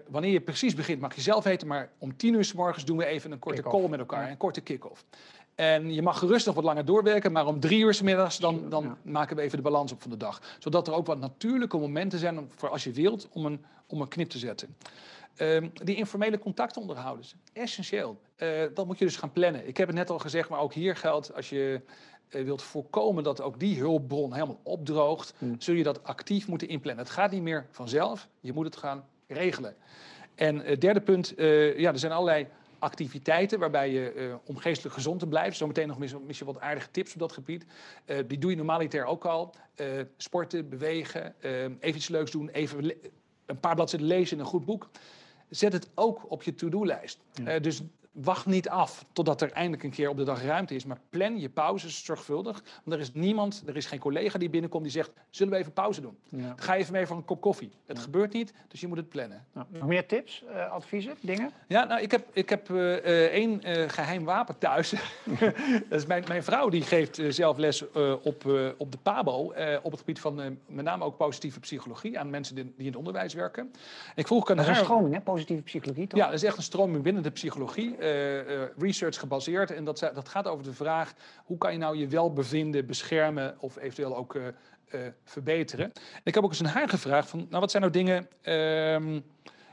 wanneer 0.08 0.32
je 0.32 0.40
precies 0.40 0.74
begint 0.74 1.00
mag 1.00 1.14
je 1.14 1.20
zelf 1.20 1.44
weten, 1.44 1.66
maar 1.66 1.90
om 1.98 2.16
tien 2.16 2.34
uur 2.34 2.44
s 2.44 2.52
morgens 2.52 2.84
doen 2.84 2.96
we 2.96 3.04
even 3.04 3.32
een 3.32 3.38
korte 3.38 3.62
call 3.62 3.88
met 3.88 3.98
elkaar, 3.98 4.30
een 4.30 4.36
korte 4.36 4.60
kick-off. 4.60 5.04
En 5.54 5.94
je 5.94 6.02
mag 6.02 6.18
gerust 6.18 6.46
nog 6.46 6.54
wat 6.54 6.64
langer 6.64 6.84
doorwerken, 6.84 7.32
maar 7.32 7.46
om 7.46 7.60
drie 7.60 7.84
uur 7.84 7.94
s 7.94 8.02
middags 8.02 8.38
dan, 8.38 8.68
dan 8.68 8.84
ja. 8.84 8.96
maken 9.02 9.36
we 9.36 9.42
even 9.42 9.56
de 9.56 9.62
balans 9.62 9.92
op 9.92 10.02
van 10.02 10.10
de 10.10 10.16
dag. 10.16 10.56
Zodat 10.58 10.86
er 10.88 10.94
ook 10.94 11.06
wat 11.06 11.18
natuurlijke 11.18 11.78
momenten 11.78 12.18
zijn 12.18 12.50
voor 12.56 12.68
als 12.68 12.84
je 12.84 12.92
wilt 12.92 13.28
om 13.32 13.46
een, 13.46 13.64
om 13.86 14.00
een 14.00 14.08
knip 14.08 14.28
te 14.28 14.38
zetten. 14.38 14.76
Um, 15.38 15.72
die 15.84 15.96
informele 15.96 16.38
contacten 16.38 16.80
onderhouden, 16.80 17.26
essentieel. 17.52 18.20
Uh, 18.36 18.62
dat 18.74 18.86
moet 18.86 18.98
je 18.98 19.04
dus 19.04 19.16
gaan 19.16 19.32
plannen. 19.32 19.68
Ik 19.68 19.76
heb 19.76 19.86
het 19.86 19.96
net 19.96 20.10
al 20.10 20.18
gezegd, 20.18 20.48
maar 20.48 20.60
ook 20.60 20.72
hier 20.72 20.96
geldt 20.96 21.34
als 21.34 21.48
je 21.48 21.80
uh, 22.28 22.44
wilt 22.44 22.62
voorkomen 22.62 23.22
dat 23.22 23.40
ook 23.40 23.60
die 23.60 23.78
hulpbron 23.78 24.32
helemaal 24.32 24.60
opdroogt, 24.62 25.34
hmm. 25.38 25.54
zul 25.58 25.74
je 25.74 25.82
dat 25.82 26.04
actief 26.04 26.48
moeten 26.48 26.68
inplannen. 26.68 27.04
Het 27.04 27.12
gaat 27.12 27.30
niet 27.30 27.42
meer 27.42 27.66
vanzelf, 27.70 28.28
je 28.40 28.52
moet 28.52 28.64
het 28.64 28.76
gaan 28.76 29.04
regelen. 29.26 29.76
En 30.34 30.56
het 30.56 30.66
uh, 30.66 30.78
derde 30.78 31.00
punt, 31.00 31.34
ja, 31.76 31.92
er 31.92 31.98
zijn 31.98 32.12
allerlei 32.12 32.46
activiteiten 32.78 33.58
waarbij 33.58 33.90
je 33.90 34.38
om 34.44 34.56
geestelijk 34.56 34.94
gezond 34.94 35.18
te 35.18 35.26
blijven. 35.26 35.56
Zometeen 35.56 35.88
nog 35.88 35.98
misschien 35.98 36.46
wat 36.46 36.60
aardige 36.60 36.90
tips 36.90 37.12
op 37.12 37.18
dat 37.18 37.32
gebied. 37.32 37.64
Die 38.26 38.38
doe 38.38 38.50
je 38.50 38.56
normaliter 38.56 39.04
ook 39.04 39.24
al. 39.24 39.54
Sporten, 40.16 40.68
bewegen, 40.68 41.34
even 41.80 41.96
iets 41.96 42.08
leuks 42.08 42.30
doen, 42.30 42.48
even 42.48 42.92
een 43.46 43.60
paar 43.60 43.74
bladzijden 43.74 44.08
lezen 44.08 44.36
in 44.36 44.42
een 44.42 44.48
goed 44.48 44.64
boek. 44.64 44.88
Zet 45.54 45.72
het 45.72 45.88
ook 45.94 46.30
op 46.30 46.42
je 46.42 46.54
to-do-lijst. 46.54 47.18
Ja. 47.44 47.58
dus 47.58 47.82
wacht 48.14 48.46
niet 48.46 48.68
af 48.68 49.04
totdat 49.12 49.40
er 49.40 49.52
eindelijk 49.52 49.82
een 49.82 49.90
keer 49.90 50.08
op 50.08 50.16
de 50.16 50.24
dag 50.24 50.42
ruimte 50.42 50.74
is. 50.74 50.84
Maar 50.84 50.98
plan 51.10 51.40
je 51.40 51.48
pauzes 51.48 52.04
zorgvuldig. 52.04 52.62
Want 52.84 52.96
er 52.96 53.00
is 53.00 53.12
niemand, 53.12 53.62
er 53.66 53.76
is 53.76 53.86
geen 53.86 53.98
collega 53.98 54.38
die 54.38 54.50
binnenkomt 54.50 54.82
die 54.82 54.92
zegt... 54.92 55.10
zullen 55.30 55.52
we 55.52 55.58
even 55.58 55.72
pauze 55.72 56.00
doen? 56.00 56.16
Ja. 56.28 56.52
Ga 56.56 56.76
even 56.76 56.92
mee 56.92 57.06
voor 57.06 57.16
een 57.16 57.24
kop 57.24 57.40
koffie. 57.40 57.70
Het 57.86 57.96
ja. 57.96 58.02
gebeurt 58.02 58.32
niet, 58.32 58.52
dus 58.68 58.80
je 58.80 58.86
moet 58.86 58.96
het 58.96 59.08
plannen. 59.08 59.44
Ja. 59.54 59.66
Nog 59.68 59.86
meer 59.86 60.06
tips, 60.06 60.44
uh, 60.50 60.70
adviezen, 60.70 61.14
dingen? 61.20 61.50
Ja, 61.68 61.84
nou, 61.84 62.00
ik 62.00 62.10
heb, 62.10 62.26
ik 62.32 62.48
heb 62.48 62.68
uh, 62.68 62.94
één 63.24 63.68
uh, 63.68 63.88
geheim 63.88 64.24
wapen 64.24 64.58
thuis. 64.58 64.90
dat 65.88 66.00
is 66.00 66.06
mijn, 66.06 66.24
mijn 66.28 66.44
vrouw 66.44 66.68
die 66.68 66.82
geeft 66.82 67.20
zelf 67.28 67.56
les 67.56 67.90
op, 68.22 68.44
op 68.78 68.92
de 68.92 68.98
PABO... 69.02 69.52
op 69.82 69.90
het 69.90 70.00
gebied 70.00 70.20
van 70.20 70.58
met 70.66 70.84
name 70.84 71.04
ook 71.04 71.16
positieve 71.16 71.60
psychologie... 71.60 72.18
aan 72.18 72.30
mensen 72.30 72.54
die, 72.54 72.64
die 72.64 72.72
in 72.76 72.86
het 72.86 72.96
onderwijs 72.96 73.34
werken. 73.34 73.72
Ik 74.14 74.26
vroeg 74.26 74.50
aan 74.50 74.56
dat 74.56 74.64
is 74.64 74.70
haar... 74.70 74.80
een 74.80 74.84
stroming, 74.84 75.14
hè? 75.14 75.20
Positieve 75.20 75.62
psychologie, 75.62 76.06
toch? 76.06 76.18
Ja, 76.18 76.24
dat 76.24 76.34
is 76.34 76.42
echt 76.42 76.56
een 76.56 76.62
stroming 76.62 77.02
binnen 77.02 77.22
de 77.22 77.30
psychologie... 77.30 77.96
Uh, 78.04 78.48
uh, 78.48 78.62
research 78.78 79.18
gebaseerd. 79.18 79.70
En 79.70 79.84
dat, 79.84 80.10
dat 80.14 80.28
gaat 80.28 80.46
over 80.46 80.64
de 80.64 80.72
vraag: 80.72 81.12
hoe 81.44 81.58
kan 81.58 81.72
je 81.72 81.78
nou 81.78 81.96
je 81.96 82.08
welbevinden 82.08 82.86
beschermen 82.86 83.54
of 83.58 83.76
eventueel 83.76 84.16
ook 84.16 84.34
uh, 84.34 84.42
verbeteren? 85.24 85.84
En 85.94 86.20
ik 86.24 86.34
heb 86.34 86.44
ook 86.44 86.50
eens 86.50 86.62
aan 86.64 86.66
haar 86.66 86.88
gevraagd: 86.88 87.28
van, 87.28 87.46
nou, 87.48 87.60
wat 87.60 87.70
zijn 87.70 87.82
nou 87.82 87.94
dingen 87.94 88.28
ehm, 88.42 89.20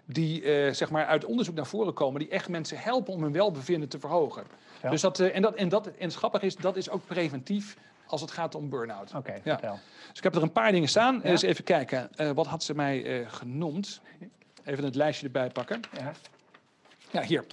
die 0.06 0.42
zeg 0.74 0.90
maar 0.90 1.06
uit 1.06 1.26
onderzoek 1.26 1.56
naar 1.56 1.66
voren 1.66 1.94
komen, 1.94 2.20
die 2.20 2.30
echt 2.30 2.50
mensen 2.50 2.78
helpen 2.78 3.14
om 3.14 3.24
hun 3.24 3.32
welbevinden 3.32 3.90
te 3.90 4.00
verhogen? 4.00 4.44
Ja. 4.82 4.90
Dus 4.90 5.02
dat, 5.02 5.20
en, 5.20 5.42
dat, 5.42 5.56
en, 5.56 5.70
dat, 5.70 5.88
en 5.88 6.12
grappige 6.12 6.46
is, 6.46 6.56
dat 6.56 6.78
is 6.78 6.90
ook 6.90 7.06
preventief 7.06 7.78
als 8.06 8.22
het 8.22 8.32
gaat 8.32 8.56
om 8.56 8.70
burn-out. 8.70 9.14
Oké, 9.16 9.18
okay, 9.18 9.42
ja. 9.44 9.80
Dus 10.10 10.18
ik 10.18 10.24
heb 10.24 10.36
er 10.36 10.42
een 10.42 10.52
paar 10.52 10.72
dingen 10.72 10.90
staan. 10.90 11.20
Ja. 11.24 11.30
Eens 11.30 11.42
even 11.42 11.64
kijken, 11.64 12.10
wat 12.34 12.48
had 12.48 12.64
ze 12.64 12.76
mij 12.76 13.26
genoemd? 13.28 14.02
Even 14.64 14.84
het 14.84 14.96
lijstje 14.96 15.26
erbij 15.26 15.50
pakken. 15.50 15.80
Ja, 15.98 16.12
ja 17.12 17.22
hier. 17.22 17.46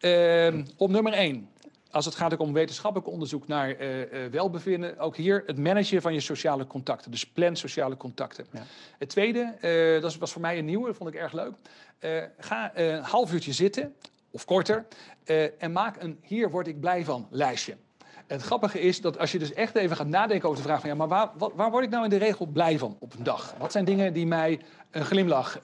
Uh, 0.00 0.54
op 0.76 0.90
nummer 0.90 1.12
1, 1.12 1.48
als 1.90 2.04
het 2.04 2.14
gaat 2.14 2.32
ook 2.32 2.40
om 2.40 2.52
wetenschappelijk 2.52 3.10
onderzoek 3.10 3.46
naar 3.46 3.80
uh, 3.80 3.98
uh, 3.98 4.06
welbevinden, 4.30 4.98
ook 4.98 5.16
hier 5.16 5.42
het 5.46 5.58
managen 5.58 6.02
van 6.02 6.14
je 6.14 6.20
sociale 6.20 6.66
contacten. 6.66 7.10
Dus 7.10 7.26
plan 7.26 7.56
sociale 7.56 7.96
contacten. 7.96 8.46
Ja. 8.52 8.62
Het 8.98 9.08
tweede, 9.08 9.54
uh, 9.96 10.02
dat 10.02 10.16
was 10.16 10.32
voor 10.32 10.40
mij 10.40 10.58
een 10.58 10.64
nieuwe, 10.64 10.86
dat 10.86 10.96
vond 10.96 11.14
ik 11.14 11.20
erg 11.20 11.32
leuk. 11.32 11.52
ga 12.38 12.76
een 12.76 13.02
half 13.02 13.32
uurtje 13.32 13.52
zitten, 13.52 13.94
of 14.30 14.44
korter, 14.44 14.86
en 15.58 15.72
maak 15.72 16.02
een 16.02 16.18
hier 16.22 16.50
word 16.50 16.66
ik 16.66 16.80
blij 16.80 17.04
van 17.04 17.26
lijstje. 17.30 17.76
Het 18.26 18.42
grappige 18.42 18.80
is 18.80 19.00
dat 19.00 19.18
als 19.18 19.32
je 19.32 19.38
dus 19.38 19.52
echt 19.52 19.74
even 19.74 19.96
gaat 19.96 20.06
nadenken 20.06 20.48
over 20.48 20.62
de 20.62 20.68
vraag 20.68 20.80
van 20.80 20.90
ja, 20.90 20.96
maar 20.96 21.08
waar, 21.08 21.30
wat, 21.36 21.52
waar 21.54 21.70
word 21.70 21.84
ik 21.84 21.90
nou 21.90 22.04
in 22.04 22.10
de 22.10 22.16
regel 22.16 22.46
blij 22.46 22.78
van 22.78 22.96
op 22.98 23.14
een 23.14 23.24
dag? 23.24 23.54
Wat 23.58 23.72
zijn 23.72 23.84
dingen 23.84 24.12
die 24.12 24.26
mij 24.26 24.60
een 24.90 25.04
glimlach 25.04 25.60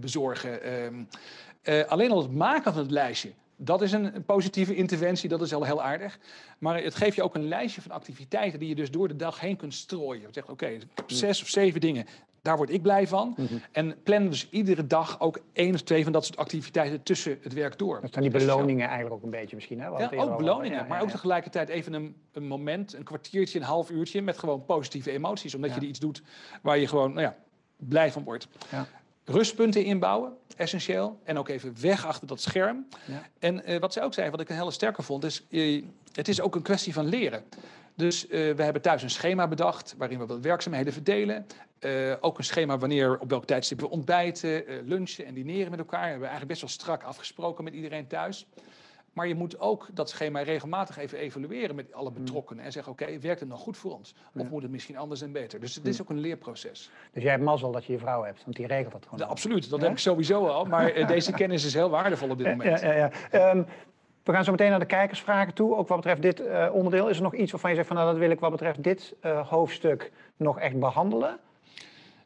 bezorgen? 0.00 0.62
Ehm, 0.62 1.84
alleen 1.88 2.10
al 2.10 2.22
het 2.22 2.34
maken 2.34 2.72
van 2.72 2.82
het 2.82 2.90
lijstje 2.90 3.32
dat 3.62 3.82
is 3.82 3.92
een 3.92 4.24
positieve 4.24 4.74
interventie, 4.74 5.28
dat 5.28 5.42
is 5.42 5.54
al 5.54 5.64
heel 5.64 5.82
aardig. 5.82 6.18
Maar 6.58 6.82
het 6.82 6.94
geeft 6.94 7.16
je 7.16 7.22
ook 7.22 7.34
een 7.34 7.48
lijstje 7.48 7.82
van 7.82 7.90
activiteiten 7.90 8.58
die 8.58 8.68
je 8.68 8.74
dus 8.74 8.90
door 8.90 9.08
de 9.08 9.16
dag 9.16 9.40
heen 9.40 9.56
kunt 9.56 9.74
strooien. 9.74 10.22
Je 10.22 10.28
zegt, 10.30 10.50
oké, 10.50 10.64
okay, 10.64 10.74
ik 10.74 10.86
heb 10.94 11.10
zes 11.10 11.42
of 11.42 11.48
zeven 11.48 11.80
dingen, 11.80 12.06
daar 12.42 12.56
word 12.56 12.70
ik 12.70 12.82
blij 12.82 13.06
van. 13.06 13.34
Mm 13.36 13.46
-hmm. 13.46 13.62
En 13.72 14.02
plan 14.02 14.28
dus 14.28 14.48
iedere 14.50 14.86
dag 14.86 15.20
ook 15.20 15.40
één 15.52 15.74
of 15.74 15.82
twee 15.82 16.02
van 16.02 16.12
dat 16.12 16.24
soort 16.24 16.38
activiteiten 16.38 17.02
tussen 17.02 17.38
het 17.42 17.52
werk 17.52 17.78
door. 17.78 18.00
Dat 18.00 18.12
zijn 18.12 18.30
die 18.30 18.40
beloningen 18.40 18.86
eigenlijk 18.86 19.14
ook 19.16 19.22
een 19.22 19.30
beetje 19.30 19.56
misschien, 19.56 19.80
hè? 19.80 19.86
Ja, 19.86 20.10
ook 20.16 20.36
beloningen, 20.36 20.76
ja, 20.76 20.82
ja, 20.82 20.88
maar 20.88 21.02
ook 21.02 21.10
tegelijkertijd 21.10 21.68
even 21.68 21.92
een, 21.92 22.16
een, 22.32 22.46
moment, 22.46 22.94
een 22.94 23.04
kwartiertje, 23.04 23.58
een 23.58 23.64
half 23.64 23.90
uurtje... 23.90 24.22
met 24.22 24.38
gewoon 24.38 24.64
positieve 24.64 25.10
emoties, 25.10 25.54
omdat 25.54 25.74
je 25.74 25.80
er 25.80 25.86
iets 25.86 25.98
doet 25.98 26.22
waar 26.62 26.78
je 26.78 26.86
gewoon 26.86 27.12
nou 27.12 27.22
ja, 27.22 27.36
blij 27.76 28.12
van 28.12 28.24
wordt. 28.24 28.48
Rustpunten 29.30 29.84
inbouwen, 29.84 30.32
essentieel. 30.56 31.20
En 31.24 31.38
ook 31.38 31.48
even 31.48 31.74
weg 31.80 32.06
achter 32.06 32.26
dat 32.26 32.40
scherm. 32.40 32.86
Ja. 33.04 33.22
En 33.38 33.70
uh, 33.70 33.78
wat 33.78 33.92
zij 33.92 34.02
ook 34.02 34.14
zei, 34.14 34.30
wat 34.30 34.40
ik 34.40 34.48
een 34.48 34.56
hele 34.56 34.70
sterke 34.70 35.02
vond, 35.02 35.24
is... 35.24 35.46
Uh, 35.48 35.84
het 36.12 36.28
is 36.28 36.40
ook 36.40 36.54
een 36.54 36.62
kwestie 36.62 36.92
van 36.92 37.06
leren. 37.06 37.44
Dus 37.94 38.24
uh, 38.24 38.30
we 38.30 38.62
hebben 38.62 38.82
thuis 38.82 39.02
een 39.02 39.10
schema 39.10 39.48
bedacht 39.48 39.94
waarin 39.98 40.18
we 40.18 40.26
wat 40.26 40.40
werkzaamheden 40.40 40.92
verdelen. 40.92 41.46
ook 42.20 42.38
een 42.38 42.44
schema 42.44 42.78
wanneer 42.78 43.18
op 43.18 43.30
welk 43.30 43.44
tijdstip 43.44 43.80
we 43.80 43.90
ontbijten, 43.90 44.64
lunchen 44.84 45.26
en 45.26 45.34
dineren 45.34 45.70
met 45.70 45.78
elkaar. 45.78 46.02
We 46.02 46.08
hebben 46.08 46.28
eigenlijk 46.28 46.48
best 46.48 46.60
wel 46.60 46.70
strak 46.70 47.02
afgesproken 47.02 47.64
met 47.64 47.74
iedereen 47.74 48.06
thuis. 48.06 48.46
Maar 49.12 49.28
je 49.28 49.34
moet 49.34 49.60
ook 49.60 49.88
dat 49.92 50.10
schema 50.10 50.40
regelmatig 50.40 50.98
even 50.98 51.18
evalueren 51.18 51.74
met 51.76 51.92
alle 51.92 52.10
betrokkenen. 52.10 52.64
En 52.64 52.72
zeggen, 52.72 52.92
oké, 52.92 53.18
werkt 53.18 53.40
het 53.40 53.48
nog 53.48 53.60
goed 53.60 53.76
voor 53.76 53.94
ons? 53.94 54.14
Of 54.34 54.48
moet 54.48 54.62
het 54.62 54.70
misschien 54.70 54.96
anders 54.96 55.22
en 55.22 55.32
beter? 55.32 55.60
Dus 55.60 55.74
het 55.74 55.86
is 55.86 56.00
ook 56.00 56.10
een 56.10 56.20
leerproces. 56.20 56.90
Dus 57.12 57.22
jij 57.22 57.32
hebt 57.32 57.44
mazzel 57.44 57.72
dat 57.72 57.84
je 57.84 57.92
je 57.92 57.98
vrouw 57.98 58.22
hebt, 58.22 58.44
want 58.44 58.56
die 58.56 58.66
regelt 58.66 58.92
dat 58.92 59.04
gewoon. 59.04 59.18
Ja, 59.18 59.26
absoluut, 59.26 59.70
dat 59.70 59.80
heb 59.80 59.90
ik 59.90 59.98
sowieso 59.98 60.46
al. 60.46 60.64
Maar 60.64 60.90
eh, 60.90 61.08
deze 61.16 61.32
kennis 61.32 61.64
is 61.64 61.74
heel 61.74 61.90
waardevol 61.90 62.30
op 62.30 62.38
dit 62.38 62.46
moment. 62.46 62.80
Ja, 62.80 62.92
ja, 62.92 62.96
ja. 62.96 63.10
Ehm, 63.30 63.62
we 64.22 64.32
gaan 64.32 64.44
zo 64.44 64.50
meteen 64.50 64.70
naar 64.70 64.78
de 64.78 64.86
kijkersvragen 64.86 65.54
toe. 65.54 65.76
Ook 65.76 65.88
wat 65.88 65.96
betreft 65.96 66.22
dit 66.22 66.40
eh, 66.40 66.68
onderdeel. 66.72 67.08
Is 67.08 67.16
er 67.16 67.22
nog 67.22 67.34
iets 67.34 67.50
waarvan 67.50 67.70
je 67.70 67.76
zegt 67.76 67.88
van 67.88 67.96
nou 67.96 68.10
dat 68.10 68.18
wil 68.18 68.30
ik 68.30 68.40
wat 68.40 68.50
betreft 68.50 68.82
dit 68.82 69.14
eh, 69.20 69.48
hoofdstuk 69.48 70.12
nog 70.36 70.58
echt 70.58 70.78
behandelen? 70.78 71.38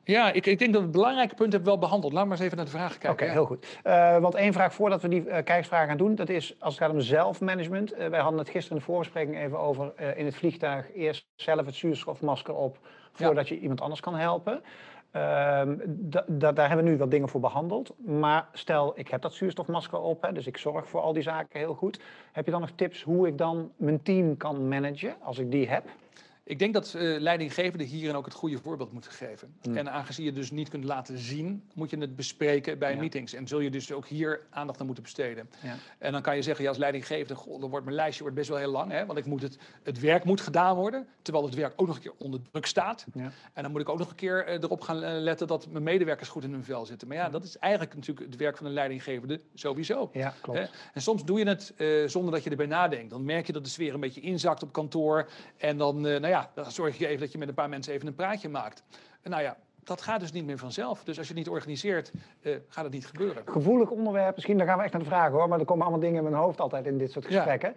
Ja, 0.04 0.32
ik, 0.32 0.46
ik 0.46 0.58
denk 0.58 0.72
dat 0.72 0.82
we 0.82 0.88
belangrijke 0.88 1.34
punten 1.34 1.52
hebben 1.54 1.68
wel 1.70 1.78
behandeld. 1.78 2.12
Laat 2.12 2.24
maar 2.26 2.32
eens 2.36 2.44
even 2.44 2.56
naar 2.56 2.66
de 2.66 2.70
vragen 2.72 2.98
kijken. 2.98 3.10
Oké, 3.10 3.24
ja. 3.24 3.30
heel 3.32 3.44
goed. 3.46 3.78
Eh, 3.82 4.18
want 4.18 4.34
één 4.34 4.52
vraag 4.52 4.74
voordat 4.74 5.02
we 5.02 5.08
die 5.08 5.20
eh, 5.28 5.44
kijkersvragen 5.44 5.88
gaan 5.88 5.96
doen, 5.96 6.14
dat 6.14 6.28
is 6.28 6.56
als 6.58 6.74
het 6.74 6.82
gaat 6.82 6.92
om 6.92 7.00
zelfmanagement. 7.00 7.92
Eh, 7.92 8.08
wij 8.08 8.20
hadden 8.20 8.38
het 8.38 8.48
gisteren 8.48 8.76
in 8.78 8.84
de 8.84 8.90
voorbespreking 8.90 9.38
even 9.38 9.58
over 9.58 9.92
in 10.16 10.24
het 10.24 10.36
vliegtuig 10.36 10.94
eerst 10.94 11.26
zelf 11.36 11.66
het 11.66 11.74
zuurstofmasker 11.74 12.54
op 12.54 12.78
voordat 13.12 13.48
je 13.48 13.58
iemand 13.58 13.80
anders 13.80 14.00
kan 14.00 14.14
helpen. 14.14 14.62
Ehm, 15.10 15.76
da- 15.86 16.24
da- 16.28 16.52
daar 16.52 16.68
hebben 16.68 16.84
we 16.86 16.90
nu 16.92 16.98
wat 16.98 17.10
dingen 17.10 17.28
voor 17.28 17.40
behandeld. 17.40 17.94
Maar 17.98 18.48
stel, 18.52 18.92
ik 18.98 19.08
heb 19.08 19.22
dat 19.22 19.34
zuurstofmasker 19.34 19.98
op, 20.00 20.22
hè, 20.22 20.32
dus 20.32 20.46
ik 20.46 20.56
zorg 20.56 20.88
voor 20.88 21.00
al 21.00 21.12
die 21.12 21.22
zaken 21.22 21.58
heel 21.58 21.74
goed. 21.74 22.00
Heb 22.32 22.44
je 22.44 22.50
dan 22.50 22.60
nog 22.60 22.70
tips 22.74 23.02
hoe 23.02 23.26
ik 23.26 23.38
dan 23.38 23.72
mijn 23.76 24.02
team 24.02 24.36
kan 24.36 24.68
managen 24.68 25.14
als 25.22 25.38
ik 25.38 25.50
die 25.50 25.68
heb? 25.68 25.84
Ik 26.46 26.58
denk 26.58 26.74
dat 26.74 26.94
eh 26.94 27.20
leidinggevenden 27.20 27.86
hierin 27.86 28.16
ook 28.16 28.24
het 28.24 28.34
goede 28.34 28.58
voorbeeld 28.58 28.92
moeten 28.92 29.10
geven. 29.12 29.54
Hmm. 29.62 29.76
En 29.76 29.90
aangezien 29.92 30.24
je 30.24 30.32
dus 30.32 30.50
niet 30.50 30.68
kunt 30.68 30.84
laten 30.84 31.18
zien, 31.18 31.62
moet 31.74 31.90
je 31.90 31.98
het 31.98 32.16
bespreken 32.16 32.78
bij 32.78 32.92
Ja. 32.92 32.98
meetings. 32.98 33.32
En 33.32 33.48
zul 33.48 33.60
je 33.60 33.70
dus 33.70 33.92
ook 33.92 34.06
hier 34.06 34.40
aandacht 34.50 34.80
aan 34.80 34.86
moeten 34.86 35.04
besteden. 35.04 35.50
Ja. 35.62 35.76
En 35.98 36.12
dan 36.12 36.22
kan 36.22 36.36
je 36.36 36.42
zeggen, 36.42 36.62
ja, 36.64 36.70
als 36.70 36.78
leidinggevende, 36.78 37.34
goh, 37.34 37.60
dan 37.60 37.70
wordt 37.70 37.84
mijn 37.84 37.96
lijstje 37.96 38.22
wordt 38.22 38.36
best 38.36 38.48
wel 38.48 38.58
heel 38.58 38.70
lang. 38.70 38.90
Hè, 38.90 39.06
want 39.06 39.18
ik 39.18 39.24
moet 39.26 39.42
het, 39.42 39.58
het 39.82 40.00
werk 40.00 40.24
moet 40.24 40.40
gedaan 40.40 40.76
worden, 40.76 41.06
terwijl 41.22 41.44
het 41.44 41.54
werk 41.54 41.72
ook 41.76 41.86
nog 41.86 41.96
een 41.96 42.02
keer 42.02 42.12
onder 42.18 42.40
druk 42.50 42.66
staat. 42.66 43.06
Ja. 43.14 43.30
En 43.52 43.62
dan 43.62 43.70
moet 43.72 43.80
ik 43.80 43.88
ook 43.88 43.98
nog 43.98 44.10
een 44.10 44.14
keer 44.16 44.46
eh, 44.46 44.54
erop 44.62 44.80
gaan 44.80 45.02
eh, 45.02 45.20
letten 45.20 45.46
dat 45.46 45.66
mijn 45.70 45.84
medewerkers 45.84 46.28
goed 46.28 46.44
in 46.44 46.52
hun 46.52 46.64
vel 46.64 46.86
zitten. 46.86 47.08
Maar 47.08 47.16
ja, 47.16 47.28
dat 47.28 47.44
is 47.44 47.58
eigenlijk 47.58 47.94
natuurlijk 47.94 48.26
het 48.26 48.36
werk 48.36 48.56
van 48.56 48.66
een 48.66 48.72
leidinggevende 48.72 49.40
sowieso. 49.54 50.10
Ja, 50.12 50.34
klopt. 50.40 50.58
Hè? 50.58 50.64
En 50.94 51.02
soms 51.02 51.24
doe 51.24 51.38
je 51.38 51.46
het 51.48 51.74
zonder 52.10 52.32
dat 52.32 52.44
je 52.44 52.50
erbij 52.50 52.66
nadenkt. 52.66 53.10
Dan 53.10 53.24
merk 53.24 53.46
je 53.46 53.52
dat 53.52 53.64
de 53.64 53.70
sfeer 53.70 53.94
een 53.94 54.00
beetje 54.00 54.20
inzakt 54.20 54.62
op 54.62 54.72
kantoor. 54.72 55.28
En 55.56 55.76
dan, 55.78 56.00
nou 56.00 56.26
ja, 56.26 56.33
dan 56.54 56.70
zorg 56.70 56.98
je 56.98 57.06
even 57.06 57.20
dat 57.20 57.32
je 57.32 57.38
met 57.38 57.48
een 57.48 57.54
paar 57.54 57.68
mensen 57.68 57.92
even 57.92 58.06
een 58.06 58.14
praatje 58.14 58.48
maakt. 58.48 58.82
En 59.22 59.30
nou 59.30 59.42
ja, 59.42 59.56
dat 59.84 60.02
gaat 60.02 60.20
dus 60.20 60.32
niet 60.32 60.44
meer 60.44 60.58
vanzelf. 60.58 61.04
Dus 61.04 61.18
als 61.18 61.28
je 61.28 61.34
het 61.34 61.42
niet 61.44 61.52
organiseert, 61.52 62.12
eh, 62.42 62.56
gaat 62.68 62.84
het 62.84 62.92
niet 62.92 63.06
gebeuren. 63.06 63.42
Gevoelig 63.46 63.90
onderwerp, 63.90 64.34
misschien 64.34 64.58
daar 64.58 64.66
gaan 64.66 64.76
we 64.78 64.82
echt 64.82 64.92
naar 64.92 65.02
de 65.02 65.08
vragen 65.08 65.32
hoor, 65.32 65.48
maar 65.48 65.58
er 65.58 65.64
komen 65.64 65.82
allemaal 65.82 66.00
dingen 66.00 66.16
in 66.24 66.30
mijn 66.30 66.42
hoofd 66.42 66.60
altijd 66.60 66.86
in 66.86 66.98
dit 66.98 67.12
soort 67.12 67.24
Ja. 67.28 67.30
gesprekken. 67.30 67.76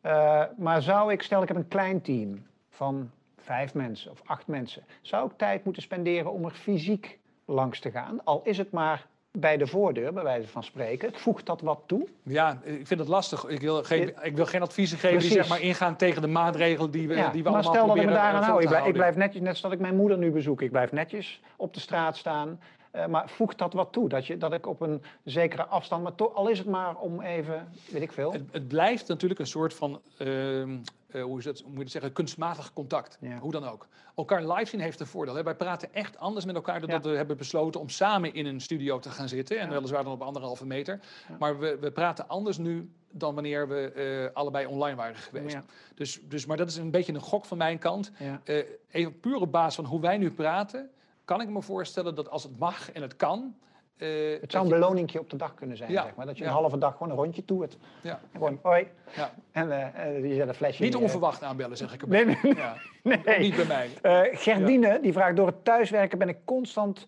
Eh, 0.00 0.42
maar 0.56 0.82
zou 0.82 1.12
ik, 1.12 1.22
stel 1.22 1.42
ik 1.42 1.48
heb 1.48 1.56
een 1.56 1.68
klein 1.68 2.00
team 2.02 2.46
van 2.68 3.10
vijf 3.36 3.74
mensen 3.74 4.10
of 4.10 4.22
acht 4.24 4.46
mensen, 4.46 4.84
zou 5.02 5.30
ik 5.30 5.36
tijd 5.36 5.64
moeten 5.64 5.82
spenderen 5.82 6.32
om 6.32 6.44
er 6.44 6.50
fysiek 6.50 7.18
langs 7.44 7.80
te 7.80 7.90
gaan? 7.90 8.24
Al 8.24 8.40
is 8.44 8.58
het 8.58 8.70
maar 8.70 9.06
bij 9.40 9.56
de 9.56 9.66
voordeur, 9.66 10.12
bij 10.12 10.22
wijze 10.22 10.48
van 10.48 10.62
spreken. 10.64 11.10
Voegt 11.14 11.46
dat 11.46 11.60
wat 11.60 11.80
toe? 11.86 12.08
Ja, 12.22 12.60
ik 12.62 12.86
vind 12.86 13.00
het 13.00 13.08
lastig. 13.08 13.44
Ik 13.44 13.60
wil 13.60 13.82
geen, 13.82 14.14
ik 14.22 14.36
wil 14.36 14.46
geen 14.46 14.62
adviezen 14.62 14.98
geven 14.98 15.18
die 15.18 15.30
zeg 15.30 15.48
maar 15.48 15.60
ingaan 15.60 15.96
tegen 15.96 16.22
de 16.22 16.28
maatregelen 16.28 16.90
die 16.90 17.08
we, 17.08 17.14
Ja, 17.14 17.30
die 17.30 17.42
we 17.42 17.50
maar 17.50 17.58
allemaal 17.58 17.74
stel 17.74 17.86
dat 17.86 17.96
ik 17.96 18.04
me 18.04 18.12
daaraan 18.12 18.42
hou. 18.42 18.62
Ik 18.62 18.68
blijf, 18.68 18.86
ik 18.86 18.92
blijf 18.92 19.16
netjes, 19.16 19.42
net 19.42 19.56
zoals 19.56 19.74
ik 19.74 19.80
mijn 19.80 19.96
moeder 19.96 20.18
nu 20.18 20.30
bezoek, 20.30 20.62
ik 20.62 20.70
blijf 20.70 20.92
netjes 20.92 21.40
op 21.56 21.74
de 21.74 21.80
straat 21.80 22.16
staan. 22.16 22.58
Eh, 22.90 23.06
maar 23.06 23.28
voegt 23.28 23.58
dat 23.58 23.72
wat 23.72 23.92
toe? 23.92 24.08
Dat, 24.08 24.26
je, 24.26 24.36
dat 24.36 24.52
ik 24.52 24.66
op 24.66 24.80
een 24.80 25.02
zekere 25.24 25.64
afstand, 25.64 26.02
maar 26.02 26.14
toch, 26.14 26.34
al 26.34 26.48
is 26.48 26.58
het 26.58 26.66
maar 26.66 26.96
om 26.96 27.20
even, 27.20 27.68
weet 27.90 28.02
ik 28.02 28.12
veel. 28.12 28.32
Het, 28.32 28.42
het 28.50 28.68
blijft 28.68 29.08
natuurlijk 29.08 29.40
een 29.40 29.46
soort 29.46 29.74
van, 29.74 30.00
ehm, 30.18 30.76
eh, 31.16 31.22
hoe, 31.22 31.38
is 31.38 31.44
het, 31.44 31.62
moet 31.64 31.74
je 31.74 31.80
het 31.80 31.90
zeggen, 31.90 32.12
kunstmatig 32.12 32.72
contact. 32.72 33.18
Ja. 33.20 33.38
Hoe 33.38 33.52
dan 33.52 33.64
ook. 33.64 33.86
Elkaar 34.16 34.52
live 34.52 34.70
zien 34.70 34.80
heeft 34.80 35.00
een 35.00 35.06
voordeel. 35.06 35.34
Hè. 35.34 35.42
Wij 35.42 35.54
praten 35.54 35.94
echt 35.94 36.18
anders 36.18 36.44
met 36.44 36.54
elkaar 36.54 36.80
dan 36.80 36.88
Ja. 36.88 36.98
dat 36.98 37.10
we 37.10 37.16
hebben 37.16 37.36
besloten 37.36 37.80
om 37.80 37.88
samen 37.88 38.34
in 38.34 38.46
een 38.46 38.60
studio 38.60 38.98
te 38.98 39.10
gaan 39.10 39.28
zitten. 39.28 39.58
En 39.58 39.68
weliswaar 39.70 40.04
dan 40.04 40.12
op 40.12 40.22
anderhalve 40.22 40.66
meter. 40.66 41.00
Maar 41.38 41.58
we, 41.58 41.78
we 41.80 41.90
praten 41.90 42.28
anders 42.28 42.58
nu 42.58 42.90
dan 43.10 43.34
wanneer 43.34 43.68
we 43.68 43.92
eh, 43.92 44.36
allebei 44.36 44.66
online 44.66 44.96
waren 44.96 45.16
geweest. 45.16 45.54
Ja. 45.54 45.64
Dus, 45.94 46.20
dus, 46.22 46.46
maar 46.46 46.56
dat 46.56 46.68
is 46.68 46.76
een 46.76 46.90
beetje 46.90 47.12
een 47.12 47.20
gok 47.20 47.44
van 47.44 47.58
mijn 47.58 47.78
kant. 47.78 48.10
Ja. 48.18 48.40
Eh, 48.44 48.64
even 48.90 49.20
puur 49.20 49.36
op 49.36 49.52
basis 49.52 49.74
van 49.74 49.84
hoe 49.84 50.00
wij 50.00 50.18
nu 50.18 50.30
praten, 50.30 50.90
kan 51.24 51.40
ik 51.40 51.48
me 51.48 51.62
voorstellen 51.62 52.14
dat 52.14 52.30
als 52.30 52.42
het 52.42 52.58
mag 52.58 52.92
en 52.92 53.02
het 53.02 53.16
kan. 53.16 53.56
Eh, 53.96 54.40
Het 54.40 54.52
zou 54.52 54.64
een 54.64 54.70
je- 54.72 54.78
beloningje 54.78 55.20
op 55.20 55.30
de 55.30 55.36
dag 55.36 55.54
kunnen 55.54 55.76
zijn, 55.76 55.90
Ja, 55.90 56.02
zeg 56.02 56.14
maar. 56.14 56.26
Dat 56.26 56.38
je 56.38 56.44
ja. 56.44 56.50
een 56.50 56.56
halve 56.56 56.78
dag 56.78 56.92
gewoon 56.92 57.10
een 57.10 57.16
rondje 57.18 57.44
toert. 57.44 57.78
ja, 58.02 58.20
Gewoon, 58.32 58.58
hoi. 58.62 58.86
ja. 59.16 59.34
En 59.52 59.94
eh, 59.94 60.24
je 60.28 60.34
zet 60.34 60.48
een 60.48 60.54
flesje 60.54 60.82
Niet 60.82 60.96
onverwacht 60.96 61.42
aanbellen, 61.42 61.76
zeg 61.76 61.94
ik 61.94 62.02
erbij. 62.02 62.24
Nee, 62.24 62.38
nee, 62.42 62.54
Ja. 62.56 62.76
nee. 63.24 63.38
Niet 63.38 63.56
bij 63.56 63.64
mij. 63.66 63.90
Gerdine 64.36 64.98
die 65.02 65.12
vraagt: 65.12 65.36
Door 65.36 65.46
het 65.46 65.64
thuiswerken 65.64 66.18
ben 66.18 66.28
ik 66.28 66.36
constant 66.44 67.06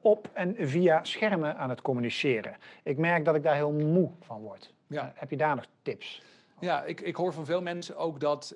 op 0.00 0.28
en 0.32 0.54
via 0.58 1.04
schermen 1.04 1.56
aan 1.56 1.70
het 1.70 1.82
communiceren. 1.82 2.56
Ik 2.82 2.98
merk 2.98 3.24
dat 3.24 3.34
ik 3.34 3.42
daar 3.42 3.54
heel 3.54 3.72
moe 3.72 4.10
van 4.20 4.40
word. 4.40 4.74
Heb 5.14 5.30
je 5.30 5.36
daar 5.36 5.54
nog 5.54 5.64
tips? 5.82 6.22
Ja, 6.60 6.82
ik, 6.84 7.00
ik 7.00 7.16
hoor 7.16 7.32
van 7.32 7.44
veel 7.44 7.62
mensen 7.62 7.96
ook 7.96 8.20
dat, 8.20 8.54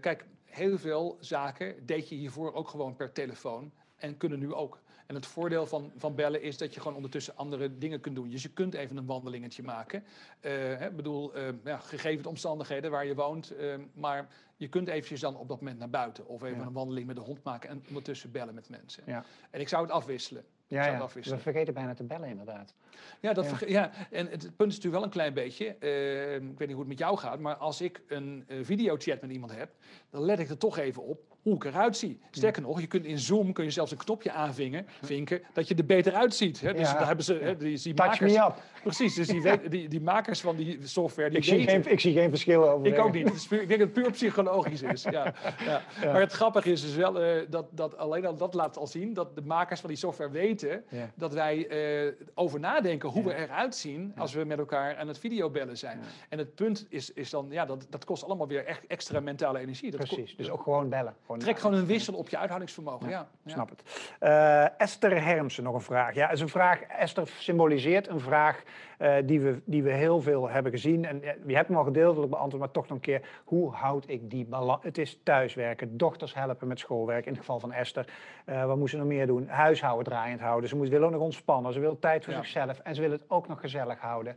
kijk, 0.00 0.24
heel 0.44 0.78
veel 0.78 1.16
zaken 1.20 1.86
deed 1.86 2.08
je 2.08 2.14
hiervoor 2.14 2.54
ook 2.54 2.68
gewoon 2.68 2.96
per 2.96 3.12
telefoon 3.12 3.70
en 3.96 4.16
kunnen 4.16 4.38
nu 4.38 4.54
ook. 4.54 4.78
En 5.08 5.14
het 5.14 5.26
voordeel 5.26 5.66
van, 5.66 5.92
van 5.96 6.14
bellen 6.14 6.42
is 6.42 6.58
dat 6.58 6.74
je 6.74 6.80
gewoon 6.80 6.96
ondertussen 6.96 7.36
andere 7.36 7.78
dingen 7.78 8.00
kunt 8.00 8.14
doen. 8.14 8.30
Dus 8.30 8.42
je 8.42 8.48
kunt 8.48 8.74
even 8.74 8.96
een 8.96 9.06
wandelingetje 9.06 9.62
maken. 9.62 10.04
Eh, 10.40 10.80
Ik 10.82 10.96
bedoel, 10.96 11.34
eh, 11.34 11.48
ja, 11.64 11.76
gegeven 11.78 12.22
de 12.22 12.28
omstandigheden 12.28 12.90
waar 12.90 13.06
je 13.06 13.14
woont. 13.14 13.50
eh, 13.50 13.74
maar 13.92 14.28
je 14.56 14.68
kunt 14.68 14.88
eventjes 14.88 15.20
dan 15.20 15.36
op 15.36 15.48
dat 15.48 15.60
moment 15.60 15.78
naar 15.78 15.90
buiten. 15.90 16.26
Of 16.28 16.42
even 16.42 16.58
Ja. 16.58 16.66
een 16.66 16.72
wandeling 16.72 17.06
met 17.06 17.16
de 17.16 17.22
hond 17.22 17.42
maken 17.42 17.70
en 17.70 17.82
ondertussen 17.88 18.30
bellen 18.32 18.54
met 18.54 18.68
mensen. 18.68 19.02
Ja. 19.06 19.24
En 19.50 19.60
ik 19.60 19.68
zou 19.68 19.82
het 19.82 19.92
afwisselen. 19.92 20.44
Ja, 20.68 20.86
ja. 20.86 21.08
we 21.22 21.38
vergeten 21.38 21.74
bijna 21.74 21.94
te 21.94 22.04
bellen, 22.04 22.28
inderdaad. 22.28 22.74
Ja, 23.20 23.32
dat 23.32 23.44
Ja. 23.44 23.50
verge- 23.50 23.70
ja, 23.70 23.90
en 24.10 24.26
het, 24.30 24.42
het 24.42 24.56
punt 24.56 24.70
is 24.70 24.76
natuurlijk 24.76 24.94
wel 24.94 25.02
een 25.02 25.10
klein 25.10 25.34
beetje. 25.34 25.66
eh, 25.78 26.34
ik 26.34 26.40
weet 26.40 26.58
niet 26.58 26.70
hoe 26.70 26.78
het 26.78 26.88
met 26.88 26.98
jou 26.98 27.16
gaat, 27.18 27.38
maar 27.38 27.54
als 27.56 27.80
ik 27.80 28.00
een 28.08 28.44
eh, 28.48 28.56
videochat 28.62 29.20
met 29.20 29.30
iemand 29.30 29.56
heb, 29.56 29.70
dan 30.10 30.22
let 30.22 30.38
ik 30.38 30.48
er 30.50 30.58
toch 30.58 30.78
even 30.78 31.02
op 31.02 31.20
hoe 31.42 31.54
ik 31.54 31.64
eruit 31.64 31.96
zie. 31.96 32.20
Sterker 32.30 32.62
nog, 32.62 32.80
je 32.80 32.86
kunt 32.86 33.04
in 33.04 33.18
Zoom 33.18 33.52
kun 33.52 33.64
je 33.64 33.70
zelfs 33.70 33.90
een 33.90 33.96
knopje 33.98 34.32
aanvinken, 34.32 34.86
vinken, 35.02 35.42
dat 35.52 35.68
je 35.68 35.74
er 35.74 35.84
beter 35.86 36.12
uitziet. 36.14 36.60
Hè? 36.60 36.72
Dus 36.72 36.90
Ja. 36.90 36.96
daar 36.98 37.06
hebben 37.06 37.24
ze, 37.24 37.34
hè, 37.34 37.56
die, 37.56 37.78
die 37.78 37.94
Touch 37.94 38.10
makers, 38.20 38.32
me 38.32 38.44
up. 38.44 38.54
Precies, 38.82 39.14
dus 39.14 39.26
die, 39.26 39.42
weet- 39.42 39.70
die, 39.70 39.88
die 39.88 40.00
makers 40.00 40.40
van 40.40 40.56
die 40.56 40.78
software, 40.82 41.28
die 41.28 41.38
Ik 41.38 41.44
zie, 41.44 41.62
geen, 41.68 41.90
ik 41.92 42.00
zie 42.00 42.12
geen 42.12 42.28
verschil 42.30 42.68
over. 42.70 42.86
ik 42.86 42.98
ook 42.98 43.12
niet. 43.12 43.24
Het 43.28 43.34
is 43.36 43.46
puur- 43.46 43.62
ik 43.62 43.68
denk 43.68 43.80
dat 43.80 43.88
het 43.94 44.02
puur 44.02 44.10
psychologisch 44.12 44.82
is. 44.82 45.02
Ja, 45.02 45.34
ja. 45.64 45.82
Maar 46.04 46.20
het 46.20 46.32
grappige 46.32 46.70
is 46.72 46.80
dus 46.80 46.94
wel 46.94 47.20
eh, 47.22 47.46
dat, 47.48 47.66
dat 47.70 47.96
alleen 47.96 48.26
al 48.26 48.36
dat 48.36 48.54
laat 48.54 48.76
al 48.76 48.86
zien 48.86 49.14
dat 49.14 49.34
de 49.34 49.42
makers 49.42 49.80
van 49.80 49.88
die 49.88 49.98
software 49.98 50.30
weten 50.30 50.56
Ja. 50.60 51.10
dat 51.14 51.32
wij 51.32 51.66
eh, 51.68 52.12
over 52.34 52.60
nadenken 52.60 53.08
hoe 53.08 53.22
Ja. 53.22 53.28
we 53.28 53.34
eruit 53.34 53.74
zien 53.74 54.12
als 54.16 54.34
we 54.34 54.44
met 54.44 54.58
elkaar 54.58 54.96
aan 54.96 55.08
het 55.08 55.18
videobellen 55.18 55.76
zijn. 55.78 56.00
En 56.28 56.38
het 56.38 56.54
punt 56.54 56.86
is, 56.88 57.12
is 57.12 57.30
dan, 57.30 57.46
ja, 57.50 57.64
dat, 57.66 57.86
dat 57.90 58.04
kost 58.04 58.24
allemaal 58.24 58.48
weer 58.48 58.64
echt 58.66 58.86
extra 58.86 59.20
mentale 59.20 59.58
energie. 59.58 59.90
Dat 59.90 60.00
Precies, 60.00 60.36
dus 60.36 60.50
ook 60.50 60.62
gewoon 60.62 60.88
bellen. 60.88 61.14
Gewoon 61.22 61.38
Trek 61.40 61.58
gewoon 61.58 61.76
een 61.76 61.86
wissel 61.86 62.14
op 62.14 62.28
je 62.28 62.38
uithoudingsvermogen. 62.38 63.08
Ja. 63.08 63.28
Ja. 63.44 63.52
Snap 63.52 63.68
het. 63.68 63.82
Eh, 64.18 64.80
Esther 64.80 65.22
Hermsen, 65.24 65.64
nog 65.64 65.74
een 65.74 65.80
vraag. 65.80 66.14
Ja, 66.14 66.30
is 66.30 66.40
een 66.40 66.48
vraag. 66.48 66.80
Esther 66.80 67.28
symboliseert 67.38 68.08
een 68.08 68.20
vraag 68.20 68.62
eh, 68.98 69.14
die, 69.24 69.40
we, 69.40 69.60
die 69.64 69.82
we 69.82 69.90
heel 69.90 70.20
veel 70.20 70.48
hebben 70.48 70.72
gezien. 70.72 71.04
En 71.04 71.22
eh, 71.22 71.32
je 71.46 71.54
hebt 71.54 71.68
hem 71.68 71.76
al 71.76 71.84
gedeeltelijk 71.84 72.30
beantwoord, 72.30 72.62
maar 72.62 72.72
toch 72.72 72.88
nog 72.88 72.96
een 72.96 73.02
keer. 73.02 73.28
Hoe 73.44 73.70
houd 73.72 74.04
ik 74.08 74.30
die 74.30 74.44
balans? 74.44 74.82
Het 74.82 74.98
is 74.98 75.20
thuiswerken, 75.22 75.96
dochters 75.96 76.34
helpen 76.34 76.68
met 76.68 76.78
schoolwerk. 76.78 77.24
In 77.24 77.30
het 77.30 77.40
geval 77.40 77.60
van 77.60 77.72
Esther. 77.72 78.06
Eh, 78.44 78.66
wat 78.66 78.76
moet 78.76 78.90
ze 78.90 78.96
nog 78.96 79.06
meer 79.06 79.26
doen? 79.26 79.48
Huishouden 79.48 80.04
draaiend 80.04 80.40
houden. 80.40 80.68
Ze 80.68 80.76
moet, 80.76 80.88
wil 80.88 81.04
ook 81.04 81.10
nog 81.10 81.20
ontspannen. 81.20 81.72
Ze 81.72 81.80
wil 81.80 81.98
tijd 81.98 82.24
voor 82.24 82.32
Ja. 82.32 82.38
zichzelf. 82.38 82.78
En 82.78 82.94
ze 82.94 83.00
wil 83.00 83.10
het 83.10 83.24
ook 83.28 83.48
nog 83.48 83.60
gezellig 83.60 83.98
houden. 83.98 84.36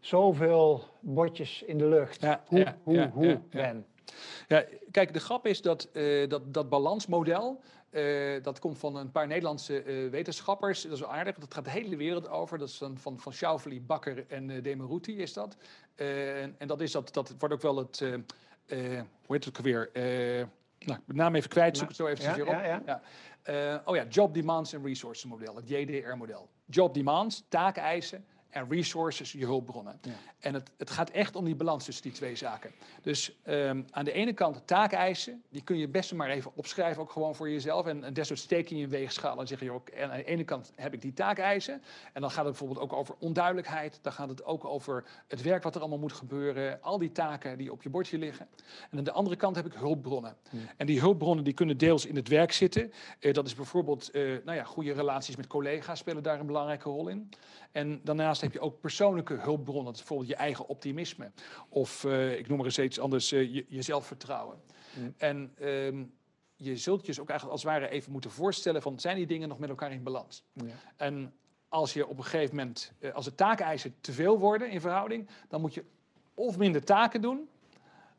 Zoveel 0.00 0.82
bordjes 1.00 1.62
in 1.62 1.78
de 1.78 1.86
lucht. 1.86 2.20
Ja, 2.20 2.42
hoe, 2.46 2.58
ja, 2.58 2.76
hoe, 2.82 3.10
hoe. 3.12 3.40
Ben? 3.50 3.86
Ja, 4.48 4.64
kijk, 4.90 5.12
de 5.12 5.20
grap 5.20 5.46
is 5.46 5.62
dat 5.62 5.88
dat, 6.28 6.54
dat 6.54 6.68
balansmodel, 6.68 7.60
eh, 7.94 8.42
dat 8.42 8.58
komt 8.58 8.78
van 8.78 8.96
een 8.96 9.10
paar 9.10 9.26
Nederlandse 9.26 9.82
eh, 9.82 10.10
wetenschappers. 10.10 10.82
Dat 10.82 10.92
is 10.92 11.00
wel 11.00 11.12
aardig, 11.12 11.36
dat 11.38 11.54
gaat 11.54 11.64
de 11.64 11.70
hele 11.70 11.96
wereld 11.96 12.28
over. 12.28 12.58
Dat 12.58 12.68
is 12.68 12.78
dan 12.78 12.98
van, 12.98 13.18
van 13.20 13.32
Schauffele, 13.32 13.80
Bakker 13.80 14.24
en 14.28 14.50
eh 14.50 14.62
Demeruti 14.62 15.16
is 15.16 15.32
dat. 15.32 15.56
En, 15.94 16.54
en 16.58 16.66
dat, 16.66 16.80
is 16.80 16.92
dat, 16.92 17.12
dat 17.12 17.34
wordt 17.38 17.54
ook 17.54 17.62
wel 17.62 17.76
het, 17.76 17.98
hoe 17.98 19.04
heet 19.26 19.44
het 19.44 19.58
ook 19.58 19.64
weer? 19.64 19.90
Nou, 19.94 20.98
ik 20.98 21.06
ben 21.06 21.16
de 21.16 21.22
naam 21.22 21.34
even 21.34 21.50
kwijt, 21.50 21.76
zoek 21.76 21.88
het 21.88 21.96
zo 21.96 22.06
eventjes 22.06 22.36
Ja, 22.36 22.44
weer 22.44 22.46
op. 22.46 22.64
ja, 22.86 23.00
ja. 23.44 23.82
Oh 23.84 23.96
ja, 23.96 24.06
Job 24.08 24.34
Demands 24.34 24.74
and 24.74 24.84
Resources 24.84 25.30
model, 25.30 25.56
het 25.56 25.68
JDR 25.68 26.16
model. 26.16 26.48
Job 26.66 26.94
Demands, 26.94 27.44
taakeisen 27.48 28.24
en 28.54 28.66
resources, 28.68 29.32
je 29.32 29.44
hulpbronnen. 29.44 30.00
En 30.38 30.54
het, 30.54 30.70
het 30.76 30.90
gaat 30.90 31.10
echt 31.10 31.36
om 31.36 31.44
die 31.44 31.54
balans 31.54 31.84
tussen 31.84 32.02
die 32.02 32.12
twee 32.12 32.36
zaken. 32.36 32.70
Dus 33.02 33.32
ehm, 33.42 33.82
aan 33.90 34.04
de 34.04 34.12
ene 34.12 34.32
kant 34.32 34.66
taakeisen, 34.66 35.42
die 35.50 35.62
kun 35.62 35.76
je 35.76 35.88
best 35.88 36.12
maar 36.14 36.28
even 36.28 36.50
opschrijven, 36.54 37.02
ook 37.02 37.10
gewoon 37.10 37.34
voor 37.34 37.50
jezelf. 37.50 37.86
En, 37.86 38.04
en 38.04 38.12
desnoods 38.12 38.42
steek 38.42 38.68
je 38.68 38.74
in 38.74 38.80
je 38.80 38.88
weegschaal 38.88 39.40
en 39.40 39.46
zeg 39.46 39.60
je 39.60 39.70
ook, 39.70 39.88
en 39.88 40.10
aan 40.10 40.16
de 40.16 40.24
ene 40.24 40.44
kant 40.44 40.72
heb 40.76 40.94
ik 40.94 41.00
die 41.02 41.12
taakeisen. 41.12 41.82
En 42.12 42.20
dan 42.20 42.30
gaat 42.30 42.44
het 42.44 42.58
bijvoorbeeld 42.58 42.80
ook 42.80 42.92
over 42.92 43.14
onduidelijkheid. 43.18 43.98
Dan 44.02 44.12
gaat 44.12 44.28
het 44.28 44.44
ook 44.44 44.64
over 44.64 45.04
het 45.28 45.42
werk 45.42 45.62
wat 45.62 45.74
er 45.74 45.80
allemaal 45.80 45.98
moet 45.98 46.12
gebeuren. 46.12 46.82
Al 46.82 46.98
die 46.98 47.12
taken 47.12 47.58
die 47.58 47.72
op 47.72 47.82
je 47.82 47.90
bordje 47.90 48.18
liggen. 48.18 48.48
En 48.90 48.98
aan 48.98 49.04
de 49.04 49.12
andere 49.12 49.36
kant 49.36 49.56
heb 49.56 49.66
ik 49.66 49.72
hulpbronnen. 49.72 50.36
En 50.76 50.86
die 50.86 51.00
hulpbronnen 51.00 51.44
die 51.44 51.54
kunnen 51.54 51.78
deels 51.78 52.06
in 52.06 52.16
het 52.16 52.28
werk 52.28 52.52
zitten. 52.52 52.92
Eh, 53.18 53.32
dat 53.32 53.46
is 53.46 53.54
bijvoorbeeld, 53.54 54.10
eh, 54.10 54.22
nou 54.22 54.56
ja, 54.56 54.64
goede 54.64 54.92
relaties 54.92 55.36
met 55.36 55.46
collega's 55.46 55.98
spelen 55.98 56.22
daar 56.22 56.40
een 56.40 56.46
belangrijke 56.46 56.88
rol 56.88 57.08
in. 57.08 57.28
En 57.72 58.00
daarnaast 58.02 58.40
heb 58.44 58.52
je 58.52 58.60
ook 58.60 58.80
persoonlijke 58.80 59.34
hulpbronnen, 59.34 59.92
bijvoorbeeld 59.92 60.28
je 60.28 60.36
eigen 60.36 60.68
optimisme. 60.68 61.30
Of 61.68 62.04
uh, 62.04 62.38
ik 62.38 62.48
noem 62.48 62.56
maar 62.56 62.66
eens 62.66 62.78
iets 62.78 63.00
anders, 63.00 63.32
uh, 63.32 63.54
je, 63.54 63.66
je, 63.68 63.82
zelfvertrouwen. 63.82 64.60
Mm. 64.98 65.14
En 65.16 65.54
um, 65.62 66.12
je 66.56 66.76
zult 66.76 67.00
je 67.00 67.06
dus 67.06 67.20
ook 67.20 67.28
eigenlijk 67.28 67.60
als 67.60 67.62
het 67.64 67.80
ware 67.80 67.92
even 67.92 68.12
moeten 68.12 68.30
voorstellen 68.30 68.82
van 68.82 69.00
zijn 69.00 69.16
die 69.16 69.26
dingen 69.26 69.48
nog 69.48 69.58
met 69.58 69.68
elkaar 69.68 69.92
in 69.92 70.02
balans? 70.02 70.44
Ja. 70.52 70.64
En 70.96 71.34
als 71.68 71.92
je 71.92 72.06
op 72.06 72.18
een 72.18 72.24
gegeven 72.24 72.56
moment, 72.56 72.92
uh, 73.00 73.14
als 73.14 73.24
de 73.24 73.34
taakeisen 73.34 73.94
te 74.00 74.12
veel 74.12 74.38
worden 74.38 74.70
in 74.70 74.80
verhouding, 74.80 75.28
dan 75.48 75.60
moet 75.60 75.74
je 75.74 75.84
of 76.34 76.58
minder 76.58 76.84
taken 76.84 77.20
doen, 77.20 77.48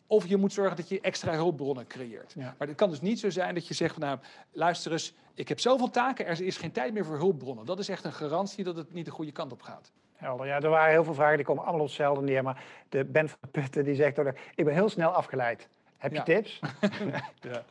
of 0.07 0.27
je 0.27 0.37
moet 0.37 0.53
zorgen 0.53 0.75
dat 0.75 0.89
je 0.89 1.01
extra 1.01 1.33
hulpbronnen 1.33 1.87
creëert. 1.87 2.33
Ja. 2.37 2.55
Maar 2.57 2.67
het 2.67 2.77
kan 2.77 2.89
dus 2.89 3.01
niet 3.01 3.19
zo 3.19 3.29
zijn 3.29 3.53
dat 3.53 3.67
je 3.67 3.73
zegt, 3.73 3.97
nou, 3.97 4.19
luister 4.51 4.91
eens, 4.91 5.13
ik 5.33 5.47
heb 5.47 5.59
zoveel 5.59 5.89
taken, 5.89 6.25
er 6.25 6.41
is 6.41 6.57
geen 6.57 6.71
tijd 6.71 6.93
meer 6.93 7.05
voor 7.05 7.17
hulpbronnen. 7.17 7.65
Dat 7.65 7.79
is 7.79 7.89
echt 7.89 8.03
een 8.03 8.13
garantie 8.13 8.63
dat 8.63 8.75
het 8.75 8.93
niet 8.93 9.05
de 9.05 9.11
goede 9.11 9.31
kant 9.31 9.51
op 9.51 9.61
gaat. 9.61 9.91
Helder. 10.25 10.45
Ja, 10.45 10.61
er 10.61 10.69
waren 10.69 10.91
heel 10.91 11.03
veel 11.03 11.13
vragen, 11.13 11.35
die 11.35 11.45
komen 11.45 11.63
allemaal 11.63 11.81
op 11.81 11.87
hetzelfde 11.87 12.23
neer. 12.23 12.43
Maar 12.43 12.63
de 12.89 13.03
Ben 13.05 13.29
van 13.29 13.49
Putten 13.51 13.83
die 13.83 13.95
zegt, 13.95 14.19
ook, 14.19 14.33
ik 14.55 14.65
ben 14.65 14.73
heel 14.73 14.89
snel 14.89 15.09
afgeleid. 15.09 15.67
Heb 15.97 16.11
je 16.11 16.17
ja. 16.17 16.23
tips? 16.23 16.59
ja, 17.51 17.63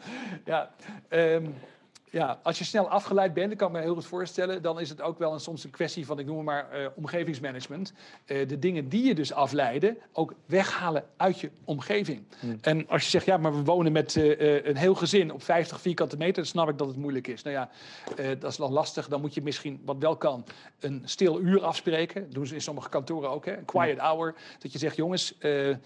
ja. 0.44 0.70
Um, 1.08 1.54
ja, 2.14 2.38
als 2.42 2.58
je 2.58 2.64
snel 2.64 2.88
afgeleid 2.88 3.34
bent, 3.34 3.48
dat 3.48 3.58
kan 3.58 3.68
ik 3.68 3.74
me 3.74 3.80
heel 3.80 3.94
goed 3.94 4.06
voorstellen, 4.06 4.62
dan 4.62 4.80
is 4.80 4.88
het 4.88 5.00
ook 5.00 5.18
wel 5.18 5.32
een, 5.32 5.40
soms 5.40 5.64
een 5.64 5.70
kwestie 5.70 6.06
van, 6.06 6.18
ik 6.18 6.26
noem 6.26 6.36
het 6.36 6.46
maar, 6.46 6.80
uh, 6.80 6.86
omgevingsmanagement. 6.94 7.92
Uh, 8.26 8.48
de 8.48 8.58
dingen 8.58 8.88
die 8.88 9.04
je 9.04 9.14
dus 9.14 9.32
afleiden, 9.32 9.96
ook 10.12 10.34
weghalen 10.46 11.04
uit 11.16 11.40
je 11.40 11.50
omgeving. 11.64 12.22
Hmm. 12.40 12.58
En 12.60 12.88
als 12.88 13.02
je 13.02 13.10
zegt, 13.10 13.26
ja, 13.26 13.36
maar 13.36 13.56
we 13.56 13.64
wonen 13.64 13.92
met 13.92 14.14
uh, 14.14 14.64
een 14.64 14.76
heel 14.76 14.94
gezin 14.94 15.32
op 15.32 15.42
50 15.42 15.80
vierkante 15.80 16.16
meter, 16.16 16.34
dan 16.34 16.46
snap 16.46 16.68
ik 16.68 16.78
dat 16.78 16.88
het 16.88 16.96
moeilijk 16.96 17.26
is. 17.26 17.42
Nou 17.42 17.56
ja, 17.56 17.70
dat 18.34 18.50
is 18.50 18.58
nog 18.58 18.70
lastig. 18.70 19.08
Dan 19.08 19.20
moet 19.20 19.34
je 19.34 19.42
misschien, 19.42 19.80
wat 19.84 19.96
wel 19.98 20.16
kan, 20.16 20.44
een 20.80 21.02
stil 21.04 21.40
uur 21.40 21.64
afspreken. 21.64 22.22
Dat 22.22 22.34
doen 22.34 22.46
ze 22.46 22.54
in 22.54 22.60
sommige 22.60 22.88
kantoren 22.88 23.30
ook, 23.30 23.46
hè? 23.46 23.56
een 23.56 23.64
quiet 23.64 23.98
hmm. 23.98 24.06
hour. 24.06 24.34
Dat 24.58 24.72
je 24.72 24.78
zegt, 24.78 24.96
jongens, 24.96 25.34
er 25.38 25.80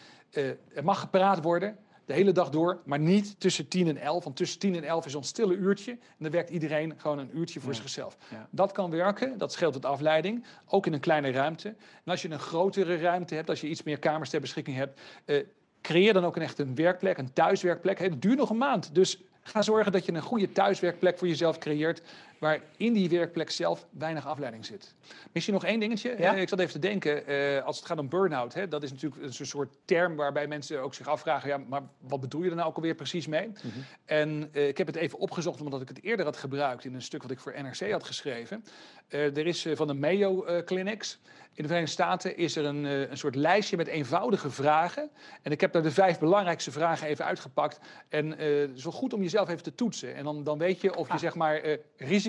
mag 0.83 1.01
gepraat 1.01 1.43
worden 1.43 1.77
de 2.09 2.15
hele 2.15 2.33
dag 2.33 2.51
door, 2.51 2.81
maar 2.85 2.99
niet 2.99 3.41
tussen 3.41 3.69
10 3.69 3.89
en 3.89 3.97
11. 3.97 4.25
Want 4.25 4.37
tussen 4.37 4.59
10 4.59 4.75
en 4.75 4.85
11 4.85 5.07
is 5.07 5.15
ons 5.15 5.29
stille 5.29 5.55
uurtje. 5.55 5.91
En 5.91 5.99
dan 6.19 6.31
werkt 6.31 6.51
iedereen 6.51 6.95
gewoon 6.97 7.19
een 7.19 7.39
uurtje 7.39 7.61
voor 7.61 7.73
ja. 7.73 7.79
zichzelf. 7.79 8.17
Ja. 8.31 8.49
Dat 8.51 8.73
kan 8.73 8.91
werken, 8.91 9.39
dat 9.39 9.53
scheelt 9.53 9.75
het 9.75 9.85
afleiding. 9.85 10.45
Ook 10.67 10.87
in 10.87 10.93
een 10.93 11.01
kleine 11.01 11.31
ruimte. 11.31 11.69
En 11.69 12.11
als 12.11 12.23
je 12.23 12.31
een 12.31 12.39
grotere 12.39 12.97
ruimte 12.97 13.35
hebt, 13.35 13.49
als 13.49 13.61
je 13.61 13.69
iets 13.69 13.83
meer 13.83 13.99
kamers 13.99 14.31
ter 14.31 14.41
beschikking 14.41 14.77
hebt, 14.77 15.01
uh, 15.27 15.45
creëer 15.83 16.13
dan 16.13 16.25
ook 16.25 16.37
een 16.37 16.43
echt 16.43 16.59
een 16.59 16.75
werkplek, 16.75 17.19
een 17.19 17.33
thuiswerkplek. 17.33 17.99
Het 17.99 18.23
duurt 18.23 18.39
nog 18.39 18.51
een 18.51 18.59
maand, 18.59 18.95
dus 18.95 19.19
ga 19.43 19.63
zorgen 19.63 19.93
dat 19.93 20.05
je 20.05 20.13
een 20.13 20.23
goede 20.23 20.53
thuiswerkplek 20.53 21.19
voor 21.19 21.29
jezelf 21.29 21.59
creëert 21.59 22.03
waar 22.39 22.61
in 22.77 22.93
die 22.93 23.09
werkplek 23.09 23.51
zelf 23.51 23.87
weinig 23.91 24.27
afleiding 24.27 24.65
zit. 24.65 24.95
Misschien 25.33 25.55
nog 25.55 25.65
één 25.65 25.81
dingetje. 25.81 26.15
Ja? 26.19 26.35
Uh, 26.35 26.41
ik 26.41 26.49
zat 26.49 26.59
even 26.59 26.73
te 26.73 26.79
denken, 26.79 27.31
uh, 27.31 27.65
als 27.65 27.77
het 27.77 27.87
gaat 27.87 27.99
om 27.99 28.09
burn-out, 28.09 28.55
hè, 28.55 28.69
dat 28.69 28.83
is 28.83 28.91
natuurlijk 28.91 29.23
een 29.23 29.47
soort 29.47 29.77
term 29.85 30.17
waarbij 30.17 30.47
mensen 30.47 30.83
ook 30.83 30.95
zich 30.95 31.09
afvragen, 31.09 31.49
ja, 31.49 31.59
maar 31.69 31.83
wat 32.01 32.21
bedoel 32.21 32.43
je 32.43 32.51
er 32.51 32.57
nou 32.57 32.69
ook 32.69 32.77
alweer 32.77 32.95
precies 32.95 33.27
mee? 33.27 33.47
Mm 33.47 33.55
-hmm. 33.61 33.85
En 34.05 34.51
uh, 34.53 34.69
ik 34.69 34.79
heb 34.79 34.87
het 34.87 34.97
even 34.97 35.19
opgezocht 35.19 35.61
omdat 35.61 35.81
ik 35.81 35.89
het 35.89 36.03
eerder 36.03 36.25
had 36.25 36.37
gebruikt 36.37 36.85
in 36.85 36.95
een 36.95 37.03
stuk 37.03 37.23
wat 37.23 37.31
ik 37.31 37.41
voor 37.41 37.55
NRC 37.63 37.91
had 37.91 38.05
geschreven. 38.05 38.65
er 39.09 39.47
is 39.47 39.67
van 39.75 39.87
de 39.87 39.95
Mayo 39.95 40.63
Clinics 40.65 41.19
in 41.59 41.65
de 41.65 41.71
Verenigde 41.71 42.03
Staten 42.03 42.37
is 42.37 42.57
er 42.57 42.65
een, 42.65 42.85
een 42.85 43.19
soort 43.19 43.35
lijstje 43.35 43.77
met 43.77 43.87
eenvoudige 43.87 44.51
vragen. 44.51 45.11
En 45.43 45.53
ik 45.53 45.61
heb 45.61 45.73
daar 45.73 45.83
de 45.83 45.91
vijf 45.91 46.19
belangrijkste 46.19 46.71
vragen 46.71 47.07
even 47.07 47.25
uitgepakt. 47.25 47.81
En 48.09 48.31
het 48.31 48.77
is 48.77 48.83
wel 48.83 48.93
goed 48.93 49.13
om 49.13 49.23
jezelf 49.23 49.49
even 49.49 49.63
te 49.63 49.75
toetsen. 49.75 50.15
En 50.15 50.25
dan, 50.25 50.45
dan 50.45 50.59
weet 50.59 50.81
je 50.81 50.97
of 50.97 51.07
je 51.07 51.13
ah. 51.13 51.19
zeg 51.19 51.35
maar 51.35 51.79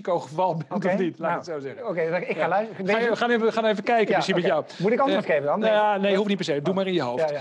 risicogeval 0.06 0.56
bent 0.56 0.72
okay. 0.72 0.94
of 0.94 1.00
niet, 1.00 1.20
laat 1.20 1.30
nou, 1.30 1.42
ik 1.42 1.46
het 1.46 1.56
zo 1.56 1.60
zeggen. 1.60 1.88
Oké, 1.88 2.02
okay, 2.02 2.22
ik 2.22 2.36
ga 2.36 2.42
ja. 2.42 2.48
luisteren. 2.48 2.88
Ga 2.88 3.00
je, 3.00 3.10
we, 3.10 3.16
gaan 3.16 3.30
even, 3.30 3.46
we 3.46 3.52
gaan 3.52 3.66
even 3.66 3.84
kijken, 3.84 4.16
misschien 4.16 4.38
okay. 4.38 4.50
met 4.50 4.68
jou. 4.68 4.82
Moet 4.84 4.92
ik 4.92 5.00
antwoord 5.00 5.24
uh, 5.24 5.30
geven 5.30 5.46
dan? 5.46 5.60
Nee, 5.60 5.72
nou 5.72 5.84
ja, 5.84 5.98
nee 5.98 6.16
hoeft 6.16 6.28
niet 6.28 6.38
per 6.38 6.46
se. 6.46 6.62
Doe 6.62 6.74
maar 6.74 6.88
in 6.88 6.94
je 6.94 7.02
hoofd. 7.02 7.34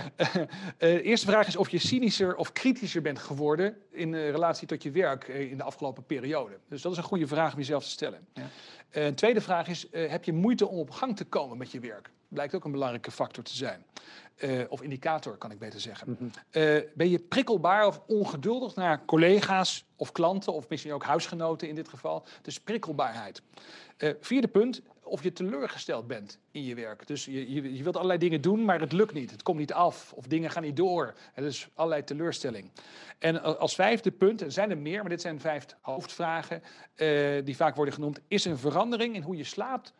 De 0.78 1.02
eerste 1.10 1.26
vraag 1.26 1.46
is 1.46 1.56
of 1.56 1.68
je 1.68 1.78
cynischer 1.78 2.36
of 2.36 2.52
kritischer 2.52 3.02
bent 3.02 3.18
geworden 3.18 3.76
in 3.90 4.12
uh, 4.12 4.30
relatie 4.30 4.66
tot 4.66 4.82
je 4.82 4.90
werk 4.90 5.28
in 5.28 5.56
de 5.56 5.62
afgelopen 5.62 6.04
periode. 6.04 6.58
Dus 6.68 6.82
dat 6.82 6.92
is 6.92 6.98
een 6.98 7.04
goede 7.04 7.26
vraag 7.26 7.52
om 7.52 7.58
jezelf 7.58 7.82
te 7.82 7.90
stellen. 7.90 8.28
een 8.90 9.14
tweede 9.14 9.40
vraag 9.40 9.68
is, 9.68 9.86
heb 9.90 10.24
je 10.24 10.32
moeite 10.32 10.68
om 10.68 10.78
op 10.78 10.90
gang 10.90 11.16
te 11.16 11.24
komen 11.24 11.58
met 11.58 11.72
je 11.72 11.80
werk? 11.80 12.10
Blijkt 12.28 12.54
ook 12.54 12.64
een 12.64 12.70
belangrijke 12.70 13.10
factor 13.10 13.44
te 13.44 13.54
zijn. 13.54 13.84
Uh, 14.44 14.64
of 14.68 14.82
indicator, 14.82 15.36
kan 15.36 15.50
ik 15.50 15.58
beter 15.58 15.80
zeggen. 15.80 16.08
Mm 16.08 16.16
-hmm. 16.18 16.30
uh, 16.62 16.80
ben 16.94 17.08
je 17.10 17.18
prikkelbaar 17.18 17.86
of 17.86 18.00
ongeduldig 18.06 18.74
naar 18.74 19.04
collega's 19.04 19.84
of 19.96 20.12
klanten, 20.12 20.52
of 20.52 20.68
misschien 20.68 20.92
ook 20.92 21.04
huisgenoten 21.04 21.68
in 21.68 21.74
dit 21.74 21.88
geval? 21.88 22.26
Dus 22.42 22.60
prikkelbaarheid. 22.60 23.42
Uh, 23.98 24.10
vierde 24.20 24.48
punt, 24.48 24.80
of 25.02 25.22
je 25.22 25.32
teleurgesteld 25.32 26.06
bent 26.06 26.38
in 26.50 26.64
je 26.64 26.74
werk. 26.74 27.06
Dus 27.06 27.24
je, 27.24 27.52
je, 27.52 27.76
je, 27.76 27.82
wilt 27.82 27.94
allerlei 27.94 28.18
dingen 28.18 28.40
doen, 28.40 28.64
maar 28.64 28.80
het 28.80 28.92
lukt 28.92 29.14
niet. 29.14 29.30
Het 29.30 29.42
komt 29.42 29.58
niet 29.58 29.72
af, 29.72 30.12
of 30.12 30.26
dingen 30.26 30.50
gaan 30.50 30.62
niet 30.62 30.76
door. 30.76 31.14
Er 31.34 31.44
is 31.44 31.68
allerlei 31.74 32.04
teleurstelling. 32.04 32.70
En 33.18 33.58
als 33.58 33.74
vijfde 33.74 34.10
punt, 34.10 34.40
er 34.40 34.52
zijn 34.52 34.70
er 34.70 34.78
meer, 34.78 35.00
maar 35.00 35.10
dit 35.10 35.20
zijn 35.20 35.40
vijf 35.40 35.66
hoofdvragen 35.80 36.62
die 37.44 37.56
vaak 37.56 37.76
worden 37.76 37.94
genoemd. 37.94 38.20
Is 38.28 38.44
een 38.44 38.58
verandering 38.58 39.14
in 39.14 39.22
hoe 39.22 39.36
je 39.36 39.44
slaapt 39.44 39.92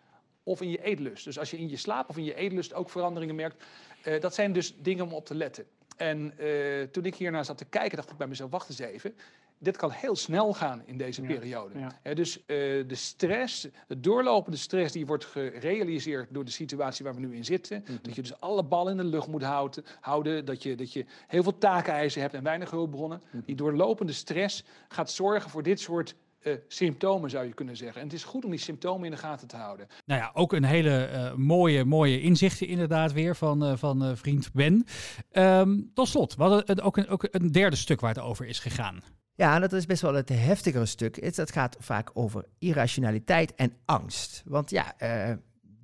of 0.49 0.61
in 0.61 0.70
je 0.70 0.82
eetlust? 0.82 1.24
Dus 1.24 1.38
als 1.38 1.51
je 1.51 1.59
in 1.59 1.68
je 1.68 1.76
slaap 1.76 2.09
of 2.09 2.16
in 2.16 2.24
je 2.24 2.34
eetlust 2.34 2.74
ook 2.74 2.90
veranderingen 2.90 3.34
merkt, 3.34 3.64
uh, 4.05 4.20
dat 4.20 4.34
zijn 4.34 4.53
dus 4.53 4.74
dingen 4.76 5.05
om 5.05 5.12
op 5.12 5.26
te 5.26 5.34
letten. 5.34 5.64
En 5.96 6.34
uh, 6.40 6.82
toen 6.82 7.05
ik 7.05 7.14
hiernaar 7.14 7.44
zat 7.44 7.59
te 7.59 7.64
kijken, 7.64 7.96
dacht 7.96 8.11
ik 8.11 8.16
bij 8.16 8.26
mezelf, 8.26 8.51
wacht 8.51 8.68
eens 8.68 8.78
even. 8.78 9.14
Dit 9.61 9.76
kan 9.76 9.90
heel 9.90 10.16
snel 10.16 10.55
gaan 10.55 10.82
in 10.84 10.96
deze 10.99 11.22
ja, 11.22 11.28
periode. 11.28 11.78
Ja. 11.78 11.99
He, 12.03 12.14
dus 12.14 12.38
uh, 12.38 12.44
de 12.46 12.94
stress, 12.94 13.68
de 13.86 14.01
doorlopende 14.01 14.57
stress, 14.57 14.92
die 14.92 15.07
wordt 15.07 15.24
gerealiseerd 15.24 16.34
door 16.34 16.44
de 16.44 16.51
situatie 16.51 17.05
waar 17.05 17.14
we 17.14 17.20
nu 17.20 17.36
in 17.36 17.44
zitten. 17.44 17.78
Mm 17.78 17.84
-hmm. 17.86 17.99
Dat 18.03 18.14
je 18.14 18.22
dus 18.22 18.40
alle 18.40 18.62
ballen 18.62 18.90
in 18.90 18.96
de 18.99 19.05
lucht 19.05 19.28
moet 19.28 19.42
houden. 19.42 19.84
houden 20.01 20.44
dat, 20.44 20.62
je, 20.62 20.74
dat 20.74 20.92
je 20.92 21.05
heel 21.26 21.42
veel 21.42 21.59
takeneisen 21.59 22.20
hebt 22.20 22.34
en 22.34 22.42
weinig 22.42 22.70
hulpbronnen. 22.70 23.20
Mm 23.22 23.28
-hmm. 23.30 23.42
Die 23.44 23.55
doorlopende 23.55 24.12
stress 24.12 24.64
gaat 24.88 25.11
zorgen 25.11 25.51
voor 25.51 25.62
dit 25.62 25.80
soort 25.80 26.14
uh, 26.43 26.55
symptomen, 26.68 27.30
zou 27.30 27.47
je 27.47 27.55
kunnen 27.55 27.76
zeggen. 27.76 28.01
En 28.01 28.07
het 28.07 28.16
is 28.16 28.24
goed 28.24 28.45
om 28.45 28.51
die 28.51 28.61
symptomen 28.61 29.05
in 29.05 29.11
de 29.11 29.16
gaten 29.16 29.49
te 29.49 29.57
houden. 29.57 29.86
Nou 30.07 30.20
ja, 30.20 30.30
ook 30.34 30.53
een 30.53 30.64
hele 30.64 31.11
uh, 31.12 31.34
mooie, 31.34 31.84
mooie 31.84 32.20
inzichten 32.20 32.66
inderdaad 32.66 33.12
weer 33.12 33.36
van, 33.36 33.64
uh, 33.64 33.76
van 33.76 34.16
vriend 34.16 34.53
Ben. 34.53 34.84
Um, 35.32 35.91
tot 35.95 36.09
slot, 36.09 36.34
we 36.34 36.43
hadden 36.43 36.82
ook 36.82 36.97
een, 36.97 37.09
ook 37.09 37.28
een 37.30 37.53
derde 37.53 37.76
stuk 37.76 38.01
waar 38.01 38.14
het 38.14 38.24
over 38.24 38.47
is 38.47 38.59
gegaan. 38.59 39.01
Ja, 39.34 39.55
en 39.55 39.61
dat 39.61 39.72
is 39.72 39.86
best 39.86 40.03
wel 40.03 40.14
het 40.14 40.28
heftigere 40.28 40.86
stuk. 40.86 41.16
Het 41.16 41.53
gaat 41.53 41.76
vaak 41.78 42.11
over 42.12 42.45
irrationaliteit 42.59 43.55
en 43.55 43.72
angst. 43.84 44.43
Want 44.47 44.70
ja, 44.70 44.95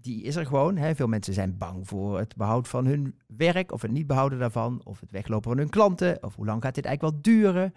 die 0.04 0.22
is 0.22 0.36
er 0.36 0.46
gewoon. 0.46 0.76
Hè. 0.76 0.94
Veel 0.94 1.06
mensen 1.06 1.34
zijn 1.34 1.58
bang 1.58 1.88
voor 1.88 2.18
het 2.18 2.36
behoud 2.36 2.68
van 2.68 2.86
hun 2.86 3.18
werk 3.26 3.72
of 3.72 3.82
het 3.82 3.90
niet 3.90 4.06
behouden 4.06 4.38
daarvan, 4.38 4.80
of 4.84 5.00
het 5.00 5.10
weglopen 5.10 5.50
van 5.50 5.58
hun 5.58 5.70
klanten, 5.70 6.22
of 6.22 6.34
hoe 6.34 6.46
lang 6.46 6.62
gaat 6.62 6.74
dit 6.74 6.84
eigenlijk 6.84 7.14
wel 7.14 7.34
duren. 7.34 7.74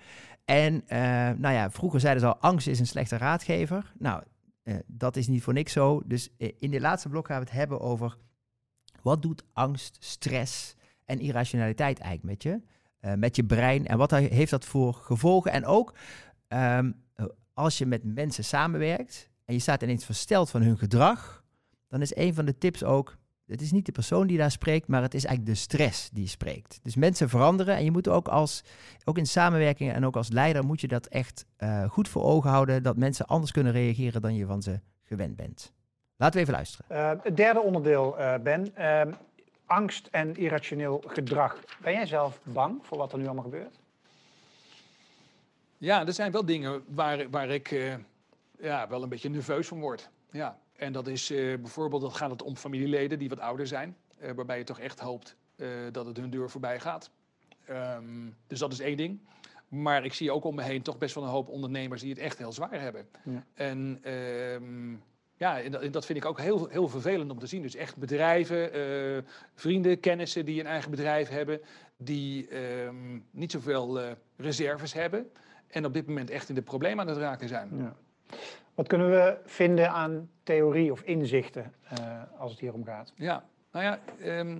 En 0.49 0.73
uh, 0.73 0.99
nou 1.37 1.53
ja, 1.53 1.71
vroeger 1.71 1.99
zeiden 1.99 2.21
ze 2.21 2.27
al, 2.27 2.37
angst 2.37 2.67
is 2.67 2.79
een 2.79 2.87
slechte 2.87 3.17
raadgever. 3.17 3.93
Nou, 3.97 4.23
uh, 4.63 4.75
dat 4.85 5.15
is 5.15 5.27
niet 5.27 5.43
voor 5.43 5.53
niks 5.53 5.71
zo. 5.71 6.01
Dus 6.05 6.29
uh, 6.37 6.51
in 6.57 6.71
dit 6.71 6.81
laatste 6.81 7.09
blok 7.09 7.27
gaan 7.27 7.39
we 7.39 7.43
het 7.43 7.53
hebben 7.53 7.79
over 7.79 8.17
wat 9.01 9.21
doet 9.21 9.43
angst, 9.53 9.97
stress 9.99 10.75
en 11.05 11.19
irrationaliteit 11.19 11.99
eigenlijk 11.99 12.31
met 12.31 12.43
je, 12.43 12.61
met 13.15 13.35
je 13.35 13.43
brein 13.43 13.87
en 13.87 13.97
wat 13.97 14.11
heeft 14.11 14.51
dat 14.51 14.65
voor 14.65 14.93
gevolgen. 14.93 15.51
En 15.51 15.65
ook 15.65 15.93
um, 16.47 17.03
als 17.53 17.77
je 17.77 17.85
met 17.85 18.03
mensen 18.03 18.43
samenwerkt 18.43 19.29
en 19.45 19.53
je 19.53 19.59
staat 19.59 19.81
ineens 19.81 20.05
versteld 20.05 20.49
van 20.49 20.61
hun 20.61 20.77
gedrag, 20.77 21.43
dan 21.87 22.01
is 22.01 22.15
een 22.15 22.33
van 22.33 22.45
de 22.45 22.57
tips 22.57 22.83
ook, 22.83 23.17
het 23.47 23.61
is 23.61 23.71
niet 23.71 23.85
de 23.85 23.91
persoon 23.91 24.27
die 24.27 24.37
daar 24.37 24.51
spreekt, 24.51 24.87
maar 24.87 25.01
het 25.01 25.13
is 25.13 25.25
eigenlijk 25.25 25.55
de 25.55 25.61
stress 25.61 26.09
die 26.09 26.27
spreekt. 26.27 26.79
Dus 26.83 26.95
mensen 26.95 27.29
veranderen 27.29 27.75
en 27.75 27.83
je 27.83 27.91
moet 27.91 28.07
ook 28.07 28.27
als, 28.27 28.63
ook 29.05 29.17
in 29.17 29.27
samenwerking 29.27 29.91
en 29.93 30.05
ook 30.05 30.15
als 30.15 30.29
leider 30.29 30.65
moet 30.65 30.81
je 30.81 30.87
dat 30.87 31.05
echt 31.05 31.45
uh, 31.59 31.89
goed 31.89 32.07
voor 32.07 32.23
ogen 32.23 32.49
houden, 32.49 32.83
dat 32.83 32.97
mensen 32.97 33.25
anders 33.25 33.51
kunnen 33.51 33.73
reageren 33.73 34.21
dan 34.21 34.35
je 34.35 34.45
van 34.45 34.61
ze 34.61 34.79
gewend 35.03 35.35
bent. 35.35 35.73
Laten 36.15 36.35
we 36.35 36.41
even 36.41 36.53
luisteren. 36.53 36.85
Uh, 36.91 37.23
het 37.23 37.37
derde 37.37 37.61
onderdeel, 37.61 38.19
uh, 38.19 38.35
Ben. 38.43 38.75
Ehm, 38.75 39.11
angst 39.65 40.07
en 40.11 40.35
irrationeel 40.35 41.03
gedrag. 41.07 41.59
Ben 41.81 41.93
jij 41.93 42.05
zelf 42.05 42.39
bang 42.43 42.79
voor 42.81 42.97
wat 42.97 43.11
er 43.11 43.17
nu 43.17 43.25
allemaal 43.25 43.43
gebeurt? 43.43 43.79
Ja, 45.77 46.05
er 46.05 46.13
zijn 46.13 46.31
wel 46.31 46.45
dingen 46.45 46.83
waar, 46.87 47.29
waar 47.29 47.49
ik 47.49 47.97
ja, 48.59 48.87
wel 48.87 49.03
een 49.03 49.09
beetje 49.09 49.29
nerveus 49.29 49.67
van 49.67 49.79
word. 49.79 50.09
Ja, 50.31 50.57
En 50.77 50.93
dat 50.93 51.07
is 51.07 51.31
eh, 51.31 51.37
bijvoorbeeld, 51.37 52.01
dan 52.01 52.11
gaat 52.11 52.29
het 52.29 52.41
om 52.41 52.55
familieleden 52.55 53.19
die 53.19 53.29
wat 53.29 53.39
ouder 53.39 53.67
zijn, 53.67 53.97
eh, 54.17 54.31
waarbij 54.31 54.57
je 54.57 54.63
toch 54.63 54.79
echt 54.79 54.99
hoopt 54.99 55.35
eh, 55.55 55.67
dat 55.91 56.05
het 56.05 56.17
hun 56.17 56.29
deur 56.29 56.49
voorbij 56.49 56.79
gaat. 56.79 57.11
Ehm, 57.65 58.29
dus 58.47 58.59
dat 58.59 58.71
is 58.71 58.79
één 58.79 58.97
ding. 58.97 59.19
Maar 59.67 60.05
ik 60.05 60.13
zie 60.13 60.31
ook 60.31 60.43
om 60.43 60.55
me 60.55 60.63
heen 60.63 60.81
toch 60.81 60.97
best 60.97 61.15
wel 61.15 61.23
een 61.23 61.29
hoop 61.29 61.47
ondernemers 61.47 62.01
die 62.01 62.09
het 62.09 62.19
echt 62.19 62.37
heel 62.37 62.51
zwaar 62.51 62.81
hebben. 62.81 63.07
Ja. 63.23 63.45
En 63.53 63.99
ehm, 64.03 64.91
ja, 65.37 65.61
en 65.61 65.71
dat, 65.71 65.81
en 65.81 65.91
dat 65.91 66.05
vind 66.05 66.17
ik 66.17 66.25
ook 66.25 66.39
heel, 66.39 66.67
heel 66.67 66.87
vervelend 66.87 67.31
om 67.31 67.39
te 67.39 67.47
zien. 67.47 67.61
Dus 67.61 67.75
echt 67.75 67.97
bedrijven, 67.97 69.25
vrienden, 69.55 69.99
kennissen 69.99 70.45
die 70.45 70.59
een 70.59 70.65
eigen 70.65 70.91
bedrijf 70.91 71.29
hebben, 71.29 71.61
die 71.97 72.47
ehm, 72.47 73.19
niet 73.31 73.51
zoveel 73.51 73.99
reserves 74.35 74.93
hebben. 74.93 75.31
En 75.67 75.85
op 75.85 75.93
dit 75.93 76.07
moment 76.07 76.29
echt 76.29 76.49
in 76.49 76.55
de 76.55 76.61
problemen 76.61 76.99
aan 76.99 77.07
het 77.07 77.17
raken 77.21 77.47
zijn. 77.47 77.69
Ja. 77.77 77.95
Wat 78.77 78.87
kunnen 78.87 79.09
we 79.09 79.37
vinden 79.45 79.91
aan 79.91 80.29
theorie 80.43 80.91
of 80.91 81.01
inzichten 81.01 81.73
eh, 81.89 82.21
als 82.37 82.51
het 82.51 82.59
hier 82.59 82.73
om 82.73 82.85
gaat? 82.85 83.13
Ja, 83.15 83.45
nou 83.71 83.85
ja, 83.85 83.99
ehm, 84.21 84.59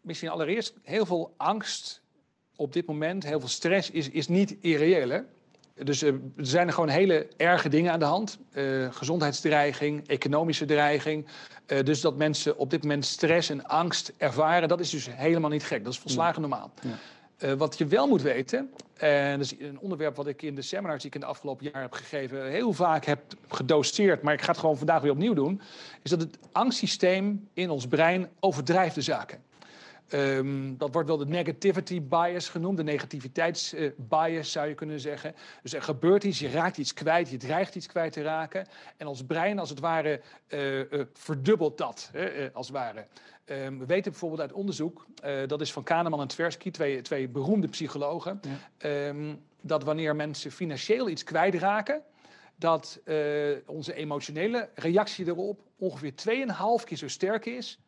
misschien 0.00 0.28
allereerst 0.28 0.74
heel 0.82 1.06
veel 1.06 1.34
angst 1.36 2.02
op 2.54 2.72
dit 2.72 2.86
moment, 2.86 3.24
heel 3.24 3.40
veel 3.40 3.48
stress 3.48 3.90
is, 3.90 4.10
is 4.10 4.28
niet 4.28 4.56
irreëel. 4.60 5.08
Hè? 5.08 5.20
Dus 5.74 6.02
eh, 6.02 6.08
er 6.08 6.46
zijn 6.46 6.66
er 6.66 6.72
gewoon 6.72 6.88
hele 6.88 7.28
erge 7.36 7.68
dingen 7.68 7.92
aan 7.92 7.98
de 7.98 8.04
hand. 8.04 8.38
Eh, 8.52 8.92
gezondheidsdreiging, 8.92 10.08
economische 10.08 10.64
dreiging. 10.64 11.26
Dus 11.66 12.00
dat 12.00 12.16
mensen 12.16 12.58
op 12.58 12.70
dit 12.70 12.82
moment 12.82 13.04
stress 13.04 13.50
en 13.50 13.66
angst 13.66 14.12
ervaren, 14.16 14.68
dat 14.68 14.80
is 14.80 14.90
dus 14.90 15.08
helemaal 15.10 15.50
niet 15.50 15.64
gek. 15.64 15.84
Dat 15.84 15.92
is 15.92 15.98
volslagen 15.98 16.40
normaal. 16.40 16.70
Ja. 16.82 16.98
Eh, 17.36 17.52
wat 17.52 17.78
je 17.78 17.86
wel 17.86 18.08
moet 18.08 18.22
weten, 18.22 18.70
en 18.96 19.38
dat 19.38 19.46
is 19.46 19.60
een 19.60 19.78
onderwerp 19.78 20.16
wat 20.16 20.26
ik 20.26 20.42
in 20.42 20.54
de 20.54 20.62
seminars 20.62 20.98
die 20.98 21.06
ik 21.06 21.14
in 21.14 21.20
de 21.20 21.26
afgelopen 21.26 21.70
jaar 21.72 21.82
heb 21.82 21.92
gegeven, 21.92 22.50
heel 22.50 22.72
vaak 22.72 23.04
heb 23.04 23.20
gedoseerd, 23.48 24.22
maar 24.22 24.32
ik 24.32 24.42
ga 24.42 24.50
het 24.50 24.60
gewoon 24.60 24.76
vandaag 24.76 25.02
weer 25.02 25.10
opnieuw 25.10 25.34
doen, 25.34 25.60
is 26.02 26.10
dat 26.10 26.20
het 26.20 26.38
angstsysteem 26.52 27.48
in 27.52 27.70
ons 27.70 27.86
brein 27.86 28.28
overdrijft 28.40 28.94
de 28.94 29.00
zaken. 29.00 29.42
Ehm, 30.08 30.76
dat 30.76 30.92
wordt 30.92 31.08
wel 31.08 31.16
de 31.16 31.26
negativity 31.26 32.02
bias 32.02 32.48
genoemd, 32.48 32.76
de 32.76 32.82
negativiteitsbias 32.82 34.52
zou 34.52 34.68
je 34.68 34.74
kunnen 34.74 35.00
zeggen. 35.00 35.34
Dus 35.62 35.74
er 35.74 35.82
gebeurt 35.82 36.24
iets, 36.24 36.38
je 36.38 36.50
raakt 36.50 36.76
iets 36.76 36.92
kwijt, 36.92 37.30
je 37.30 37.36
dreigt 37.36 37.74
iets 37.74 37.86
kwijt 37.86 38.12
te 38.12 38.22
raken. 38.22 38.66
En 38.96 39.06
ons 39.06 39.24
brein, 39.24 39.58
als 39.58 39.70
het 39.70 39.80
ware, 39.80 40.20
eh, 40.46 40.80
eh, 40.80 41.06
verdubbelt 41.12 41.78
dat, 41.78 42.10
eh, 42.12 42.22
als 42.52 42.66
het 42.66 42.76
ware. 42.76 43.06
Ehm, 43.44 43.78
we 43.78 43.86
weten 43.86 44.10
bijvoorbeeld 44.10 44.40
uit 44.40 44.52
onderzoek, 44.52 45.06
dat 45.46 45.60
is 45.60 45.72
van 45.72 45.82
Kahneman 45.82 46.20
en 46.20 46.28
Tversky, 46.28 46.70
twee, 46.70 47.00
twee 47.00 47.28
beroemde 47.28 47.68
psychologen, 47.68 48.40
ehm, 48.78 49.34
dat 49.60 49.84
wanneer 49.84 50.16
mensen 50.16 50.52
financieel 50.52 51.08
iets 51.08 51.24
kwijtraken, 51.24 52.02
dat 52.56 53.00
onze 53.66 53.94
emotionele 53.94 54.68
reactie 54.74 55.26
erop 55.26 55.60
ongeveer 55.76 56.14
2,5 56.14 56.84
keer 56.84 56.96
zo 56.96 57.08
sterk 57.08 57.46
is 57.46 57.78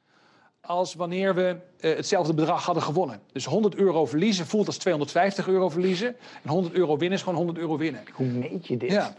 als 0.69 0.95
wanneer 0.95 1.35
we 1.35 1.57
eh, 1.81 1.97
hetzelfde 1.97 2.35
bedrag 2.35 2.65
hadden 2.65 2.83
gewonnen. 2.83 3.21
Dus 3.33 3.45
100 3.45 3.75
euro 3.75 4.07
verliezen 4.07 4.47
voelt 4.47 4.67
als 4.67 4.77
250 4.77 5.49
euro 5.49 5.69
verliezen. 5.69 6.17
En 6.43 6.51
100 6.51 6.75
euro 6.75 6.97
winnen 6.97 7.19
is 7.19 7.25
gewoon 7.25 7.39
100 7.39 7.59
euro 7.59 7.77
winnen. 7.77 8.03
Hoe 8.13 8.27
meet 8.27 8.67
je 8.67 8.77
dit? 8.77 8.91
Ja. 8.91 9.15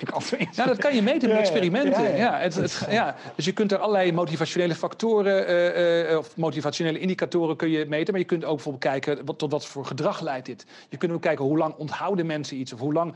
Nou, 0.55 0.67
dat 0.67 0.77
kan 0.77 0.95
je 0.95 1.01
meten 1.01 1.27
met 1.27 1.37
Ja, 1.37 1.43
experimenten. 1.43 2.17
ja, 2.17 2.37
het, 2.37 2.55
het, 2.55 2.87
ja. 2.89 3.15
Dus 3.35 3.45
je 3.45 3.51
kunt 3.51 3.71
er 3.71 3.77
allerlei 3.77 4.11
motivationele 4.11 4.75
factoren 4.75 5.47
eh, 5.47 6.11
eh, 6.11 6.17
of 6.17 6.37
motivationele 6.37 6.99
indicatoren 6.99 7.55
kun 7.55 7.69
je 7.69 7.85
meten. 7.85 8.11
Maar 8.11 8.21
je 8.21 8.27
kunt 8.27 8.45
ook 8.45 8.55
bijvoorbeeld 8.55 8.83
kijken 8.83 9.25
wat, 9.25 9.37
tot 9.37 9.51
wat 9.51 9.65
voor 9.65 9.85
gedrag 9.85 10.21
leidt 10.21 10.45
dit. 10.45 10.65
Je 10.89 10.97
kunt 10.97 11.11
ook 11.11 11.21
kijken 11.21 11.45
hoe 11.45 11.57
lang 11.57 11.75
onthouden 11.75 12.25
mensen 12.25 12.57
iets. 12.57 12.73
Of 12.73 12.79
hoe 12.79 12.93
lang 12.93 13.13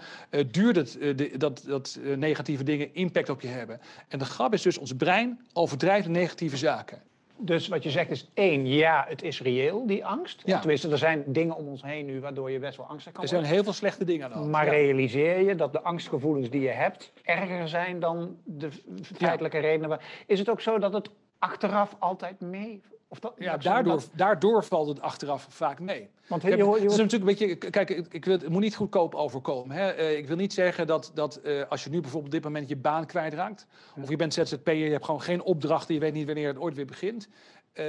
duurt 0.52 0.76
het 0.76 0.98
de- 1.18 1.32
dat, 1.38 1.64
dat 1.68 2.00
negatieve 2.16 2.64
dingen 2.64 2.94
impact 2.94 3.30
op 3.30 3.42
je 3.42 3.48
hebben. 3.48 3.80
En 4.08 4.20
de 4.20 4.26
grap 4.26 4.54
is 4.54 4.62
dus, 4.62 4.78
ons 4.78 4.94
brein 4.94 5.40
overdrijft 5.54 6.06
de 6.06 6.12
negatieve 6.12 6.58
zaken. 6.58 7.02
Dus 7.38 7.68
wat 7.68 7.84
je 7.84 7.90
zegt 7.90 8.10
is 8.12 8.30
één, 8.34 8.68
ja, 8.68 9.06
het 9.08 9.22
is 9.24 9.42
reëel, 9.42 9.86
die 9.88 10.06
angst. 10.06 10.42
Ja. 10.46 10.60
Tenminste, 10.60 10.90
er 10.90 10.98
zijn 10.98 11.24
dingen 11.28 11.56
om 11.56 11.68
ons 11.68 11.82
heen 11.84 12.06
nu 12.06 12.20
waardoor 12.20 12.52
je 12.52 12.60
best 12.60 12.78
wel 12.78 12.86
angstig 12.86 13.12
kan 13.14 13.22
Er 13.24 13.28
zijn 13.30 13.40
worden. 13.42 13.58
heel 13.58 13.66
veel 13.66 13.78
slechte 13.80 14.06
dingen 14.06 14.26
aan 14.26 14.32
hand. 14.32 14.52
Maar 14.52 14.66
Ja. 14.66 14.72
realiseer 14.72 15.40
je 15.40 15.56
dat 15.56 15.72
de 15.72 15.82
angstgevoelens 15.82 16.50
die 16.50 16.62
je 16.62 16.70
hebt 16.70 17.12
erger 17.24 17.68
zijn 17.68 18.00
dan 18.00 18.38
de 18.44 18.70
feitelijke 19.16 19.60
redenen. 19.60 19.90
waar- 19.90 20.24
Is 20.28 20.40
het 20.40 20.50
ook 20.50 20.62
zo 20.62 20.80
dat 20.80 20.94
het 20.94 21.10
achteraf 21.40 21.96
altijd 22.00 22.40
mee... 22.42 22.82
Of 23.14 23.20
dat, 23.20 23.34
Ja, 23.38 23.58
daardoor, 23.58 23.94
dat- 23.94 24.10
daardoor 24.14 24.64
valt 24.64 24.88
het 24.88 25.02
achteraf 25.02 25.46
vaak 25.50 25.80
mee. 25.80 26.10
want 26.28 26.44
is 26.46 26.52
natuurlijk 26.82 27.14
een 27.14 27.24
beetje, 27.24 27.56
kijk, 27.56 27.90
ik, 27.90 28.26
wil, 28.26 28.34
het 28.40 28.50
moet 28.50 28.62
niet 28.62 28.76
goedkoop 28.76 29.16
overkomen. 29.16 29.76
Hè? 29.76 29.90
Eh, 29.90 30.18
ik 30.18 30.28
wil 30.28 30.36
niet 30.36 30.54
zeggen 30.54 30.88
dat, 30.88 31.12
dat 31.14 31.36
eh, 31.36 31.62
als 31.70 31.84
je 31.84 31.90
nu 31.90 32.02
bijvoorbeeld 32.02 32.34
op 32.34 32.42
dit 32.42 32.52
moment 32.52 32.70
je 32.70 32.76
baan 32.76 33.06
kwijtraakt, 33.06 33.68
of 34.02 34.10
je 34.10 34.16
bent 34.16 34.34
ZZP'er, 34.34 34.76
je 34.76 34.92
hebt 34.92 35.06
gewoon 35.06 35.22
geen 35.22 35.42
opdrachten, 35.44 35.94
je 35.94 36.00
weet 36.00 36.14
niet 36.14 36.26
wanneer 36.26 36.48
het 36.48 36.58
ooit 36.60 36.76
weer 36.76 36.86
begint, 36.86 37.28
eh, 37.74 37.86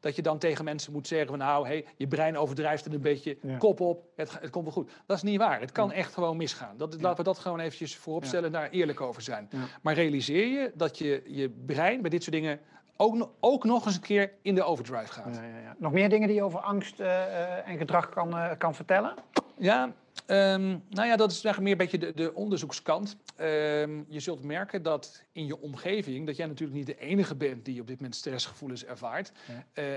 dat 0.00 0.16
je 0.16 0.22
dan 0.22 0.38
tegen 0.38 0.64
mensen 0.64 0.92
moet 0.92 1.06
zeggen 1.06 1.28
van 1.28 1.38
nou, 1.38 1.66
hey, 1.66 1.84
je 1.96 2.06
brein 2.08 2.36
overdrijft 2.38 2.84
het 2.84 2.94
een 2.94 3.00
beetje, 3.00 3.38
Ja. 3.42 3.56
kop 3.56 3.80
op, 3.80 4.04
het, 4.16 4.40
het 4.40 4.50
komt 4.50 4.64
wel 4.64 4.72
goed. 4.72 4.90
Dat 5.06 5.16
is 5.16 5.22
niet 5.22 5.38
waar. 5.38 5.60
Het 5.60 5.72
kan 5.72 5.92
echt 5.92 6.14
gewoon 6.14 6.36
misgaan. 6.36 6.76
Dat, 6.76 7.00
Laten 7.00 7.16
we 7.16 7.22
dat 7.22 7.38
gewoon 7.38 7.60
eventjes 7.60 7.96
voorop 7.96 8.24
stellen 8.24 8.46
en 8.46 8.52
daar 8.52 8.70
eerlijk 8.70 9.00
over 9.00 9.22
zijn. 9.22 9.48
Maar 9.82 9.94
realiseer 9.94 10.46
je 10.46 10.72
dat 10.74 10.98
je 10.98 11.22
je 11.26 11.50
brein 11.66 12.00
bij 12.00 12.10
dit 12.10 12.22
soort 12.22 12.34
dingen 12.36 12.60
ook, 13.00 13.28
ook 13.40 13.64
nog 13.64 13.86
eens 13.86 13.94
een 13.94 14.00
keer 14.00 14.32
in 14.42 14.54
de 14.54 14.62
overdrive 14.62 15.12
gaat. 15.12 15.34
Ja, 15.34 15.42
ja, 15.42 15.58
ja. 15.58 15.76
Nog 15.78 15.92
meer 15.92 16.08
dingen 16.08 16.28
die 16.28 16.36
je 16.36 16.42
over 16.42 16.60
angst 16.60 17.00
eh, 17.00 17.22
eh, 17.22 17.68
en 17.68 17.78
gedrag 17.78 18.08
kan, 18.08 18.36
eh, 18.36 18.50
kan 18.58 18.74
vertellen? 18.74 19.14
Ja, 19.58 19.92
ehm, 20.26 20.76
nou 20.88 21.08
ja, 21.08 21.16
dat 21.16 21.30
is 21.30 21.44
eigenlijk 21.44 21.60
meer 21.60 21.72
een 21.72 21.90
beetje 21.90 22.12
de, 22.12 22.22
de 22.22 22.34
onderzoekskant. 22.34 23.16
Ehm, 23.36 24.02
je 24.08 24.20
zult 24.20 24.44
merken 24.44 24.82
dat 24.82 25.22
in 25.32 25.46
je 25.46 25.60
omgeving, 25.60 26.26
dat 26.26 26.36
jij 26.36 26.46
natuurlijk 26.46 26.78
niet 26.78 26.86
de 26.86 26.98
enige 26.98 27.34
bent 27.34 27.64
die 27.64 27.80
op 27.80 27.86
dit 27.86 27.96
moment 27.96 28.16
stressgevoelens 28.16 28.84
ervaart. 28.84 29.32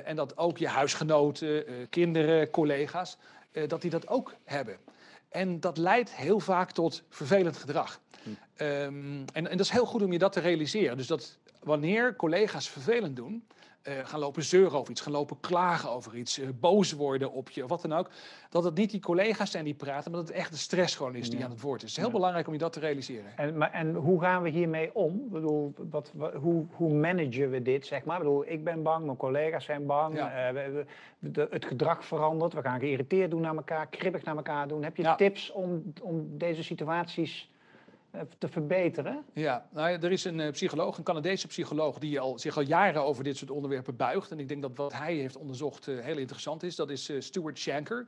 En 0.05 0.15
dat 0.15 0.37
ook 0.37 0.57
je 0.57 0.67
huisgenoten, 0.67 1.65
kinderen, 1.89 2.49
collega's, 2.49 3.17
dat 3.67 3.81
die 3.81 3.91
dat 3.91 4.07
ook 4.07 4.35
hebben. 4.43 4.77
En 5.29 5.59
dat 5.59 5.77
leidt 5.77 6.15
heel 6.15 6.39
vaak 6.39 6.71
tot 6.71 7.03
vervelend 7.09 7.57
gedrag. 7.57 8.01
Ehm, 8.55 9.23
en, 9.33 9.47
en 9.47 9.57
dat 9.57 9.59
is 9.59 9.69
heel 9.69 9.85
goed 9.85 10.01
om 10.01 10.11
je 10.11 10.17
dat 10.17 10.31
te 10.31 10.39
realiseren. 10.39 10.97
Dus 10.97 11.07
dat 11.07 11.39
wanneer 11.63 12.15
collega's 12.15 12.69
vervelend 12.69 13.15
doen, 13.15 13.43
eh, 13.81 13.93
gaan 14.03 14.19
lopen 14.19 14.43
zeuren 14.43 14.79
over 14.79 14.91
iets, 14.91 15.01
gaan 15.01 15.11
lopen 15.11 15.39
klagen 15.39 15.89
over 15.91 16.15
iets, 16.17 16.39
eh, 16.39 16.47
boos 16.59 16.91
worden 16.91 17.31
op 17.31 17.49
je, 17.49 17.63
of 17.63 17.69
wat 17.69 17.81
dan 17.81 17.93
ook, 17.93 18.09
dat 18.49 18.63
het 18.63 18.75
niet 18.75 18.91
die 18.91 18.99
collega's 18.99 19.51
zijn 19.51 19.63
die 19.65 19.73
praten, 19.73 20.11
maar 20.11 20.19
dat 20.19 20.29
het 20.29 20.37
echt 20.37 20.51
de 20.51 20.57
stress 20.57 20.95
gewoon 20.95 21.15
is 21.15 21.29
die 21.29 21.39
Ja. 21.39 21.45
aan 21.45 21.51
het 21.51 21.61
woord 21.61 21.75
is. 21.75 21.81
Het 21.81 21.91
is 21.91 21.97
heel 21.97 22.05
Ja. 22.05 22.11
belangrijk 22.13 22.47
om 22.47 22.53
je 22.53 22.59
dat 22.59 22.73
te 22.73 22.79
realiseren. 22.79 23.37
En, 23.37 23.57
maar, 23.57 23.71
en 23.71 23.93
hoe 23.93 24.21
gaan 24.21 24.41
we 24.43 24.49
hiermee 24.49 24.95
om? 24.95 25.15
Ik 25.25 25.29
bedoel, 25.31 25.73
wat, 25.89 26.11
wat- 26.15 26.33
hoe, 26.33 26.65
hoe 26.71 26.93
managen 26.93 27.49
we 27.49 27.61
dit, 27.61 27.85
zeg 27.85 28.03
maar? 28.03 28.17
Ik 28.17 28.23
bedoel, 28.23 28.43
ik 28.47 28.63
ben 28.63 28.83
bang, 28.83 29.05
mijn 29.05 29.17
collega's 29.17 29.65
zijn 29.65 29.85
bang. 29.85 30.15
Ja. 30.15 30.47
eh, 30.47 30.53
we- 30.53 30.71
we- 30.71 30.85
de- 31.31 31.47
het 31.49 31.65
gedrag 31.65 32.05
verandert. 32.05 32.53
We 32.53 32.61
gaan 32.61 32.79
geïrriteerd 32.79 33.31
doen 33.31 33.41
naar 33.41 33.55
elkaar, 33.55 33.87
kribbig 33.87 34.23
naar 34.23 34.35
elkaar 34.35 34.67
doen. 34.67 34.83
Heb 34.83 34.97
je 34.97 35.13
tips 35.17 35.51
om, 35.51 35.93
om 36.01 36.37
deze 36.37 36.63
situaties 36.63 37.50
te 38.37 38.47
verbeteren? 38.47 39.25
Ja, 39.33 39.67
nou 39.71 39.89
ja, 39.89 39.99
er 39.99 40.11
is 40.11 40.23
een 40.23 40.39
eh, 40.39 40.51
psycholoog, 40.51 40.97
een 40.97 41.03
Canadese 41.03 41.47
psycholoog, 41.47 41.97
die 41.97 42.19
al, 42.19 42.39
zich 42.39 42.57
al 42.57 42.63
jaren 42.63 43.03
over 43.03 43.23
dit 43.23 43.37
soort 43.37 43.51
onderwerpen 43.51 43.95
buigt. 43.95 44.31
En 44.31 44.39
ik 44.39 44.47
denk 44.47 44.61
dat 44.61 44.71
wat 44.75 44.93
hij 44.93 45.15
heeft 45.15 45.37
onderzocht 45.37 45.87
eh, 45.87 45.99
heel 45.99 46.17
interessant 46.17 46.63
is. 46.63 46.75
Dat 46.75 46.89
is 46.89 47.09
eh, 47.09 47.19
Stuart 47.19 47.57
Shanker. 47.57 48.07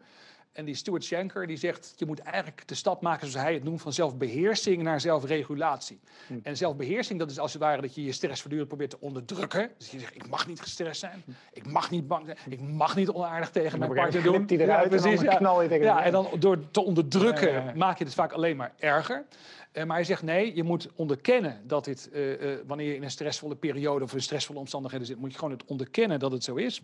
En 0.54 0.66
die 0.66 0.76
Stuart 0.76 1.04
Shanker 1.04 1.48
die 1.48 1.58
zegt, 1.58 1.94
je 1.96 2.06
moet 2.06 2.20
eigenlijk 2.20 2.68
de 2.68 2.76
stap 2.76 3.02
maken, 3.02 3.28
zoals 3.28 3.46
hij 3.46 3.54
het 3.54 3.64
noemt, 3.64 3.82
van 3.82 3.94
zelfbeheersing 3.94 4.82
naar 4.82 5.02
zelfregulatie. 5.02 6.00
En 6.44 6.58
zelfbeheersing, 6.58 7.20
dat 7.20 7.32
is 7.32 7.40
als 7.40 7.54
het 7.54 7.62
ware 7.62 7.82
dat 7.82 7.96
je 7.96 8.04
je 8.04 8.12
stress 8.12 8.40
voortdurend 8.42 8.70
probeert 8.70 8.90
te 8.90 8.98
onderdrukken. 9.00 9.72
Dus 9.78 9.92
je 9.92 10.00
zegt, 10.00 10.16
ik 10.16 10.30
mag 10.30 10.48
niet 10.48 10.62
gestrest 10.62 11.00
zijn, 11.00 11.24
ik 11.54 11.66
mag 11.66 11.92
niet 11.92 12.08
bang 12.08 12.26
zijn, 12.26 12.38
ik 12.50 12.62
mag 12.62 12.96
niet 12.96 13.10
onaardig 13.10 13.50
tegen 13.50 13.80
mijn 13.80 13.94
partner 13.94 14.24
doen. 14.24 14.44
hij 14.48 14.58
eruit 14.58 15.06
en 15.06 15.26
dan 15.26 15.38
knal 15.38 15.62
je 15.62 15.68
tegen 15.68 15.86
ja, 15.86 16.04
en 16.04 16.12
dan 16.12 16.28
door 16.40 16.72
te 16.72 16.82
onderdrukken 16.82 17.52
ja. 17.52 17.72
maak 17.76 17.98
je 17.98 18.04
het 18.04 18.14
vaak 18.14 18.32
alleen 18.32 18.56
maar 18.56 18.74
erger. 18.80 19.26
Eh, 19.74 19.84
maar 19.84 19.96
hij 19.96 20.06
zegt 20.06 20.22
nee, 20.22 20.56
je 20.56 20.64
moet 20.64 20.90
onderkennen 20.96 21.62
dat 21.68 21.86
dit, 21.86 22.10
eh, 22.12 22.54
eh, 22.54 22.60
wanneer 22.68 22.88
je 22.88 22.96
in 22.96 23.04
een 23.04 23.12
stressvolle 23.12 23.56
periode 23.56 24.04
of 24.04 24.14
in 24.14 24.22
stressvolle 24.22 24.60
omstandigheden 24.60 25.08
zit, 25.08 25.18
moet 25.18 25.32
je 25.32 25.38
gewoon 25.38 25.54
het 25.54 25.66
onderkennen 25.66 26.20
dat 26.20 26.32
het 26.32 26.44
zo 26.44 26.56
is. 26.56 26.82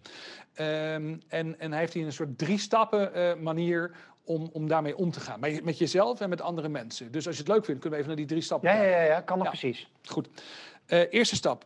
Ehm, 0.54 1.16
en, 1.28 1.60
en 1.60 1.72
hij 1.72 1.80
heeft 1.80 1.94
hier 1.94 2.06
een 2.06 2.12
soort 2.14 2.38
drie 2.38 2.58
stappen 2.58 3.14
eh, 3.14 3.36
manier 3.36 3.92
om, 4.24 4.50
om 4.54 4.68
daarmee 4.68 4.98
om 4.98 5.12
te 5.12 5.20
gaan. 5.20 5.40
Met, 5.40 5.64
met 5.64 5.78
jezelf 5.78 6.20
en 6.22 6.30
met 6.30 6.42
andere 6.42 6.70
mensen. 6.70 7.12
Dus 7.12 7.28
als 7.28 7.36
je 7.36 7.42
het 7.42 7.52
leuk 7.52 7.66
vindt, 7.66 7.82
kunnen 7.82 8.00
we 8.00 8.06
even 8.06 8.08
naar 8.08 8.26
die 8.26 8.36
drie 8.36 8.42
stappen 8.42 8.70
Ja, 8.70 8.82
ja, 8.82 8.90
ja, 8.90 9.02
ja 9.02 9.22
kan 9.22 9.38
nog 9.38 9.46
Ja. 9.46 9.52
precies. 9.60 9.92
Goed. 10.06 10.30
Eerste 10.88 11.36
stap. 11.36 11.66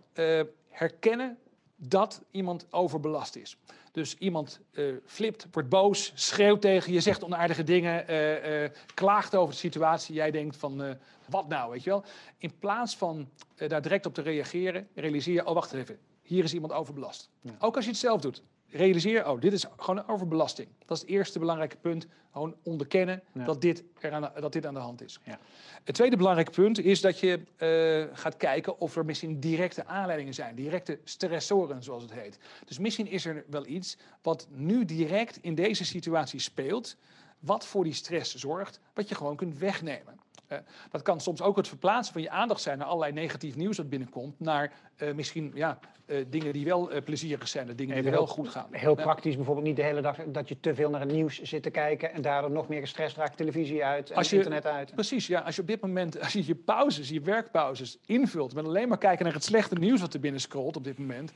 herkennen 0.69 1.37
dat 1.75 2.21
iemand 2.31 2.65
overbelast 2.69 3.35
is. 3.35 3.57
Dus 3.93 4.17
iemand 4.17 4.59
eh, 4.71 4.85
flipt, 5.05 5.47
wordt 5.51 5.69
boos, 5.69 6.11
schreeuwt 6.15 6.61
tegen 6.61 6.93
je, 6.93 6.99
zegt 6.99 7.23
onaardige 7.23 7.63
dingen, 7.63 8.07
eh, 8.07 8.63
eh, 8.63 8.71
klaagt 8.93 9.35
over 9.35 9.53
de 9.53 9.59
situatie. 9.59 10.15
Jij 10.15 10.31
denkt 10.31 10.55
van, 10.55 10.97
wat 11.25 11.47
nou, 11.47 11.71
weet 11.71 11.83
je 11.83 11.89
wel? 11.89 12.03
In 12.37 12.51
plaats 12.59 12.95
van 12.95 13.29
daar 13.67 13.81
direct 13.81 14.05
op 14.05 14.13
te 14.13 14.21
reageren, 14.21 14.87
realiseer 14.95 15.33
je, 15.33 15.45
oh 15.45 15.53
wacht 15.53 15.73
even, 15.73 15.99
hier 16.21 16.43
is 16.43 16.53
iemand 16.53 16.73
overbelast. 16.73 17.29
Ook 17.59 17.75
als 17.75 17.85
je 17.85 17.91
het 17.91 17.99
zelf 17.99 18.21
doet. 18.21 18.43
Realiseer, 18.73 19.27
oh, 19.29 19.41
dit 19.41 19.53
is 19.53 19.65
gewoon 19.77 19.97
een 19.97 20.07
overbelasting. 20.07 20.67
Dat 20.85 20.97
is 20.97 21.03
het 21.03 21.11
eerste 21.11 21.39
belangrijke 21.39 21.77
punt. 21.77 22.07
Gewoon 22.31 22.55
onderkennen 22.63 23.21
Ja. 23.33 23.43
dat, 23.45 23.61
dit 23.61 23.83
er 23.99 24.11
aan, 24.11 24.21
de- 24.21 24.41
dat 24.41 24.53
dit 24.53 24.65
aan 24.65 24.73
de 24.73 24.79
hand 24.79 25.01
is. 25.03 25.19
Ja. 25.23 25.39
Het 25.83 25.95
tweede 25.95 26.17
belangrijke 26.17 26.51
punt 26.51 26.79
is 26.79 27.01
dat 27.01 27.19
je 27.19 27.39
eh, 27.57 28.17
gaat 28.17 28.37
kijken 28.37 28.79
of 28.79 28.95
er 28.95 29.05
misschien 29.05 29.39
directe 29.39 29.85
aanleidingen 29.85 30.33
zijn. 30.33 30.55
Directe 30.55 30.99
stressoren, 31.03 31.83
zoals 31.83 32.03
het 32.03 32.13
heet. 32.13 32.37
Dus 32.65 32.79
misschien 32.79 33.07
is 33.07 33.25
er 33.25 33.43
wel 33.49 33.65
iets 33.67 33.97
wat 34.21 34.47
nu 34.51 34.85
direct 34.85 35.37
in 35.41 35.55
deze 35.55 35.85
situatie 35.85 36.39
speelt. 36.39 36.95
Wat 37.39 37.65
voor 37.65 37.83
die 37.83 37.93
stress 37.93 38.35
zorgt, 38.35 38.79
wat 38.93 39.09
je 39.09 39.15
gewoon 39.15 39.35
kunt 39.35 39.57
wegnemen. 39.57 40.19
Eh, 40.47 40.57
dat 40.91 41.01
kan 41.01 41.19
soms 41.21 41.41
ook 41.41 41.57
het 41.57 41.67
verplaatsen 41.67 42.13
van 42.13 42.21
je 42.21 42.29
aandacht 42.29 42.61
zijn 42.61 42.77
naar 42.77 42.87
allerlei 42.87 43.11
negatief 43.13 43.55
nieuws 43.55 43.77
dat 43.77 43.89
binnenkomt. 43.89 44.39
Naar 44.39 44.71
eh, 44.95 45.13
misschien 45.13 45.51
ja, 45.55 45.79
eh, 46.05 46.17
dingen 46.27 46.53
die 46.53 46.65
wel 46.65 46.89
plezierig 47.05 47.47
zijn, 47.47 47.67
de 47.67 47.75
dingen 47.75 48.01
die 48.01 48.11
wel 48.11 48.27
goed 48.27 48.49
gaan. 48.49 48.67
Heel 48.71 48.95
praktisch, 48.95 49.35
bijvoorbeeld 49.35 49.65
niet 49.67 49.75
de 49.75 49.83
hele 49.83 50.01
dag 50.01 50.17
dat 50.27 50.47
je 50.49 50.59
te 50.59 50.75
veel 50.75 50.89
naar 50.89 50.99
het 51.01 51.11
nieuws 51.11 51.41
zit 51.41 51.63
te 51.63 51.69
kijken 51.69 52.13
en 52.13 52.21
daardoor 52.21 52.51
nog 52.51 52.67
meer 52.67 52.79
gestrest 52.79 53.17
raakt, 53.17 53.37
televisie 53.37 53.83
uit 53.85 54.09
en 54.11 54.23
je- 54.23 54.35
internet 54.35 54.65
uit. 54.65 54.91
Precies, 54.93 55.27
ja. 55.27 55.39
Als 55.39 55.55
je 55.55 55.61
op 55.61 55.67
dit 55.67 55.81
moment, 55.81 56.19
als 56.23 56.33
je 56.33 56.45
je 56.47 56.55
pauzes, 56.55 57.09
je 57.09 57.21
werkpauzes 57.21 57.97
invult 58.05 58.53
met 58.53 58.65
alleen 58.65 58.87
maar 58.87 58.97
kijken 58.97 59.25
naar 59.25 59.33
het 59.33 59.43
slechte 59.43 59.75
nieuws 59.75 60.01
wat 60.01 60.13
er 60.13 60.19
binnen 60.19 60.41
scrolt 60.41 60.75
op 60.75 60.83
dit 60.83 60.97
moment, 60.97 61.33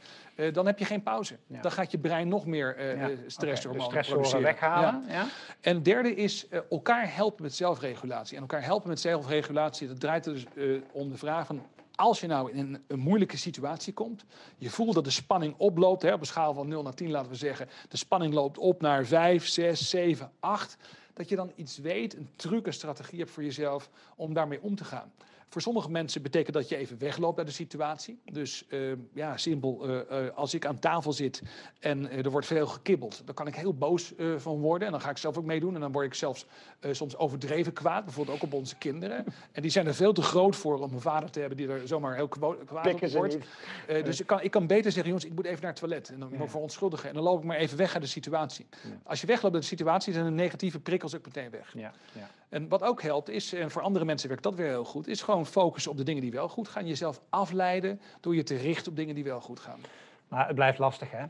dan 0.51 0.66
heb 0.66 0.80
je 0.80 0.86
geen 0.86 1.03
pauze. 1.03 1.38
Ja. 1.47 1.62
Dan 1.62 1.72
gaat 1.72 1.91
je 1.91 1.97
brein 1.97 2.28
nog 2.28 2.45
meer 2.45 2.76
eh 2.76 2.99
Ja, 2.99 3.10
stresshormonen 3.28 4.05
produceren. 4.05 4.41
weghalen. 4.41 5.03
Ja. 5.08 5.26
En 5.62 5.84
derde 5.84 6.16
is 6.16 6.47
elkaar 6.70 7.16
helpen 7.16 7.43
met 7.43 7.53
zelfregulatie. 7.55 8.36
En 8.36 8.41
elkaar 8.41 8.64
helpen 8.64 8.89
met 8.89 8.96
zelfregulatie, 8.99 9.87
dat 9.87 9.99
draait 9.99 10.23
dus 10.23 10.45
eh, 10.55 10.81
om 10.91 11.09
de 11.09 11.17
vraag 11.17 11.45
van... 11.45 11.61
Als 11.95 12.19
je 12.19 12.27
nou 12.27 12.51
in 12.51 12.57
een, 12.57 12.83
een 12.87 12.99
moeilijke 12.99 13.37
situatie 13.37 13.93
komt, 13.93 14.25
je 14.57 14.69
voelt 14.69 14.93
dat 14.93 15.03
de 15.03 15.09
spanning 15.09 15.55
oploopt, 15.57 16.01
hè, 16.01 16.13
op 16.13 16.19
een 16.19 16.25
schaal 16.25 16.53
van 16.53 16.67
0 16.67 16.83
naar 16.83 16.93
10 16.93 17.11
laten 17.11 17.31
we 17.31 17.37
zeggen, 17.37 17.69
de 17.89 17.97
spanning 17.97 18.33
loopt 18.33 18.57
op 18.57 18.81
naar 18.81 19.05
5, 19.05 19.47
6, 19.47 19.89
7, 19.89 20.31
8, 20.39 20.77
dat 21.13 21.29
je 21.29 21.35
dan 21.35 21.51
iets 21.55 21.77
weet, 21.77 22.15
een 22.15 22.29
truc, 22.35 22.65
een 22.65 22.73
strategie 22.73 23.19
hebt 23.19 23.31
voor 23.31 23.43
jezelf 23.43 23.89
om 24.15 24.33
daarmee 24.33 24.61
om 24.61 24.75
te 24.75 24.85
gaan. 24.85 25.11
Voor 25.49 25.61
sommige 25.61 25.89
mensen 25.91 26.21
betekent 26.21 26.53
dat 26.55 26.69
je 26.69 26.75
even 26.75 26.97
wegloopt 26.97 27.37
uit 27.37 27.47
de 27.47 27.53
situatie. 27.53 28.19
Dus 28.31 28.65
eh, 28.69 28.79
ja, 29.13 29.37
simpel, 29.37 29.83
eh, 29.87 30.25
eh, 30.27 30.35
als 30.35 30.53
ik 30.53 30.65
aan 30.65 30.79
tafel 30.79 31.13
zit 31.13 31.41
en 31.79 32.09
eh, 32.09 32.25
er 32.25 32.31
wordt 32.31 32.47
veel 32.47 32.67
gekibbeld, 32.67 33.21
dan 33.25 33.35
kan 33.35 33.47
ik 33.47 33.55
heel 33.55 33.73
boos 33.73 34.13
van 34.37 34.59
worden. 34.59 34.85
En 34.87 34.91
dan 34.93 35.01
ga 35.01 35.09
ik 35.09 35.17
zelf 35.17 35.37
ook 35.37 35.45
meedoen. 35.45 35.75
En 35.75 35.81
dan 35.81 35.91
word 35.91 36.05
ik 36.05 36.13
zelfs 36.13 36.45
soms 36.91 37.17
overdreven 37.17 37.73
kwaad, 37.73 38.03
bijvoorbeeld 38.05 38.37
ook 38.37 38.43
op 38.43 38.53
onze 38.53 38.75
kinderen. 38.75 39.25
En 39.51 39.61
die 39.61 39.71
zijn 39.71 39.87
er 39.87 39.95
veel 39.95 40.13
te 40.13 40.21
groot 40.21 40.55
voor 40.55 40.79
om 40.81 40.93
een 40.93 41.01
vader 41.01 41.29
te 41.29 41.39
hebben 41.39 41.57
die 41.57 41.67
er 41.67 41.87
zomaar 41.87 42.15
heel 42.15 42.27
kwa- 42.27 42.55
kwaad 42.65 42.93
op 42.93 43.09
wordt. 43.09 43.37
dus 43.87 44.19
ik 44.19 44.27
kan, 44.27 44.41
ik 44.41 44.51
kan 44.51 44.67
beter 44.67 44.91
zeggen, 44.91 45.05
jongens, 45.05 45.25
ik 45.25 45.33
moet 45.35 45.45
even 45.45 45.61
naar 45.61 45.71
het 45.71 45.79
toilet. 45.79 46.09
En 46.09 46.19
dan 46.19 46.29
Ja. 46.31 46.37
me 46.37 46.47
verontschuldigen. 46.47 47.09
En 47.09 47.15
dan 47.15 47.23
loop 47.23 47.39
ik 47.39 47.45
maar 47.45 47.57
even 47.57 47.77
weg 47.77 47.93
uit 47.93 48.03
de 48.03 48.09
situatie. 48.09 48.65
Als 49.03 49.21
je 49.21 49.27
wegloopt 49.27 49.53
uit 49.53 49.63
de 49.63 49.69
situatie, 49.69 50.13
zijn 50.13 50.25
de 50.25 50.31
negatieve 50.31 50.79
prikkels 50.79 51.15
ook 51.15 51.25
meteen 51.25 51.49
weg. 51.49 51.73
Ja, 51.73 51.91
ja. 52.11 52.29
En 52.49 52.67
wat 52.67 52.83
ook 52.83 53.01
helpt 53.01 53.29
is, 53.29 53.53
en 53.53 53.71
voor 53.71 53.81
andere 53.81 54.05
mensen 54.05 54.27
werkt 54.27 54.43
dat 54.43 54.55
weer 54.55 54.67
heel 54.67 54.85
goed, 54.85 55.07
is 55.07 55.21
gewoon 55.21 55.45
focussen 55.45 55.91
op 55.91 55.97
de 55.97 56.03
dingen 56.03 56.21
die 56.21 56.31
wel 56.31 56.49
goed 56.49 56.67
gaan. 56.67 56.87
Jezelf 56.87 57.21
afleiden 57.29 58.01
door 58.19 58.35
je 58.35 58.43
te 58.43 58.55
richten 58.55 58.91
op 58.91 58.97
dingen 58.97 59.15
die 59.15 59.23
wel 59.23 59.41
goed 59.41 59.59
gaan. 59.59 59.79
Maar 60.27 60.45
het 60.45 60.55
blijft 60.55 60.79
lastig, 60.79 61.11
hè? 61.11 61.25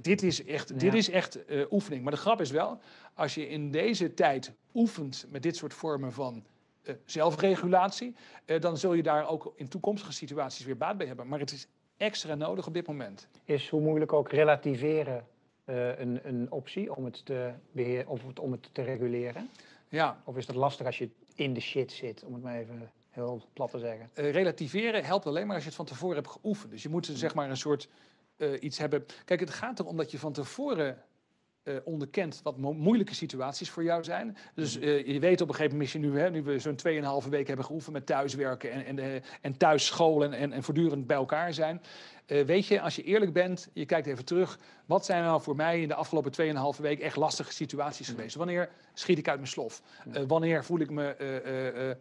Dit 0.00 0.22
is 0.22 0.44
echt, 0.44 0.80
dit 0.80 0.94
is 0.94 1.10
echt 1.10 1.44
eh, 1.44 1.72
oefening. 1.72 2.02
Maar 2.02 2.12
de 2.12 2.18
grap 2.18 2.40
is 2.40 2.50
wel, 2.50 2.78
als 3.14 3.34
je 3.34 3.48
in 3.48 3.70
deze 3.70 4.14
tijd 4.14 4.52
oefent 4.74 5.26
met 5.30 5.42
dit 5.42 5.56
soort 5.56 5.74
vormen 5.74 6.12
van 6.12 6.44
eh, 6.82 6.94
zelfregulatie, 7.04 8.14
eh, 8.44 8.60
dan 8.60 8.76
zul 8.76 8.94
je 8.94 9.02
daar 9.02 9.28
ook 9.28 9.52
in 9.56 9.68
toekomstige 9.68 10.12
situaties 10.12 10.64
weer 10.64 10.76
baat 10.76 10.96
bij 10.96 11.06
hebben. 11.06 11.28
Maar 11.28 11.38
het 11.38 11.52
is 11.52 11.68
extra 11.96 12.34
nodig 12.34 12.66
op 12.66 12.74
dit 12.74 12.86
moment. 12.86 13.28
Is 13.44 13.68
hoe 13.68 13.80
moeilijk 13.80 14.12
ook 14.12 14.30
relativeren 14.30 15.26
een, 15.64 16.20
een 16.22 16.50
optie 16.50 16.94
om 16.94 17.04
het, 17.04 17.24
te 17.24 17.52
beheer, 17.72 18.08
of 18.08 18.22
om 18.40 18.52
het 18.52 18.68
te 18.72 18.82
reguleren? 18.82 19.50
Ja, 19.94 20.22
Of 20.24 20.36
is 20.36 20.46
dat 20.46 20.56
lastig 20.56 20.86
als 20.86 20.98
je 20.98 21.10
in 21.34 21.54
de 21.54 21.60
shit 21.60 21.92
zit, 21.92 22.24
om 22.24 22.32
het 22.34 22.42
maar 22.42 22.56
even 22.58 22.90
heel 23.10 23.42
plat 23.52 23.70
te 23.70 23.78
zeggen? 23.78 24.10
eh, 24.14 24.30
relativeren 24.30 25.04
helpt 25.04 25.26
alleen 25.26 25.44
maar 25.46 25.54
als 25.54 25.62
je 25.64 25.68
het 25.68 25.78
van 25.78 25.86
tevoren 25.86 26.16
hebt 26.16 26.28
geoefend. 26.28 26.70
Dus 26.70 26.82
je 26.82 26.88
moet 26.88 27.10
zeg 27.12 27.34
maar 27.34 27.50
een 27.50 27.56
soort 27.56 27.88
eh, 28.36 28.62
iets 28.62 28.78
hebben. 28.78 29.06
Kijk, 29.24 29.40
het 29.40 29.50
gaat 29.50 29.78
erom 29.78 29.96
dat 29.96 30.10
je 30.10 30.18
van 30.18 30.32
tevoren 30.32 31.02
eh, 31.64 31.74
onderkent 31.84 32.40
wat 32.42 32.58
mo- 32.58 32.72
moeilijke 32.72 33.14
situaties 33.14 33.70
voor 33.70 33.84
jou 33.84 34.04
zijn. 34.04 34.36
Dus 34.54 34.78
eh, 34.78 35.06
je 35.06 35.20
weet 35.20 35.40
op 35.40 35.48
een 35.48 35.54
gegeven 35.54 35.76
moment, 35.76 35.78
misschien 35.78 36.00
nu, 36.00 36.18
hè, 36.20 36.30
nu 36.30 36.42
we 36.42 36.58
zo'n 36.58 37.22
2,5 37.24 37.28
week 37.28 37.46
hebben 37.46 37.64
geoefend 37.64 37.92
met 37.92 38.06
thuiswerken 38.06 38.72
en, 38.72 38.84
en, 38.86 38.98
eh, 38.98 39.20
en 39.40 39.56
thuis 39.56 39.86
school 39.86 40.24
en, 40.24 40.32
en, 40.32 40.52
en 40.52 40.62
voortdurend 40.62 41.06
bij 41.06 41.16
elkaar 41.16 41.52
zijn. 41.54 41.80
eh, 42.26 42.44
weet 42.44 42.66
je, 42.66 42.80
als 42.80 42.96
je 42.96 43.02
eerlijk 43.02 43.32
bent, 43.32 43.68
je 43.72 43.86
kijkt 43.86 44.06
even 44.06 44.24
terug, 44.24 44.58
wat 44.86 45.04
zijn 45.04 45.22
nou 45.22 45.42
voor 45.42 45.56
mij 45.56 45.80
in 45.80 45.88
de 45.88 45.94
afgelopen 45.94 46.32
2,5 46.76 46.80
week 46.80 47.00
echt 47.00 47.16
lastige 47.16 47.52
situaties 47.52 48.08
geweest? 48.08 48.34
Wanneer 48.36 48.68
schiet 48.94 49.18
ik 49.18 49.28
uit 49.28 49.36
mijn 49.38 49.50
slof? 49.50 49.82
Eh, 50.12 50.22
wanneer 50.26 50.64
voel 50.64 50.78
ik 50.80 50.90
me 50.90 51.16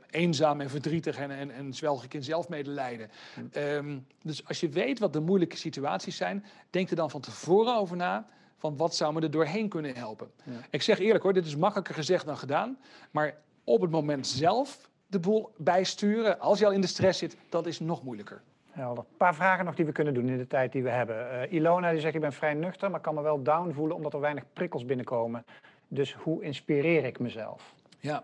eenzaam 0.09 0.61
en 0.61 0.69
verdrietig 0.69 1.17
en, 1.17 1.31
en, 1.31 1.51
en 1.51 1.73
zwelg 1.73 2.03
ik 2.03 2.13
in 2.13 2.23
zelfmedelijden? 2.23 3.09
Ehm, 3.51 3.97
dus 4.23 4.47
als 4.47 4.59
je 4.59 4.69
weet 4.69 4.99
wat 4.99 5.13
de 5.13 5.19
moeilijke 5.19 5.57
situaties 5.57 6.17
zijn, 6.17 6.45
denk 6.69 6.89
er 6.89 6.95
dan 6.95 7.09
van 7.09 7.21
tevoren 7.21 7.75
over 7.75 7.97
na. 7.97 8.27
Van 8.63 8.77
wat 8.77 8.95
zou 8.95 9.13
me 9.13 9.21
er 9.21 9.31
doorheen 9.31 9.69
kunnen 9.69 9.95
helpen? 9.95 10.31
Ik 10.69 10.81
zeg 10.81 10.99
eerlijk 10.99 11.23
hoor, 11.23 11.33
dit 11.33 11.45
is 11.45 11.55
makkelijker 11.55 11.93
gezegd 11.95 12.25
dan 12.25 12.37
gedaan. 12.37 12.77
Maar 13.11 13.35
op 13.63 13.81
het 13.81 13.91
moment 13.91 14.27
zelf 14.27 14.89
de 15.07 15.19
boel 15.19 15.53
bijsturen, 15.57 16.39
als 16.39 16.59
je 16.59 16.65
al 16.65 16.71
in 16.71 16.81
de 16.81 16.87
stress 16.87 17.19
zit, 17.19 17.37
dat 17.49 17.65
is 17.65 17.79
nog 17.79 18.03
moeilijker. 18.03 18.41
Helder. 18.71 19.03
Een 19.09 19.17
paar 19.17 19.35
vragen 19.35 19.65
nog 19.65 19.75
die 19.75 19.85
we 19.85 19.91
kunnen 19.91 20.13
doen 20.13 20.29
in 20.29 20.37
de 20.37 20.47
tijd 20.47 20.71
die 20.71 20.83
we 20.83 20.89
hebben. 20.89 21.31
Eh, 21.31 21.51
Ilona 21.51 21.91
die 21.91 21.99
zegt, 21.99 22.15
ik 22.15 22.21
ben 22.21 22.33
vrij 22.33 22.53
nuchter, 22.53 22.91
maar 22.91 22.99
kan 22.99 23.15
me 23.15 23.21
wel 23.21 23.43
down 23.43 23.71
voelen 23.71 23.95
omdat 23.95 24.13
er 24.13 24.19
weinig 24.19 24.43
prikkels 24.53 24.85
binnenkomen. 24.85 25.45
Dus 25.87 26.13
hoe 26.13 26.43
inspireer 26.43 27.05
ik 27.05 27.19
mezelf? 27.19 27.73
Ja. 27.99 28.23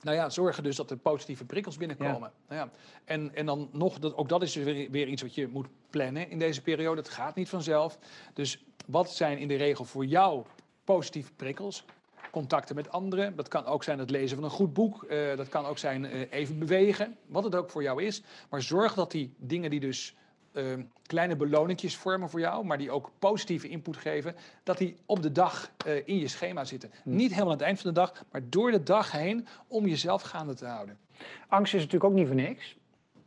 Nou 0.00 0.16
ja, 0.16 0.28
zorgen 0.28 0.62
dus 0.62 0.76
dat 0.76 0.90
er 0.90 0.96
positieve 0.96 1.44
prikkels 1.44 1.76
binnenkomen. 1.76 2.32
Nou 2.48 2.60
ja. 2.60 2.68
en, 3.04 3.34
en 3.34 3.46
dan 3.46 3.68
nog, 3.72 3.98
dat, 3.98 4.16
ook 4.16 4.28
dat 4.28 4.42
is 4.42 4.52
dus 4.52 4.64
weer, 4.64 4.90
weer 4.90 5.06
iets 5.06 5.22
wat 5.22 5.34
je 5.34 5.48
moet 5.48 5.66
plannen 5.90 6.30
in 6.30 6.38
deze 6.38 6.62
periode. 6.62 7.00
Het 7.00 7.10
gaat 7.10 7.34
niet 7.34 7.48
vanzelf. 7.48 7.98
Dus 8.32 8.64
wat 8.84 9.10
zijn 9.10 9.38
in 9.38 9.48
de 9.48 9.56
regel 9.56 9.84
voor 9.84 10.04
jou 10.04 10.44
positieve 10.84 11.32
prikkels? 11.32 11.84
Contacten 12.30 12.74
met 12.74 12.90
anderen. 12.90 13.36
Dat 13.36 13.48
kan 13.48 13.64
ook 13.64 13.84
zijn 13.84 13.98
het 13.98 14.10
lezen 14.10 14.36
van 14.36 14.44
een 14.44 14.50
goed 14.50 14.72
boek. 14.72 15.04
Eh, 15.04 15.36
dat 15.36 15.48
kan 15.48 15.66
ook 15.66 15.78
zijn 15.78 16.04
eh, 16.04 16.20
even 16.30 16.58
bewegen. 16.58 17.16
Wat 17.26 17.44
het 17.44 17.54
ook 17.54 17.70
voor 17.70 17.82
jou 17.82 18.02
is. 18.02 18.22
Maar 18.50 18.62
zorg 18.62 18.94
dat 18.94 19.10
die 19.10 19.34
dingen 19.38 19.70
die 19.70 19.80
dus 19.80 20.14
eh, 20.54 20.64
kleine 21.06 21.36
beloningjes 21.36 21.96
vormen 21.96 22.30
voor 22.30 22.40
jou, 22.40 22.64
maar 22.64 22.78
die 22.78 22.90
ook 22.90 23.10
positieve 23.18 23.68
input 23.68 23.96
geven, 23.96 24.36
dat 24.62 24.78
die 24.78 24.96
op 25.06 25.22
de 25.22 25.32
dag 25.32 25.70
eh, 25.86 25.96
in 26.08 26.18
je 26.18 26.28
schema 26.28 26.64
zitten. 26.64 26.90
Niet 27.04 27.30
helemaal 27.30 27.52
aan 27.52 27.58
het 27.58 27.66
eind 27.66 27.80
van 27.80 27.94
de 27.94 28.00
dag, 28.00 28.24
maar 28.30 28.40
door 28.48 28.70
de 28.70 28.82
dag 28.82 29.12
heen 29.12 29.46
om 29.68 29.86
jezelf 29.86 30.22
gaande 30.22 30.54
te 30.54 30.66
houden. 30.66 30.98
Angst 31.48 31.74
is 31.74 31.80
natuurlijk 31.80 32.10
ook 32.10 32.18
niet 32.18 32.26
voor 32.26 32.36
niks. 32.36 32.76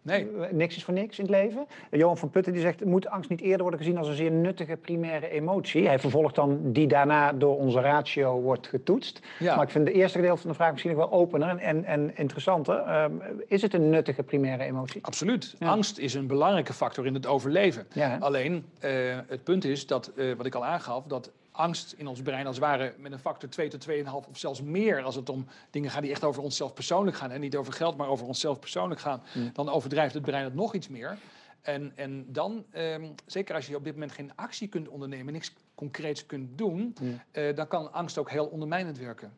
Nee, 0.07 0.27
Eh, 0.41 0.51
Niks 0.51 0.75
is 0.75 0.83
voor 0.83 0.93
niks 0.93 1.19
in 1.19 1.25
het 1.25 1.33
leven. 1.33 1.65
Johan 1.91 2.17
van 2.17 2.29
Putten 2.29 2.53
die 2.53 2.61
zegt, 2.61 2.85
moet 2.85 3.07
angst 3.07 3.29
niet 3.29 3.41
eerder 3.41 3.61
worden 3.61 3.79
gezien 3.79 3.97
als 3.97 4.07
een 4.07 4.15
zeer 4.15 4.31
nuttige 4.31 4.75
primaire 4.75 5.29
emotie? 5.29 5.87
Hij 5.87 5.99
vervolgt 5.99 6.35
dan 6.35 6.59
die 6.63 6.87
daarna 6.87 7.33
door 7.33 7.57
onze 7.57 7.79
ratio 7.79 8.41
wordt 8.41 8.67
getoetst. 8.67 9.19
Ja. 9.39 9.55
Maar 9.55 9.63
ik 9.63 9.69
vind 9.71 9.85
de 9.85 9.91
eerste 9.91 10.17
gedeelte 10.17 10.41
van 10.41 10.49
de 10.49 10.55
vraag 10.55 10.71
misschien 10.71 10.91
nog 10.95 11.09
wel 11.09 11.19
opener 11.19 11.57
en, 11.57 11.83
en, 11.85 12.17
interessanter. 12.17 12.75
Ehm, 12.77 13.11
is 13.47 13.61
het 13.61 13.73
een 13.73 13.89
nuttige 13.89 14.23
primaire 14.23 14.63
emotie? 14.63 15.05
absoluut. 15.05 15.55
Ja. 15.59 15.67
Angst 15.67 15.97
is 15.97 16.13
een 16.13 16.27
belangrijke 16.27 16.73
factor 16.73 17.05
in 17.05 17.13
het 17.13 17.25
overleven. 17.25 17.87
Ja? 17.93 18.17
Alleen, 18.19 18.65
eh, 18.79 18.91
het 19.27 19.43
punt 19.43 19.65
is 19.65 19.87
dat, 19.87 20.11
eh, 20.15 20.33
wat 20.37 20.45
ik 20.45 20.55
al 20.55 20.65
aangaf, 20.65 21.03
dat 21.03 21.31
angst 21.57 21.93
in 21.97 22.07
ons 22.07 22.21
brein 22.21 22.47
als 22.47 22.55
het 22.55 22.65
ware 22.65 22.93
met 22.97 23.11
een 23.11 23.19
factor 23.19 23.49
2 23.49 23.69
tot 23.69 23.87
2,5 23.89 23.95
of 24.29 24.37
zelfs 24.37 24.61
meer, 24.61 25.01
als 25.03 25.15
het 25.15 25.29
om 25.29 25.45
dingen 25.69 25.91
gaat 25.91 26.01
die 26.01 26.11
echt 26.11 26.23
over 26.23 26.43
onszelf 26.43 26.73
persoonlijk 26.73 27.17
gaan, 27.17 27.31
en 27.31 27.39
niet 27.39 27.55
over 27.55 27.73
geld, 27.73 27.97
maar 27.97 28.07
over 28.07 28.27
onszelf 28.27 28.59
persoonlijk 28.59 28.99
gaan, 29.01 29.21
dan 29.53 29.69
overdrijft 29.69 30.13
het 30.13 30.23
brein 30.23 30.43
het 30.43 30.55
nog 30.55 30.73
iets 30.73 30.87
meer. 30.87 31.17
En, 31.61 31.91
en 31.95 32.25
dan, 32.27 32.65
ehm, 32.71 33.05
zeker 33.25 33.55
als 33.55 33.67
je 33.67 33.75
op 33.75 33.83
dit 33.83 33.93
moment 33.93 34.11
geen 34.11 34.31
actie 34.35 34.67
kunt 34.67 34.87
ondernemen, 34.87 35.33
niks 35.33 35.53
concreets 35.75 36.25
kunt 36.25 36.57
doen, 36.57 36.95
eh, 37.31 37.55
dan 37.55 37.67
kan 37.67 37.93
angst 37.93 38.17
ook 38.17 38.29
heel 38.29 38.45
ondermijnend 38.45 38.97
werken. 38.97 39.33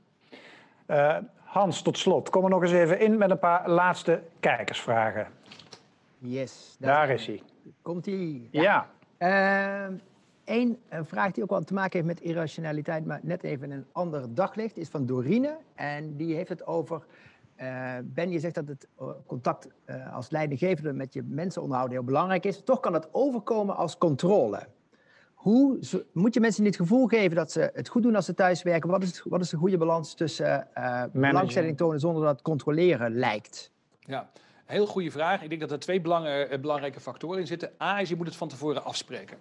Eh, 0.86 1.18
Hans, 1.44 1.82
tot 1.82 1.98
slot, 1.98 2.30
kom 2.30 2.44
er 2.44 2.50
nog 2.50 2.62
eens 2.62 2.72
even 2.72 3.00
in 3.00 3.18
met 3.18 3.30
een 3.30 3.40
paar 3.40 3.70
laatste 3.70 4.22
kijkersvragen. 4.40 5.28
Yes. 6.18 6.76
Daar 6.80 7.10
is 7.10 7.26
hij. 7.26 7.42
Komt 7.82 8.06
hij. 8.06 8.48
Ja. 8.52 8.90
Eén 10.50 10.80
vraag 10.90 11.32
die 11.32 11.44
ook 11.44 11.50
wel 11.50 11.64
te 11.64 11.74
maken 11.74 11.92
heeft 11.94 12.06
met 12.06 12.22
irrationaliteit, 12.22 13.06
maar 13.06 13.20
net 13.24 13.44
even 13.44 13.72
in 13.72 13.78
een 13.78 13.86
ander 13.92 14.34
daglicht, 14.34 14.78
is 14.78 14.90
van 14.90 15.06
Dorine. 15.06 15.58
En 15.76 16.16
die 16.16 16.36
heeft 16.36 16.50
het 16.50 16.66
over. 16.68 17.06
eh, 17.56 17.94
ben, 18.04 18.30
je 18.30 18.40
zegt 18.40 18.56
dat 18.56 18.68
het 18.68 18.88
eh, 19.00 19.08
contact 19.26 19.68
eh, 19.86 20.16
als 20.16 20.30
leidinggevende 20.30 20.94
met 20.94 21.14
je 21.14 21.24
mensen 21.28 21.62
onderhouden 21.62 21.98
heel 21.98 22.06
belangrijk 22.06 22.46
is. 22.46 22.64
Toch 22.64 22.80
kan 22.80 22.94
het 22.94 23.08
overkomen 23.12 23.76
als 23.76 23.98
controle. 23.98 24.68
Hoe 25.34 25.78
zo- 25.82 26.02
moet 26.14 26.34
je 26.34 26.40
mensen 26.40 26.64
niet 26.64 26.78
het 26.78 26.82
gevoel 26.88 27.08
geven 27.08 27.36
dat 27.36 27.52
ze 27.52 27.72
het 27.74 27.88
goed 27.88 28.04
doen 28.04 28.16
als 28.16 28.26
ze 28.26 28.34
thuiswerken? 28.34 28.90
Wat 28.90 29.04
is, 29.04 29.08
het- 29.18 29.24
wat 29.30 29.42
is 29.42 29.50
de 29.50 29.58
goede 29.58 29.78
balans 29.78 30.14
tussen 30.14 30.76
eh 30.76 31.04
belangstelling 31.14 31.78
tonen 31.78 32.00
zonder 32.00 32.24
dat 32.24 32.32
het 32.32 32.42
controleren 32.42 33.12
lijkt? 33.16 33.72
Ja, 34.00 34.30
Heel 34.70 34.86
goede 34.86 35.12
vraag. 35.12 35.42
Ik 35.42 35.50
denk 35.50 35.62
dat 35.62 35.72
er 35.72 35.80
twee 35.80 36.02
belangrijke 36.02 37.00
factoren 37.00 37.40
in 37.40 37.48
zitten. 37.48 37.72
A 37.82 38.00
is 38.00 38.10
je 38.10 38.16
moet 38.16 38.26
het 38.26 38.36
van 38.36 38.48
tevoren 38.48 38.84
afspreken. 38.84 39.38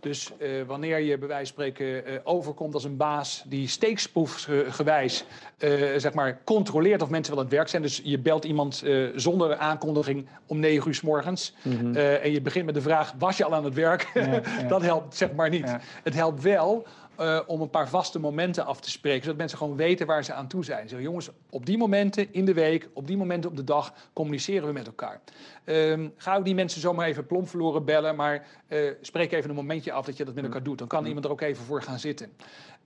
Dus 0.00 0.32
uh, 0.38 0.62
wanneer 0.62 0.98
je 0.98 1.18
bij 1.18 1.28
wijze 1.28 1.52
van 1.54 1.64
spreken 1.64 2.12
uh, 2.12 2.18
overkomt 2.24 2.74
als 2.74 2.84
een 2.84 2.96
baas 2.96 3.44
die 3.46 3.68
steeksproefgewijs 3.68 5.24
uh, 5.58 5.70
zeg 5.96 6.12
maar 6.12 6.40
controleert 6.44 7.02
of 7.02 7.10
mensen 7.10 7.34
wel 7.34 7.42
aan 7.42 7.48
het 7.48 7.56
werk 7.56 7.68
zijn. 7.68 7.82
Dus 7.82 8.00
je 8.04 8.18
belt 8.18 8.44
iemand 8.44 8.84
zonder 9.14 9.56
aankondiging 9.56 10.28
om 10.46 10.58
negen 10.58 10.88
uur 10.88 10.94
s 10.94 11.00
morgens. 11.00 11.54
Mm 11.62 11.78
-hmm. 11.78 11.96
en 11.96 12.32
je 12.32 12.40
begint 12.40 12.64
met 12.64 12.74
de 12.74 12.82
vraag, 12.82 13.12
was 13.18 13.36
je 13.36 13.44
al 13.44 13.54
aan 13.54 13.64
het 13.64 13.74
werk? 13.74 14.10
Ja, 14.14 14.22
ja. 14.32 14.68
dat 14.68 14.82
helpt 14.82 15.16
zeg 15.16 15.32
maar 15.32 15.48
niet. 15.48 15.66
Ja. 15.66 15.80
Het 16.02 16.14
helpt 16.14 16.42
wel 16.42 16.86
uh, 17.20 17.40
om 17.46 17.60
een 17.60 17.70
paar 17.70 17.88
vaste 17.88 18.18
momenten 18.18 18.64
af 18.66 18.80
te 18.80 18.90
spreken. 18.90 19.22
Zodat 19.22 19.38
mensen 19.38 19.58
gewoon 19.58 19.76
weten 19.76 20.06
waar 20.06 20.24
ze 20.24 20.32
aan 20.32 20.48
toe 20.48 20.64
zijn. 20.64 20.88
Zeg, 20.88 21.00
jongens, 21.00 21.30
op 21.50 21.66
die 21.66 21.78
momenten 21.78 22.32
in 22.32 22.44
de 22.44 22.54
week, 22.54 22.88
op 22.92 23.06
die 23.06 23.16
momenten 23.16 23.50
op 23.50 23.56
de 23.56 23.64
dag, 23.64 23.94
communiceren 24.12 24.66
we 24.66 24.72
met 24.72 24.86
elkaar. 24.86 25.20
Um, 25.64 26.12
ga 26.16 26.36
ook 26.36 26.44
die 26.44 26.54
mensen 26.54 26.80
zomaar 26.80 27.06
even 27.06 27.26
plomp 27.26 27.48
verloren 27.48 27.84
bellen, 27.84 28.16
maar 28.16 28.46
uh, 28.68 28.92
spreek 29.00 29.32
even 29.32 29.50
een 29.50 29.56
momentje 29.56 29.92
af 29.92 30.04
dat 30.04 30.16
je 30.16 30.24
dat 30.24 30.34
met 30.34 30.44
elkaar 30.44 30.62
doet. 30.62 30.78
Dan 30.78 30.88
kan 30.88 31.06
iemand 31.06 31.24
er 31.24 31.30
ook 31.30 31.40
even 31.40 31.64
voor 31.64 31.82
gaan 31.82 31.98
zitten. 31.98 32.32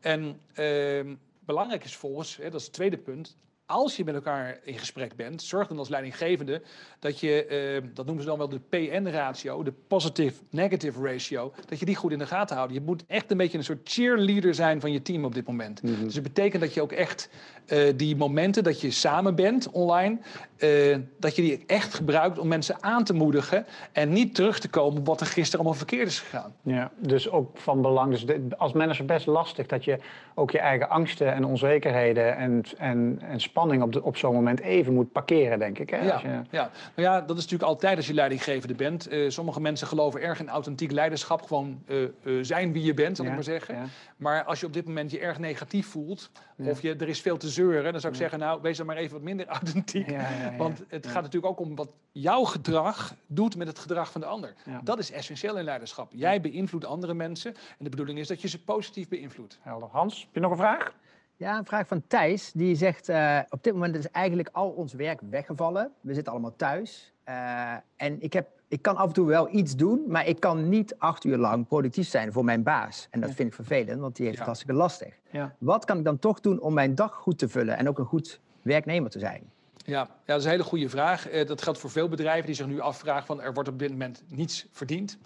En 0.00 0.40
uh, 0.54 1.14
belangrijk 1.44 1.84
is 1.84 1.96
volgens, 1.96 2.36
hè, 2.36 2.50
dat 2.50 2.60
is 2.60 2.66
het 2.66 2.74
tweede 2.74 2.98
punt, 2.98 3.36
als 3.66 3.96
je 3.96 4.04
met 4.04 4.14
elkaar 4.14 4.58
in 4.64 4.78
gesprek 4.78 5.16
bent, 5.16 5.42
zorg 5.42 5.68
dan 5.68 5.78
als 5.78 5.88
leidinggevende 5.88 6.62
dat 6.98 7.20
je, 7.20 7.44
eh, 7.44 7.88
dat 7.94 8.06
noemen 8.06 8.24
ze 8.24 8.30
dan 8.30 8.38
wel 8.38 8.48
de 8.48 8.60
PN-ratio, 8.68 9.62
de 9.62 9.72
positive-negative 9.86 11.02
ratio, 11.02 11.52
dat 11.68 11.78
je 11.78 11.84
die 11.84 11.94
goed 11.94 12.12
in 12.12 12.18
de 12.18 12.26
gaten 12.26 12.56
houdt. 12.56 12.72
Je 12.72 12.80
moet 12.80 13.04
echt 13.06 13.30
een 13.30 13.36
beetje 13.36 13.58
een 13.58 13.64
soort 13.64 13.88
cheerleader 13.88 14.54
zijn 14.54 14.80
van 14.80 14.92
je 14.92 15.02
team 15.02 15.24
op 15.24 15.34
dit 15.34 15.46
moment. 15.46 15.82
Mm 15.82 15.94
-hmm. 15.94 16.04
Dus 16.04 16.14
het 16.14 16.22
betekent 16.22 16.62
dat 16.62 16.74
je 16.74 16.82
ook 16.82 16.92
echt 16.92 17.28
uh, 17.66 17.92
die 17.96 18.16
momenten 18.16 18.64
dat 18.64 18.80
je 18.80 18.90
samen 18.90 19.34
bent 19.34 19.70
online, 19.70 20.18
uh, 20.58 20.96
dat 21.18 21.36
je 21.36 21.42
die 21.42 21.64
echt 21.66 21.94
gebruikt 21.94 22.38
om 22.38 22.48
mensen 22.48 22.82
aan 22.82 23.04
te 23.04 23.14
moedigen 23.14 23.66
en 23.92 24.12
niet 24.12 24.34
terug 24.34 24.58
te 24.58 24.68
komen 24.68 24.98
op 24.98 25.06
wat 25.06 25.20
er 25.20 25.26
gisteren 25.26 25.58
allemaal 25.58 25.78
verkeerd 25.78 26.08
is 26.08 26.20
gegaan. 26.20 26.54
Ja, 26.62 26.90
dus 26.98 27.30
ook 27.30 27.58
van 27.58 27.82
belang. 27.82 28.10
Dus 28.10 28.26
de, 28.26 28.46
als 28.56 28.72
manager 28.72 29.04
best 29.04 29.26
lastig 29.26 29.66
dat 29.66 29.84
je 29.84 29.98
ook 30.34 30.50
je 30.50 30.58
eigen 30.58 30.88
angsten 30.88 31.34
en 31.34 31.44
onzekerheden 31.44 32.36
en, 32.36 32.62
en, 32.78 33.18
en 33.22 33.40
spanning 33.40 33.82
op, 33.82 33.92
de, 33.92 34.02
op 34.02 34.16
zo'n 34.16 34.34
moment 34.34 34.60
even 34.60 34.94
moet 34.94 35.12
parkeren, 35.12 35.58
denk 35.58 35.78
ik. 35.78 35.90
Hè? 35.90 36.04
Ja, 36.04 36.20
je... 36.22 36.28
ja. 36.50 36.70
Nou 36.94 37.08
ja, 37.08 37.20
dat 37.20 37.36
is 37.36 37.42
natuurlijk 37.42 37.70
altijd 37.70 37.96
als 37.96 38.06
je 38.06 38.14
leidinggevende 38.14 38.74
bent. 38.74 39.12
Uh, 39.12 39.30
sommige 39.30 39.60
mensen 39.60 39.86
geloven 39.86 40.20
erg 40.20 40.40
in 40.40 40.48
authentiek 40.48 40.90
leiderschap, 40.90 41.42
gewoon 41.42 41.82
uh, 41.86 42.02
uh, 42.22 42.44
zijn 42.44 42.72
wie 42.72 42.84
je 42.84 42.94
bent, 42.94 43.16
zal 43.16 43.24
ja, 43.24 43.30
ik 43.30 43.36
maar 43.36 43.46
zeggen. 43.46 43.74
Ja. 43.74 43.84
Maar 44.16 44.44
als 44.44 44.60
je 44.60 44.66
op 44.66 44.72
dit 44.72 44.86
moment 44.86 45.10
je 45.10 45.18
erg 45.18 45.38
negatief 45.38 45.86
voelt, 45.86 46.30
of 46.56 46.82
je, 46.82 46.96
er 46.96 47.08
is 47.08 47.20
veel 47.20 47.36
te 47.36 47.48
zeuren, 47.48 47.92
dan 47.92 48.00
zou 48.00 48.12
ik 48.12 48.18
zeggen, 48.18 48.38
nou, 48.38 48.60
wees 48.62 48.76
dan 48.76 48.86
maar 48.86 48.96
even 48.96 49.12
wat 49.12 49.22
minder 49.22 49.46
authentiek. 49.58 50.16
Want 50.58 50.82
het 50.88 51.06
gaat 51.06 51.22
natuurlijk 51.22 51.52
ook 51.52 51.60
om 51.60 51.74
wat 51.74 51.92
jouw 52.12 52.44
gedrag 52.44 53.14
doet 53.26 53.56
met 53.56 53.66
het 53.66 53.78
gedrag 53.78 54.12
van 54.12 54.20
de 54.20 54.26
ander. 54.26 54.54
Dat 54.82 54.98
is 54.98 55.10
essentieel 55.10 55.58
in 55.58 55.64
leiderschap. 55.64 56.12
Jij 56.12 56.40
beïnvloedt 56.40 56.84
andere 56.84 57.14
mensen 57.14 57.54
en 57.54 57.84
de 57.84 57.90
bedoeling 57.90 58.18
is 58.18 58.28
dat 58.28 58.40
je 58.40 58.48
ze 58.48 58.62
positief 58.62 59.08
beïnvloedt. 59.08 59.58
Helder. 59.62 59.88
Hans, 59.88 60.20
heb 60.20 60.34
je 60.34 60.40
nog 60.40 60.50
een 60.50 60.56
vraag? 60.56 60.94
Ja, 61.36 61.58
een 61.58 61.64
vraag 61.64 61.86
van 61.86 62.02
Thijs. 62.06 62.52
Die 62.52 62.74
zegt, 62.74 63.08
uh, 63.08 63.40
op 63.48 63.62
dit 63.62 63.72
moment 63.72 63.96
is 63.96 64.10
eigenlijk 64.10 64.48
al 64.52 64.68
ons 64.68 64.92
werk 64.92 65.20
weggevallen. 65.30 65.92
We 66.00 66.14
zitten 66.14 66.32
allemaal 66.32 66.56
thuis. 66.56 67.12
Uh, 67.28 67.72
en 67.96 68.22
ik, 68.22 68.32
heb, 68.32 68.48
ik 68.68 68.82
kan 68.82 68.96
af 68.96 69.06
en 69.06 69.12
toe 69.12 69.26
wel 69.26 69.54
iets 69.54 69.76
doen, 69.76 70.04
maar 70.06 70.26
ik 70.26 70.40
kan 70.40 70.68
niet 70.68 70.94
acht 70.98 71.24
uur 71.24 71.36
lang 71.36 71.66
productief 71.66 72.08
zijn 72.08 72.32
voor 72.32 72.44
mijn 72.44 72.62
baas. 72.62 73.06
En 73.10 73.20
dat 73.20 73.28
ja. 73.28 73.34
vind 73.34 73.48
ik 73.48 73.54
vervelend, 73.54 74.00
want 74.00 74.16
die 74.16 74.24
heeft 74.24 74.38
ja. 74.38 74.44
het 74.44 74.52
hartstikke 74.52 74.82
lastig. 74.82 75.14
Ja. 75.30 75.54
Wat 75.58 75.84
kan 75.84 75.98
ik 75.98 76.04
dan 76.04 76.18
toch 76.18 76.40
doen 76.40 76.60
om 76.60 76.74
mijn 76.74 76.94
dag 76.94 77.14
goed 77.14 77.38
te 77.38 77.48
vullen 77.48 77.76
en 77.76 77.88
ook 77.88 77.98
een 77.98 78.04
goed 78.04 78.40
werknemer 78.62 79.10
te 79.10 79.18
zijn? 79.18 79.50
Ja, 79.76 80.00
ja, 80.00 80.08
dat 80.24 80.38
is 80.38 80.44
een 80.44 80.50
hele 80.50 80.62
goede 80.62 80.88
vraag. 80.88 81.32
Uh, 81.32 81.46
dat 81.46 81.62
geldt 81.62 81.78
voor 81.78 81.90
veel 81.90 82.08
bedrijven 82.08 82.46
die 82.46 82.54
zich 82.54 82.66
nu 82.66 82.80
afvragen 82.80 83.26
van 83.26 83.40
er 83.40 83.54
wordt 83.54 83.68
op 83.68 83.78
dit 83.78 83.90
moment 83.90 84.22
niets 84.28 84.68
verdiend. 84.72 85.18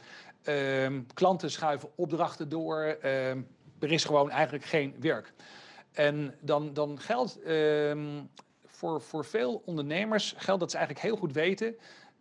Uh, 0.45 0.87
klanten 1.15 1.51
schuiven 1.51 1.89
opdrachten 1.95 2.49
door. 2.49 2.79
er 3.79 3.93
is 3.93 4.05
gewoon 4.05 4.31
eigenlijk 4.31 4.65
geen 4.65 4.95
werk. 5.01 5.33
En 5.93 6.35
dan, 6.41 6.73
dan 6.73 7.01
geldt 7.01 7.39
um, 7.47 8.29
voor, 8.67 9.01
voor 9.01 9.25
veel 9.25 9.63
ondernemers 9.65 10.35
geldt 10.37 10.61
dat 10.61 10.71
ze 10.71 10.77
eigenlijk 10.77 11.07
heel 11.07 11.17
goed 11.17 11.33
weten 11.33 11.75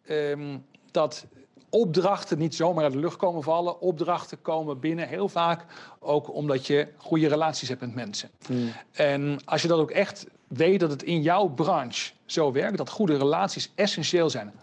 um, 0.10 0.66
dat 0.92 1.26
opdrachten 1.70 2.38
niet 2.38 2.56
zomaar 2.56 2.84
uit 2.84 2.94
de 2.94 3.00
lucht 3.00 3.18
komen 3.18 3.44
vallen. 3.44 3.82
Opdrachten 3.82 4.42
komen 4.42 4.80
binnen 4.80 5.08
heel 5.08 5.30
vaak 5.30 5.66
ook 6.00 6.34
omdat 6.34 6.68
je 6.68 6.88
goede 6.98 7.28
relaties 7.28 7.70
hebt 7.70 7.82
met 7.82 7.96
mensen. 7.96 8.30
Hmm. 8.46 8.72
En 8.92 9.40
als 9.46 9.62
je 9.62 9.68
dat 9.68 9.80
ook 9.80 9.92
echt 9.92 10.26
weet 10.48 10.80
dat 10.80 10.90
het 10.90 11.04
in 11.04 11.22
jouw 11.22 11.48
branche 11.48 12.12
zo 12.26 12.52
werkt, 12.52 12.78
dat 12.78 12.90
goede 12.90 13.18
relaties 13.18 13.72
essentieel 13.76 14.30
zijn. 14.30 14.54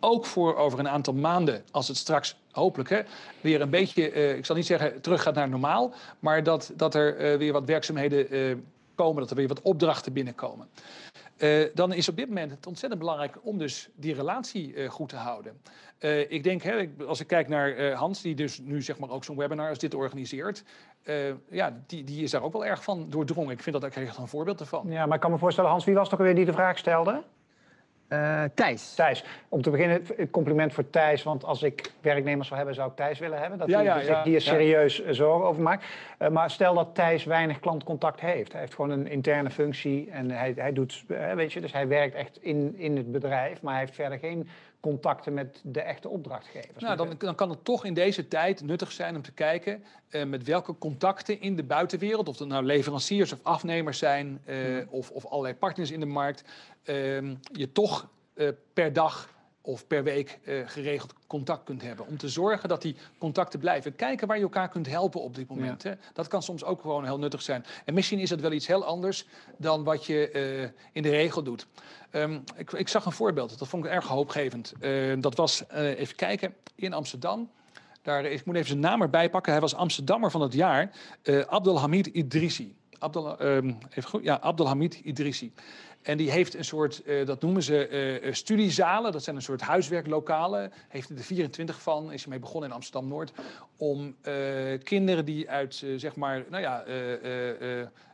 Ook 0.00 0.26
voor 0.26 0.56
over 0.56 0.78
een 0.78 0.88
aantal 0.88 1.14
maanden, 1.14 1.64
als 1.70 1.88
het 1.88 1.96
straks 1.96 2.36
hopelijk 2.50 2.90
hè, 2.90 3.00
weer 3.40 3.60
een 3.60 3.70
beetje, 3.70 4.12
uh, 4.12 4.36
ik 4.36 4.44
zal 4.44 4.56
niet 4.56 4.66
zeggen 4.66 5.00
terug 5.00 5.22
gaat 5.22 5.34
naar 5.34 5.48
normaal, 5.48 5.94
maar 6.18 6.42
dat, 6.42 6.72
dat 6.76 6.94
er 6.94 7.32
uh, 7.32 7.38
weer 7.38 7.52
wat 7.52 7.64
werkzaamheden 7.64 8.34
uh, 8.34 8.56
komen, 8.94 9.20
dat 9.20 9.30
er 9.30 9.36
weer 9.36 9.48
wat 9.48 9.62
opdrachten 9.62 10.12
binnenkomen. 10.12 10.68
Dan 11.74 11.92
is 11.92 12.08
op 12.08 12.16
dit 12.16 12.28
moment 12.28 12.50
het 12.50 12.66
ontzettend 12.66 13.00
belangrijk 13.00 13.38
om 13.42 13.58
dus 13.58 13.88
die 13.94 14.14
relatie 14.14 14.88
goed 14.88 15.08
te 15.08 15.16
houden. 15.16 15.60
ik 16.28 16.42
denk, 16.42 16.62
hè, 16.62 16.88
als 17.06 17.20
ik 17.20 17.26
kijk 17.26 17.48
naar 17.48 17.92
Hans, 17.92 18.22
die 18.22 18.34
dus 18.34 18.58
nu 18.58 18.82
zeg 18.82 18.98
maar 18.98 19.10
ook 19.10 19.24
zo'n 19.24 19.36
webinar 19.36 19.68
als 19.68 19.78
dit 19.78 19.94
organiseert, 19.94 20.64
ja, 21.50 21.82
die, 21.86 22.04
die 22.04 22.22
is 22.22 22.30
daar 22.30 22.42
ook 22.42 22.52
wel 22.52 22.66
erg 22.66 22.82
van 22.82 23.06
doordrongen. 23.10 23.52
Ik 23.52 23.62
vind 23.62 23.80
dat 23.80 23.84
ook 23.84 23.96
echt 23.96 24.16
een 24.16 24.28
voorbeeld 24.28 24.60
ervan. 24.60 24.86
Ja, 24.88 25.06
maar 25.06 25.14
ik 25.14 25.20
kan 25.20 25.30
me 25.30 25.38
voorstellen, 25.38 25.70
Hans, 25.70 25.84
wie 25.84 25.94
was 25.94 26.08
toch 26.08 26.18
weer 26.18 26.34
die 26.34 26.44
de 26.44 26.52
vraag 26.52 26.78
stelde? 26.78 27.22
Uh, 28.08 28.42
Thijs. 28.54 28.94
Thijs. 28.94 29.24
Om 29.48 29.62
te 29.62 29.70
beginnen, 29.70 30.02
het 30.16 30.30
compliment 30.30 30.72
voor 30.72 30.90
Thijs. 30.90 31.22
Want 31.22 31.44
als 31.44 31.62
ik 31.62 31.92
werknemers 32.00 32.46
zou 32.46 32.58
hebben, 32.58 32.76
zou 32.76 32.90
ik 32.90 32.96
Thijs 32.96 33.18
willen 33.18 33.38
hebben. 33.38 33.58
Dat 33.58 33.68
ja, 33.68 33.76
hij 33.76 33.84
ja, 33.84 33.98
zich 33.98 34.08
ja, 34.08 34.22
hier 34.22 34.40
serieus 34.40 34.96
ja. 34.96 35.12
zorgen 35.12 35.46
over 35.46 35.62
maakt. 35.62 35.84
Uh, 36.18 36.28
maar 36.28 36.50
stel 36.50 36.74
dat 36.74 36.94
Thijs 36.94 37.24
weinig 37.24 37.60
klantcontact 37.60 38.20
heeft. 38.20 38.52
Hij 38.52 38.60
heeft 38.60 38.74
gewoon 38.74 38.90
een 38.90 39.08
interne 39.08 39.50
functie. 39.50 40.10
En 40.10 40.30
hij, 40.30 40.52
hij 40.56 40.72
doet, 40.72 41.04
uh, 41.08 41.32
weet 41.32 41.52
je, 41.52 41.60
dus 41.60 41.72
hij 41.72 41.88
werkt 41.88 42.14
echt 42.14 42.38
in, 42.42 42.74
in 42.76 42.96
het 42.96 43.12
bedrijf. 43.12 43.62
Maar 43.62 43.72
hij 43.72 43.82
heeft 43.82 43.94
verder 43.94 44.18
geen 44.18 44.48
contacten 44.86 45.34
met 45.34 45.60
de 45.64 45.80
echte 45.80 46.08
opdrachtgevers. 46.08 46.82
Nou, 46.82 46.96
dan, 46.96 47.14
dan 47.18 47.34
kan 47.34 47.50
het 47.50 47.64
toch 47.64 47.84
in 47.84 47.94
deze 47.94 48.28
tijd 48.28 48.62
nuttig 48.62 48.92
zijn 48.92 49.16
om 49.16 49.22
te 49.22 49.32
kijken 49.32 49.84
uh, 50.10 50.24
met 50.24 50.44
welke 50.44 50.78
contacten 50.78 51.40
in 51.40 51.56
de 51.56 51.62
buitenwereld, 51.62 52.28
of 52.28 52.36
dat 52.36 52.48
nou 52.48 52.64
leveranciers 52.64 53.32
of 53.32 53.38
afnemers 53.42 53.98
zijn, 53.98 54.40
uh, 54.46 54.56
hmm. 54.56 54.86
of, 54.90 55.10
of 55.10 55.26
allerlei 55.26 55.54
partners 55.54 55.90
in 55.90 56.00
de 56.00 56.06
markt, 56.06 56.44
uh, 56.84 56.94
je 57.52 57.72
toch 57.72 58.08
uh, 58.34 58.48
per 58.72 58.92
dag 58.92 59.34
of 59.66 59.86
per 59.86 60.04
week 60.04 60.38
geregeld 60.66 61.14
contact 61.26 61.64
kunt 61.64 61.82
hebben. 61.82 62.06
Om 62.06 62.16
te 62.16 62.28
zorgen 62.28 62.68
dat 62.68 62.82
die 62.82 62.96
contacten 63.18 63.58
blijven. 63.58 63.96
Kijken 63.96 64.26
waar 64.26 64.36
je 64.36 64.42
elkaar 64.42 64.68
kunt 64.68 64.86
helpen 64.88 65.20
op 65.20 65.34
dit 65.34 65.48
moment. 65.48 65.82
Ja. 65.82 65.90
Hè. 65.90 65.96
Dat 66.12 66.28
kan 66.28 66.42
soms 66.42 66.64
ook 66.64 66.80
gewoon 66.80 67.04
heel 67.04 67.18
nuttig 67.18 67.42
zijn. 67.42 67.64
En 67.84 67.94
misschien 67.94 68.18
is 68.18 68.30
het 68.30 68.40
wel 68.40 68.52
iets 68.52 68.66
heel 68.66 68.84
anders 68.84 69.26
dan 69.56 69.84
wat 69.84 70.04
je 70.06 70.70
in 70.92 71.02
de 71.02 71.10
regel 71.10 71.42
doet. 71.42 71.66
Um, 72.12 72.44
ik, 72.56 72.72
ik, 72.72 72.88
zag 72.88 73.04
een 73.04 73.12
voorbeeld, 73.12 73.58
dat 73.58 73.68
vond 73.68 73.84
ik 73.84 73.90
erg 73.90 74.06
hoopgevend. 74.06 74.72
Uh, 74.80 75.14
dat 75.20 75.36
was, 75.36 75.62
uh, 75.72 75.98
even 75.98 76.16
kijken, 76.16 76.54
in 76.74 76.92
Amsterdam. 76.92 77.50
Daar, 78.02 78.24
ik 78.24 78.44
moet 78.44 78.54
even 78.54 78.68
zijn 78.68 78.80
naam 78.80 79.02
erbij 79.02 79.30
pakken. 79.30 79.52
Hij 79.52 79.60
was 79.60 79.74
Amsterdammer 79.74 80.30
van 80.30 80.40
het 80.40 80.52
jaar, 80.52 80.90
Abdelhamid 81.46 82.06
Idrissi. 82.06 82.76
Abdel, 82.98 83.42
um, 83.42 83.78
even 83.90 84.10
goed, 84.10 84.22
ja, 84.22 84.38
Abdelhamid 84.40 84.94
Idrissi. 84.94 85.52
En 86.06 86.16
die 86.16 86.30
heeft 86.30 86.54
een 86.54 86.64
soort, 86.64 87.02
uh, 87.04 87.26
dat 87.26 87.42
noemen 87.42 87.62
ze 87.62 88.20
uh, 88.22 88.32
studiezalen, 88.32 89.12
dat 89.12 89.22
zijn 89.22 89.36
een 89.36 89.42
soort 89.42 89.60
huiswerklokalen. 89.60 90.72
Heeft 90.88 91.10
er 91.10 91.18
24 91.18 91.82
van, 91.82 92.12
is 92.12 92.22
ermee 92.22 92.38
begonnen 92.38 92.68
in 92.68 92.74
Amsterdam-Noord. 92.74 93.32
Om 93.76 94.16
kinderen 94.82 95.24
die 95.24 95.50
uit, 95.50 95.84
zeg 95.96 96.16
maar, 96.16 96.44
nou 96.50 96.62
ja, 96.62 96.84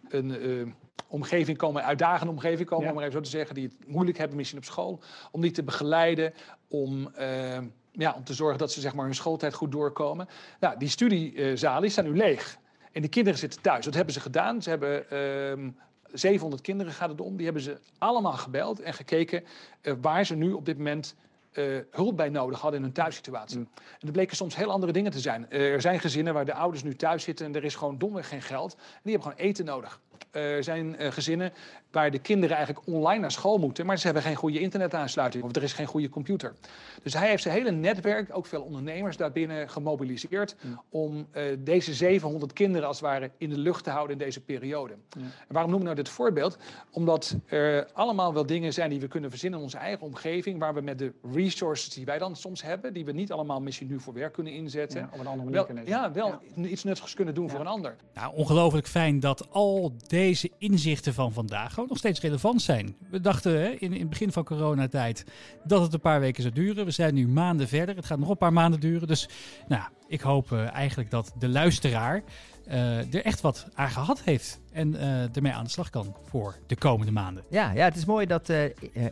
een 0.08 0.74
omgeving 1.08 1.58
komen, 1.58 1.84
uitdagende 1.84 2.32
omgeving 2.32 2.68
komen, 2.68 2.84
ja. 2.84 2.90
om 2.90 2.96
maar 2.96 3.06
even 3.06 3.16
zo 3.18 3.24
te 3.24 3.36
zeggen, 3.36 3.54
die 3.54 3.64
het 3.64 3.88
moeilijk 3.88 4.18
hebben 4.18 4.36
misschien 4.36 4.58
op 4.58 4.64
school, 4.64 5.00
om 5.30 5.40
die 5.40 5.50
te 5.50 5.62
begeleiden, 5.62 6.32
om, 6.68 7.12
uh, 7.18 7.58
ja, 7.92 8.12
om 8.16 8.24
te 8.24 8.34
zorgen 8.34 8.58
dat 8.58 8.72
ze 8.72 8.80
zeg 8.80 8.94
maar, 8.94 9.04
hun 9.04 9.14
schooltijd 9.14 9.54
goed 9.54 9.72
doorkomen. 9.72 10.28
Nou, 10.60 10.78
die 10.78 10.88
studiezalen 10.88 11.90
staan 11.90 12.04
nu 12.04 12.16
leeg. 12.16 12.60
En 12.92 13.00
die 13.00 13.10
kinderen 13.10 13.38
zitten 13.38 13.62
thuis. 13.62 13.84
Dat 13.84 13.94
hebben 13.94 14.14
ze 14.14 14.20
gedaan. 14.20 14.62
Ze 14.62 14.68
hebben 14.68 15.04
uh, 15.12 15.68
700 16.12 16.62
kinderen 16.62 16.92
gaat 16.92 17.08
het 17.08 17.20
om. 17.20 17.36
Die 17.36 17.44
hebben 17.44 17.62
ze 17.62 17.78
allemaal 17.98 18.32
gebeld 18.32 18.80
en 18.80 18.94
gekeken 18.94 19.44
uh, 19.82 19.94
waar 20.00 20.26
ze 20.26 20.34
nu 20.34 20.52
op 20.52 20.64
dit 20.64 20.76
moment 20.76 21.14
uh, 21.52 21.78
hulp 21.90 22.16
bij 22.16 22.28
nodig 22.28 22.60
hadden 22.60 22.78
in 22.78 22.86
hun 22.86 22.94
thuissituatie. 22.94 23.58
Mm. 23.58 23.68
En 23.74 23.98
dat 24.00 24.12
bleken 24.12 24.36
soms 24.36 24.56
heel 24.56 24.70
andere 24.70 24.92
dingen 24.92 25.10
te 25.10 25.20
zijn. 25.20 25.46
Uh, 25.50 25.72
er 25.72 25.80
zijn 25.80 26.00
gezinnen 26.00 26.34
waar 26.34 26.44
de 26.44 26.54
ouders 26.54 26.82
nu 26.82 26.94
thuis 26.94 27.22
zitten 27.22 27.46
en 27.46 27.54
er 27.54 27.64
is 27.64 27.74
gewoon 27.74 27.98
domweg 27.98 28.28
geen 28.28 28.42
geld. 28.42 28.74
En 28.74 29.00
die 29.02 29.12
hebben 29.12 29.30
gewoon 29.32 29.48
eten 29.48 29.64
nodig. 29.64 30.00
Er 30.30 30.64
zijn 30.64 30.96
gezinnen 30.98 31.52
waar 31.90 32.10
de 32.10 32.18
kinderen 32.18 32.56
eigenlijk 32.56 32.86
online 32.86 33.20
naar 33.20 33.30
school 33.30 33.58
moeten, 33.58 33.86
maar 33.86 33.98
ze 33.98 34.04
hebben 34.04 34.22
geen 34.22 34.34
goede 34.34 34.60
internetaansluiting 34.60 35.44
of 35.44 35.56
er 35.56 35.62
is 35.62 35.72
geen 35.72 35.86
goede 35.86 36.08
computer. 36.08 36.54
Dus 37.02 37.14
hij 37.14 37.28
heeft 37.28 37.42
zijn 37.42 37.54
hele 37.54 37.70
netwerk, 37.70 38.36
ook 38.36 38.46
veel 38.46 38.62
ondernemers 38.62 39.16
daarbinnen, 39.16 39.68
gemobiliseerd 39.68 40.56
om 40.88 41.26
deze 41.58 41.94
700 41.94 42.52
kinderen 42.52 42.86
als 42.88 43.00
het 43.00 43.06
ware 43.06 43.30
in 43.38 43.50
de 43.50 43.58
lucht 43.58 43.84
te 43.84 43.90
houden 43.90 44.18
in 44.18 44.24
deze 44.24 44.40
periode. 44.40 44.94
En 45.16 45.32
waarom 45.48 45.70
noem 45.70 45.80
ik 45.80 45.84
nou 45.84 45.96
dit 45.96 46.08
voorbeeld? 46.08 46.58
Omdat 46.90 47.36
er 47.46 47.88
allemaal 47.92 48.32
wel 48.34 48.46
dingen 48.46 48.72
zijn 48.72 48.90
die 48.90 49.00
we 49.00 49.08
kunnen 49.08 49.30
verzinnen 49.30 49.58
in 49.58 49.64
onze 49.64 49.78
eigen 49.78 50.06
omgeving, 50.06 50.58
waar 50.58 50.74
we 50.74 50.80
met 50.80 50.98
de 50.98 51.12
resources 51.32 51.88
die 51.88 52.04
wij 52.04 52.18
dan 52.18 52.36
soms 52.36 52.62
hebben, 52.62 52.92
die 52.92 53.04
we 53.04 53.12
niet 53.12 53.32
allemaal 53.32 53.60
misschien 53.60 53.88
nu 53.88 54.00
voor 54.00 54.14
werk 54.14 54.32
kunnen 54.32 54.52
inzetten, 54.52 55.00
Ja, 55.00 55.08
op 55.12 55.20
een 55.20 55.26
andere 55.26 55.36
manier 55.36 55.52
wel, 55.52 55.64
kunnen 55.64 55.86
ja, 55.86 56.12
wel 56.12 56.40
iets 56.70 56.84
nuttigs 56.84 57.14
kunnen 57.14 57.34
doen 57.34 57.50
voor 57.50 57.60
een 57.60 57.66
ander. 57.66 57.96
Nou, 58.14 58.34
ongelooflijk 58.34 58.86
fijn 58.86 59.20
dat 59.20 59.50
al 59.50 59.92
deze 60.12 60.50
inzichten 60.58 61.14
van 61.14 61.32
vandaag 61.32 61.74
gewoon 61.74 61.88
nog 61.88 61.98
steeds 61.98 62.20
relevant 62.20 62.62
zijn. 62.62 62.96
We 63.10 63.20
dachten 63.20 63.52
hè, 63.52 63.68
in, 63.68 63.92
in 63.92 64.00
het 64.00 64.08
begin 64.08 64.32
van 64.32 64.44
coronatijd 64.44 65.24
dat 65.64 65.82
het 65.82 65.92
een 65.92 66.00
paar 66.00 66.20
weken 66.20 66.42
zou 66.42 66.54
duren. 66.54 66.84
We 66.84 66.90
zijn 66.90 67.14
nu 67.14 67.28
maanden 67.28 67.68
verder. 67.68 67.96
Het 67.96 68.04
gaat 68.04 68.18
nog 68.18 68.28
een 68.28 68.36
paar 68.36 68.52
maanden 68.52 68.80
duren. 68.80 69.08
Dus 69.08 69.28
nou, 69.68 69.82
ik 70.06 70.20
hoop 70.20 70.52
eh, 70.52 70.74
eigenlijk 70.74 71.10
dat 71.10 71.32
de 71.38 71.48
luisteraar 71.48 72.22
eh, 72.66 73.14
er 73.14 73.24
echt 73.24 73.40
wat 73.40 73.66
aan 73.74 73.90
gehad 73.90 74.22
heeft. 74.22 74.60
En 74.72 74.96
eh, 74.96 75.36
ermee 75.36 75.52
aan 75.52 75.64
de 75.64 75.70
slag 75.70 75.90
kan 75.90 76.16
voor 76.24 76.56
de 76.66 76.76
komende 76.76 77.12
maanden. 77.12 77.44
Ja, 77.50 77.72
ja, 77.72 77.84
het 77.84 77.96
is 77.96 78.04
mooi 78.04 78.26
dat 78.26 78.52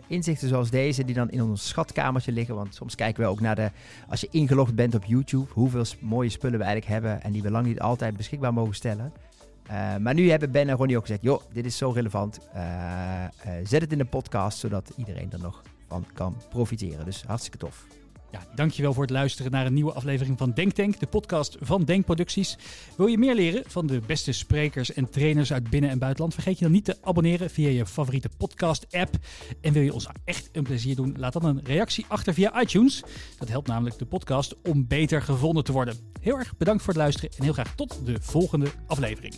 inzichten 0.06 0.48
zoals 0.48 0.70
deze, 0.70 1.04
die 1.04 1.14
dan 1.14 1.30
in 1.30 1.42
ons 1.42 1.68
schatkamertje 1.68 2.32
liggen. 2.32 2.54
Want 2.54 2.74
soms 2.74 2.94
kijken 2.94 3.22
we 3.22 3.28
ook 3.28 3.40
naar 3.40 3.56
de, 3.56 3.70
als 4.08 4.20
je 4.20 4.28
ingelogd 4.30 4.74
bent 4.74 4.94
op 4.94 5.04
YouTube, 5.04 5.52
hoeveel 5.52 5.84
mooie 6.00 6.28
spullen 6.28 6.58
we 6.58 6.64
eigenlijk 6.64 6.92
hebben. 6.92 7.22
En 7.22 7.32
die 7.32 7.42
we 7.42 7.50
lang 7.50 7.66
niet 7.66 7.80
altijd 7.80 8.16
beschikbaar 8.16 8.52
mogen 8.52 8.74
stellen. 8.74 9.12
Eh, 9.66 9.96
maar 9.96 10.14
nu 10.14 10.30
hebben 10.30 10.50
Ben 10.50 10.68
en 10.68 10.76
Ronnie 10.76 10.96
ook 10.96 11.02
gezegd, 11.02 11.22
joh, 11.22 11.42
dit 11.52 11.64
is 11.64 11.76
zo 11.76 11.90
relevant. 11.90 12.38
Eh, 12.52 13.24
eh, 13.24 13.30
zet 13.64 13.80
het 13.80 13.92
in 13.92 13.98
de 13.98 14.04
podcast, 14.04 14.58
zodat 14.58 14.92
iedereen 14.96 15.32
er 15.32 15.40
nog 15.40 15.62
van 15.88 16.06
kan 16.12 16.36
profiteren. 16.48 17.04
Dus 17.04 17.22
hartstikke 17.22 17.58
tof. 17.58 17.86
Ja, 18.32 18.40
dankjewel 18.54 18.92
voor 18.92 19.02
het 19.02 19.12
luisteren 19.12 19.52
naar 19.52 19.66
een 19.66 19.74
nieuwe 19.74 19.92
aflevering 19.92 20.38
van 20.38 20.52
Denktank, 20.52 21.00
de 21.00 21.06
podcast 21.06 21.56
van 21.60 21.84
Denkproducties. 21.84 22.58
Wil 22.96 23.06
je 23.06 23.18
meer 23.18 23.34
leren 23.34 23.62
van 23.66 23.86
de 23.86 24.00
beste 24.06 24.32
sprekers 24.32 24.92
en 24.92 25.10
trainers 25.10 25.52
uit 25.52 25.70
binnen- 25.70 25.90
en 25.90 25.98
buitenland? 25.98 26.34
Vergeet 26.34 26.58
je 26.58 26.64
dan 26.64 26.72
niet 26.72 26.84
te 26.84 26.96
abonneren 27.02 27.50
via 27.50 27.68
je 27.68 27.86
favoriete 27.86 28.28
podcast-app. 28.36 29.14
En 29.60 29.72
wil 29.72 29.82
je 29.82 29.92
ons 29.92 30.08
echt 30.24 30.48
een 30.52 30.62
plezier 30.62 30.96
doen? 30.96 31.14
Laat 31.18 31.32
dan 31.32 31.44
een 31.44 31.60
reactie 31.64 32.04
achter 32.08 32.34
via 32.34 32.60
iTunes. 32.60 33.02
Dat 33.38 33.48
helpt 33.48 33.68
namelijk 33.68 33.98
de 33.98 34.06
podcast 34.06 34.56
om 34.62 34.86
beter 34.86 35.22
gevonden 35.22 35.64
te 35.64 35.72
worden. 35.72 35.96
Heel 36.20 36.38
erg 36.38 36.56
bedankt 36.56 36.82
voor 36.82 36.92
het 36.92 37.02
luisteren 37.02 37.30
en 37.36 37.44
heel 37.44 37.52
graag 37.52 37.74
tot 37.74 38.06
de 38.06 38.16
volgende 38.20 38.66
aflevering. 38.86 39.34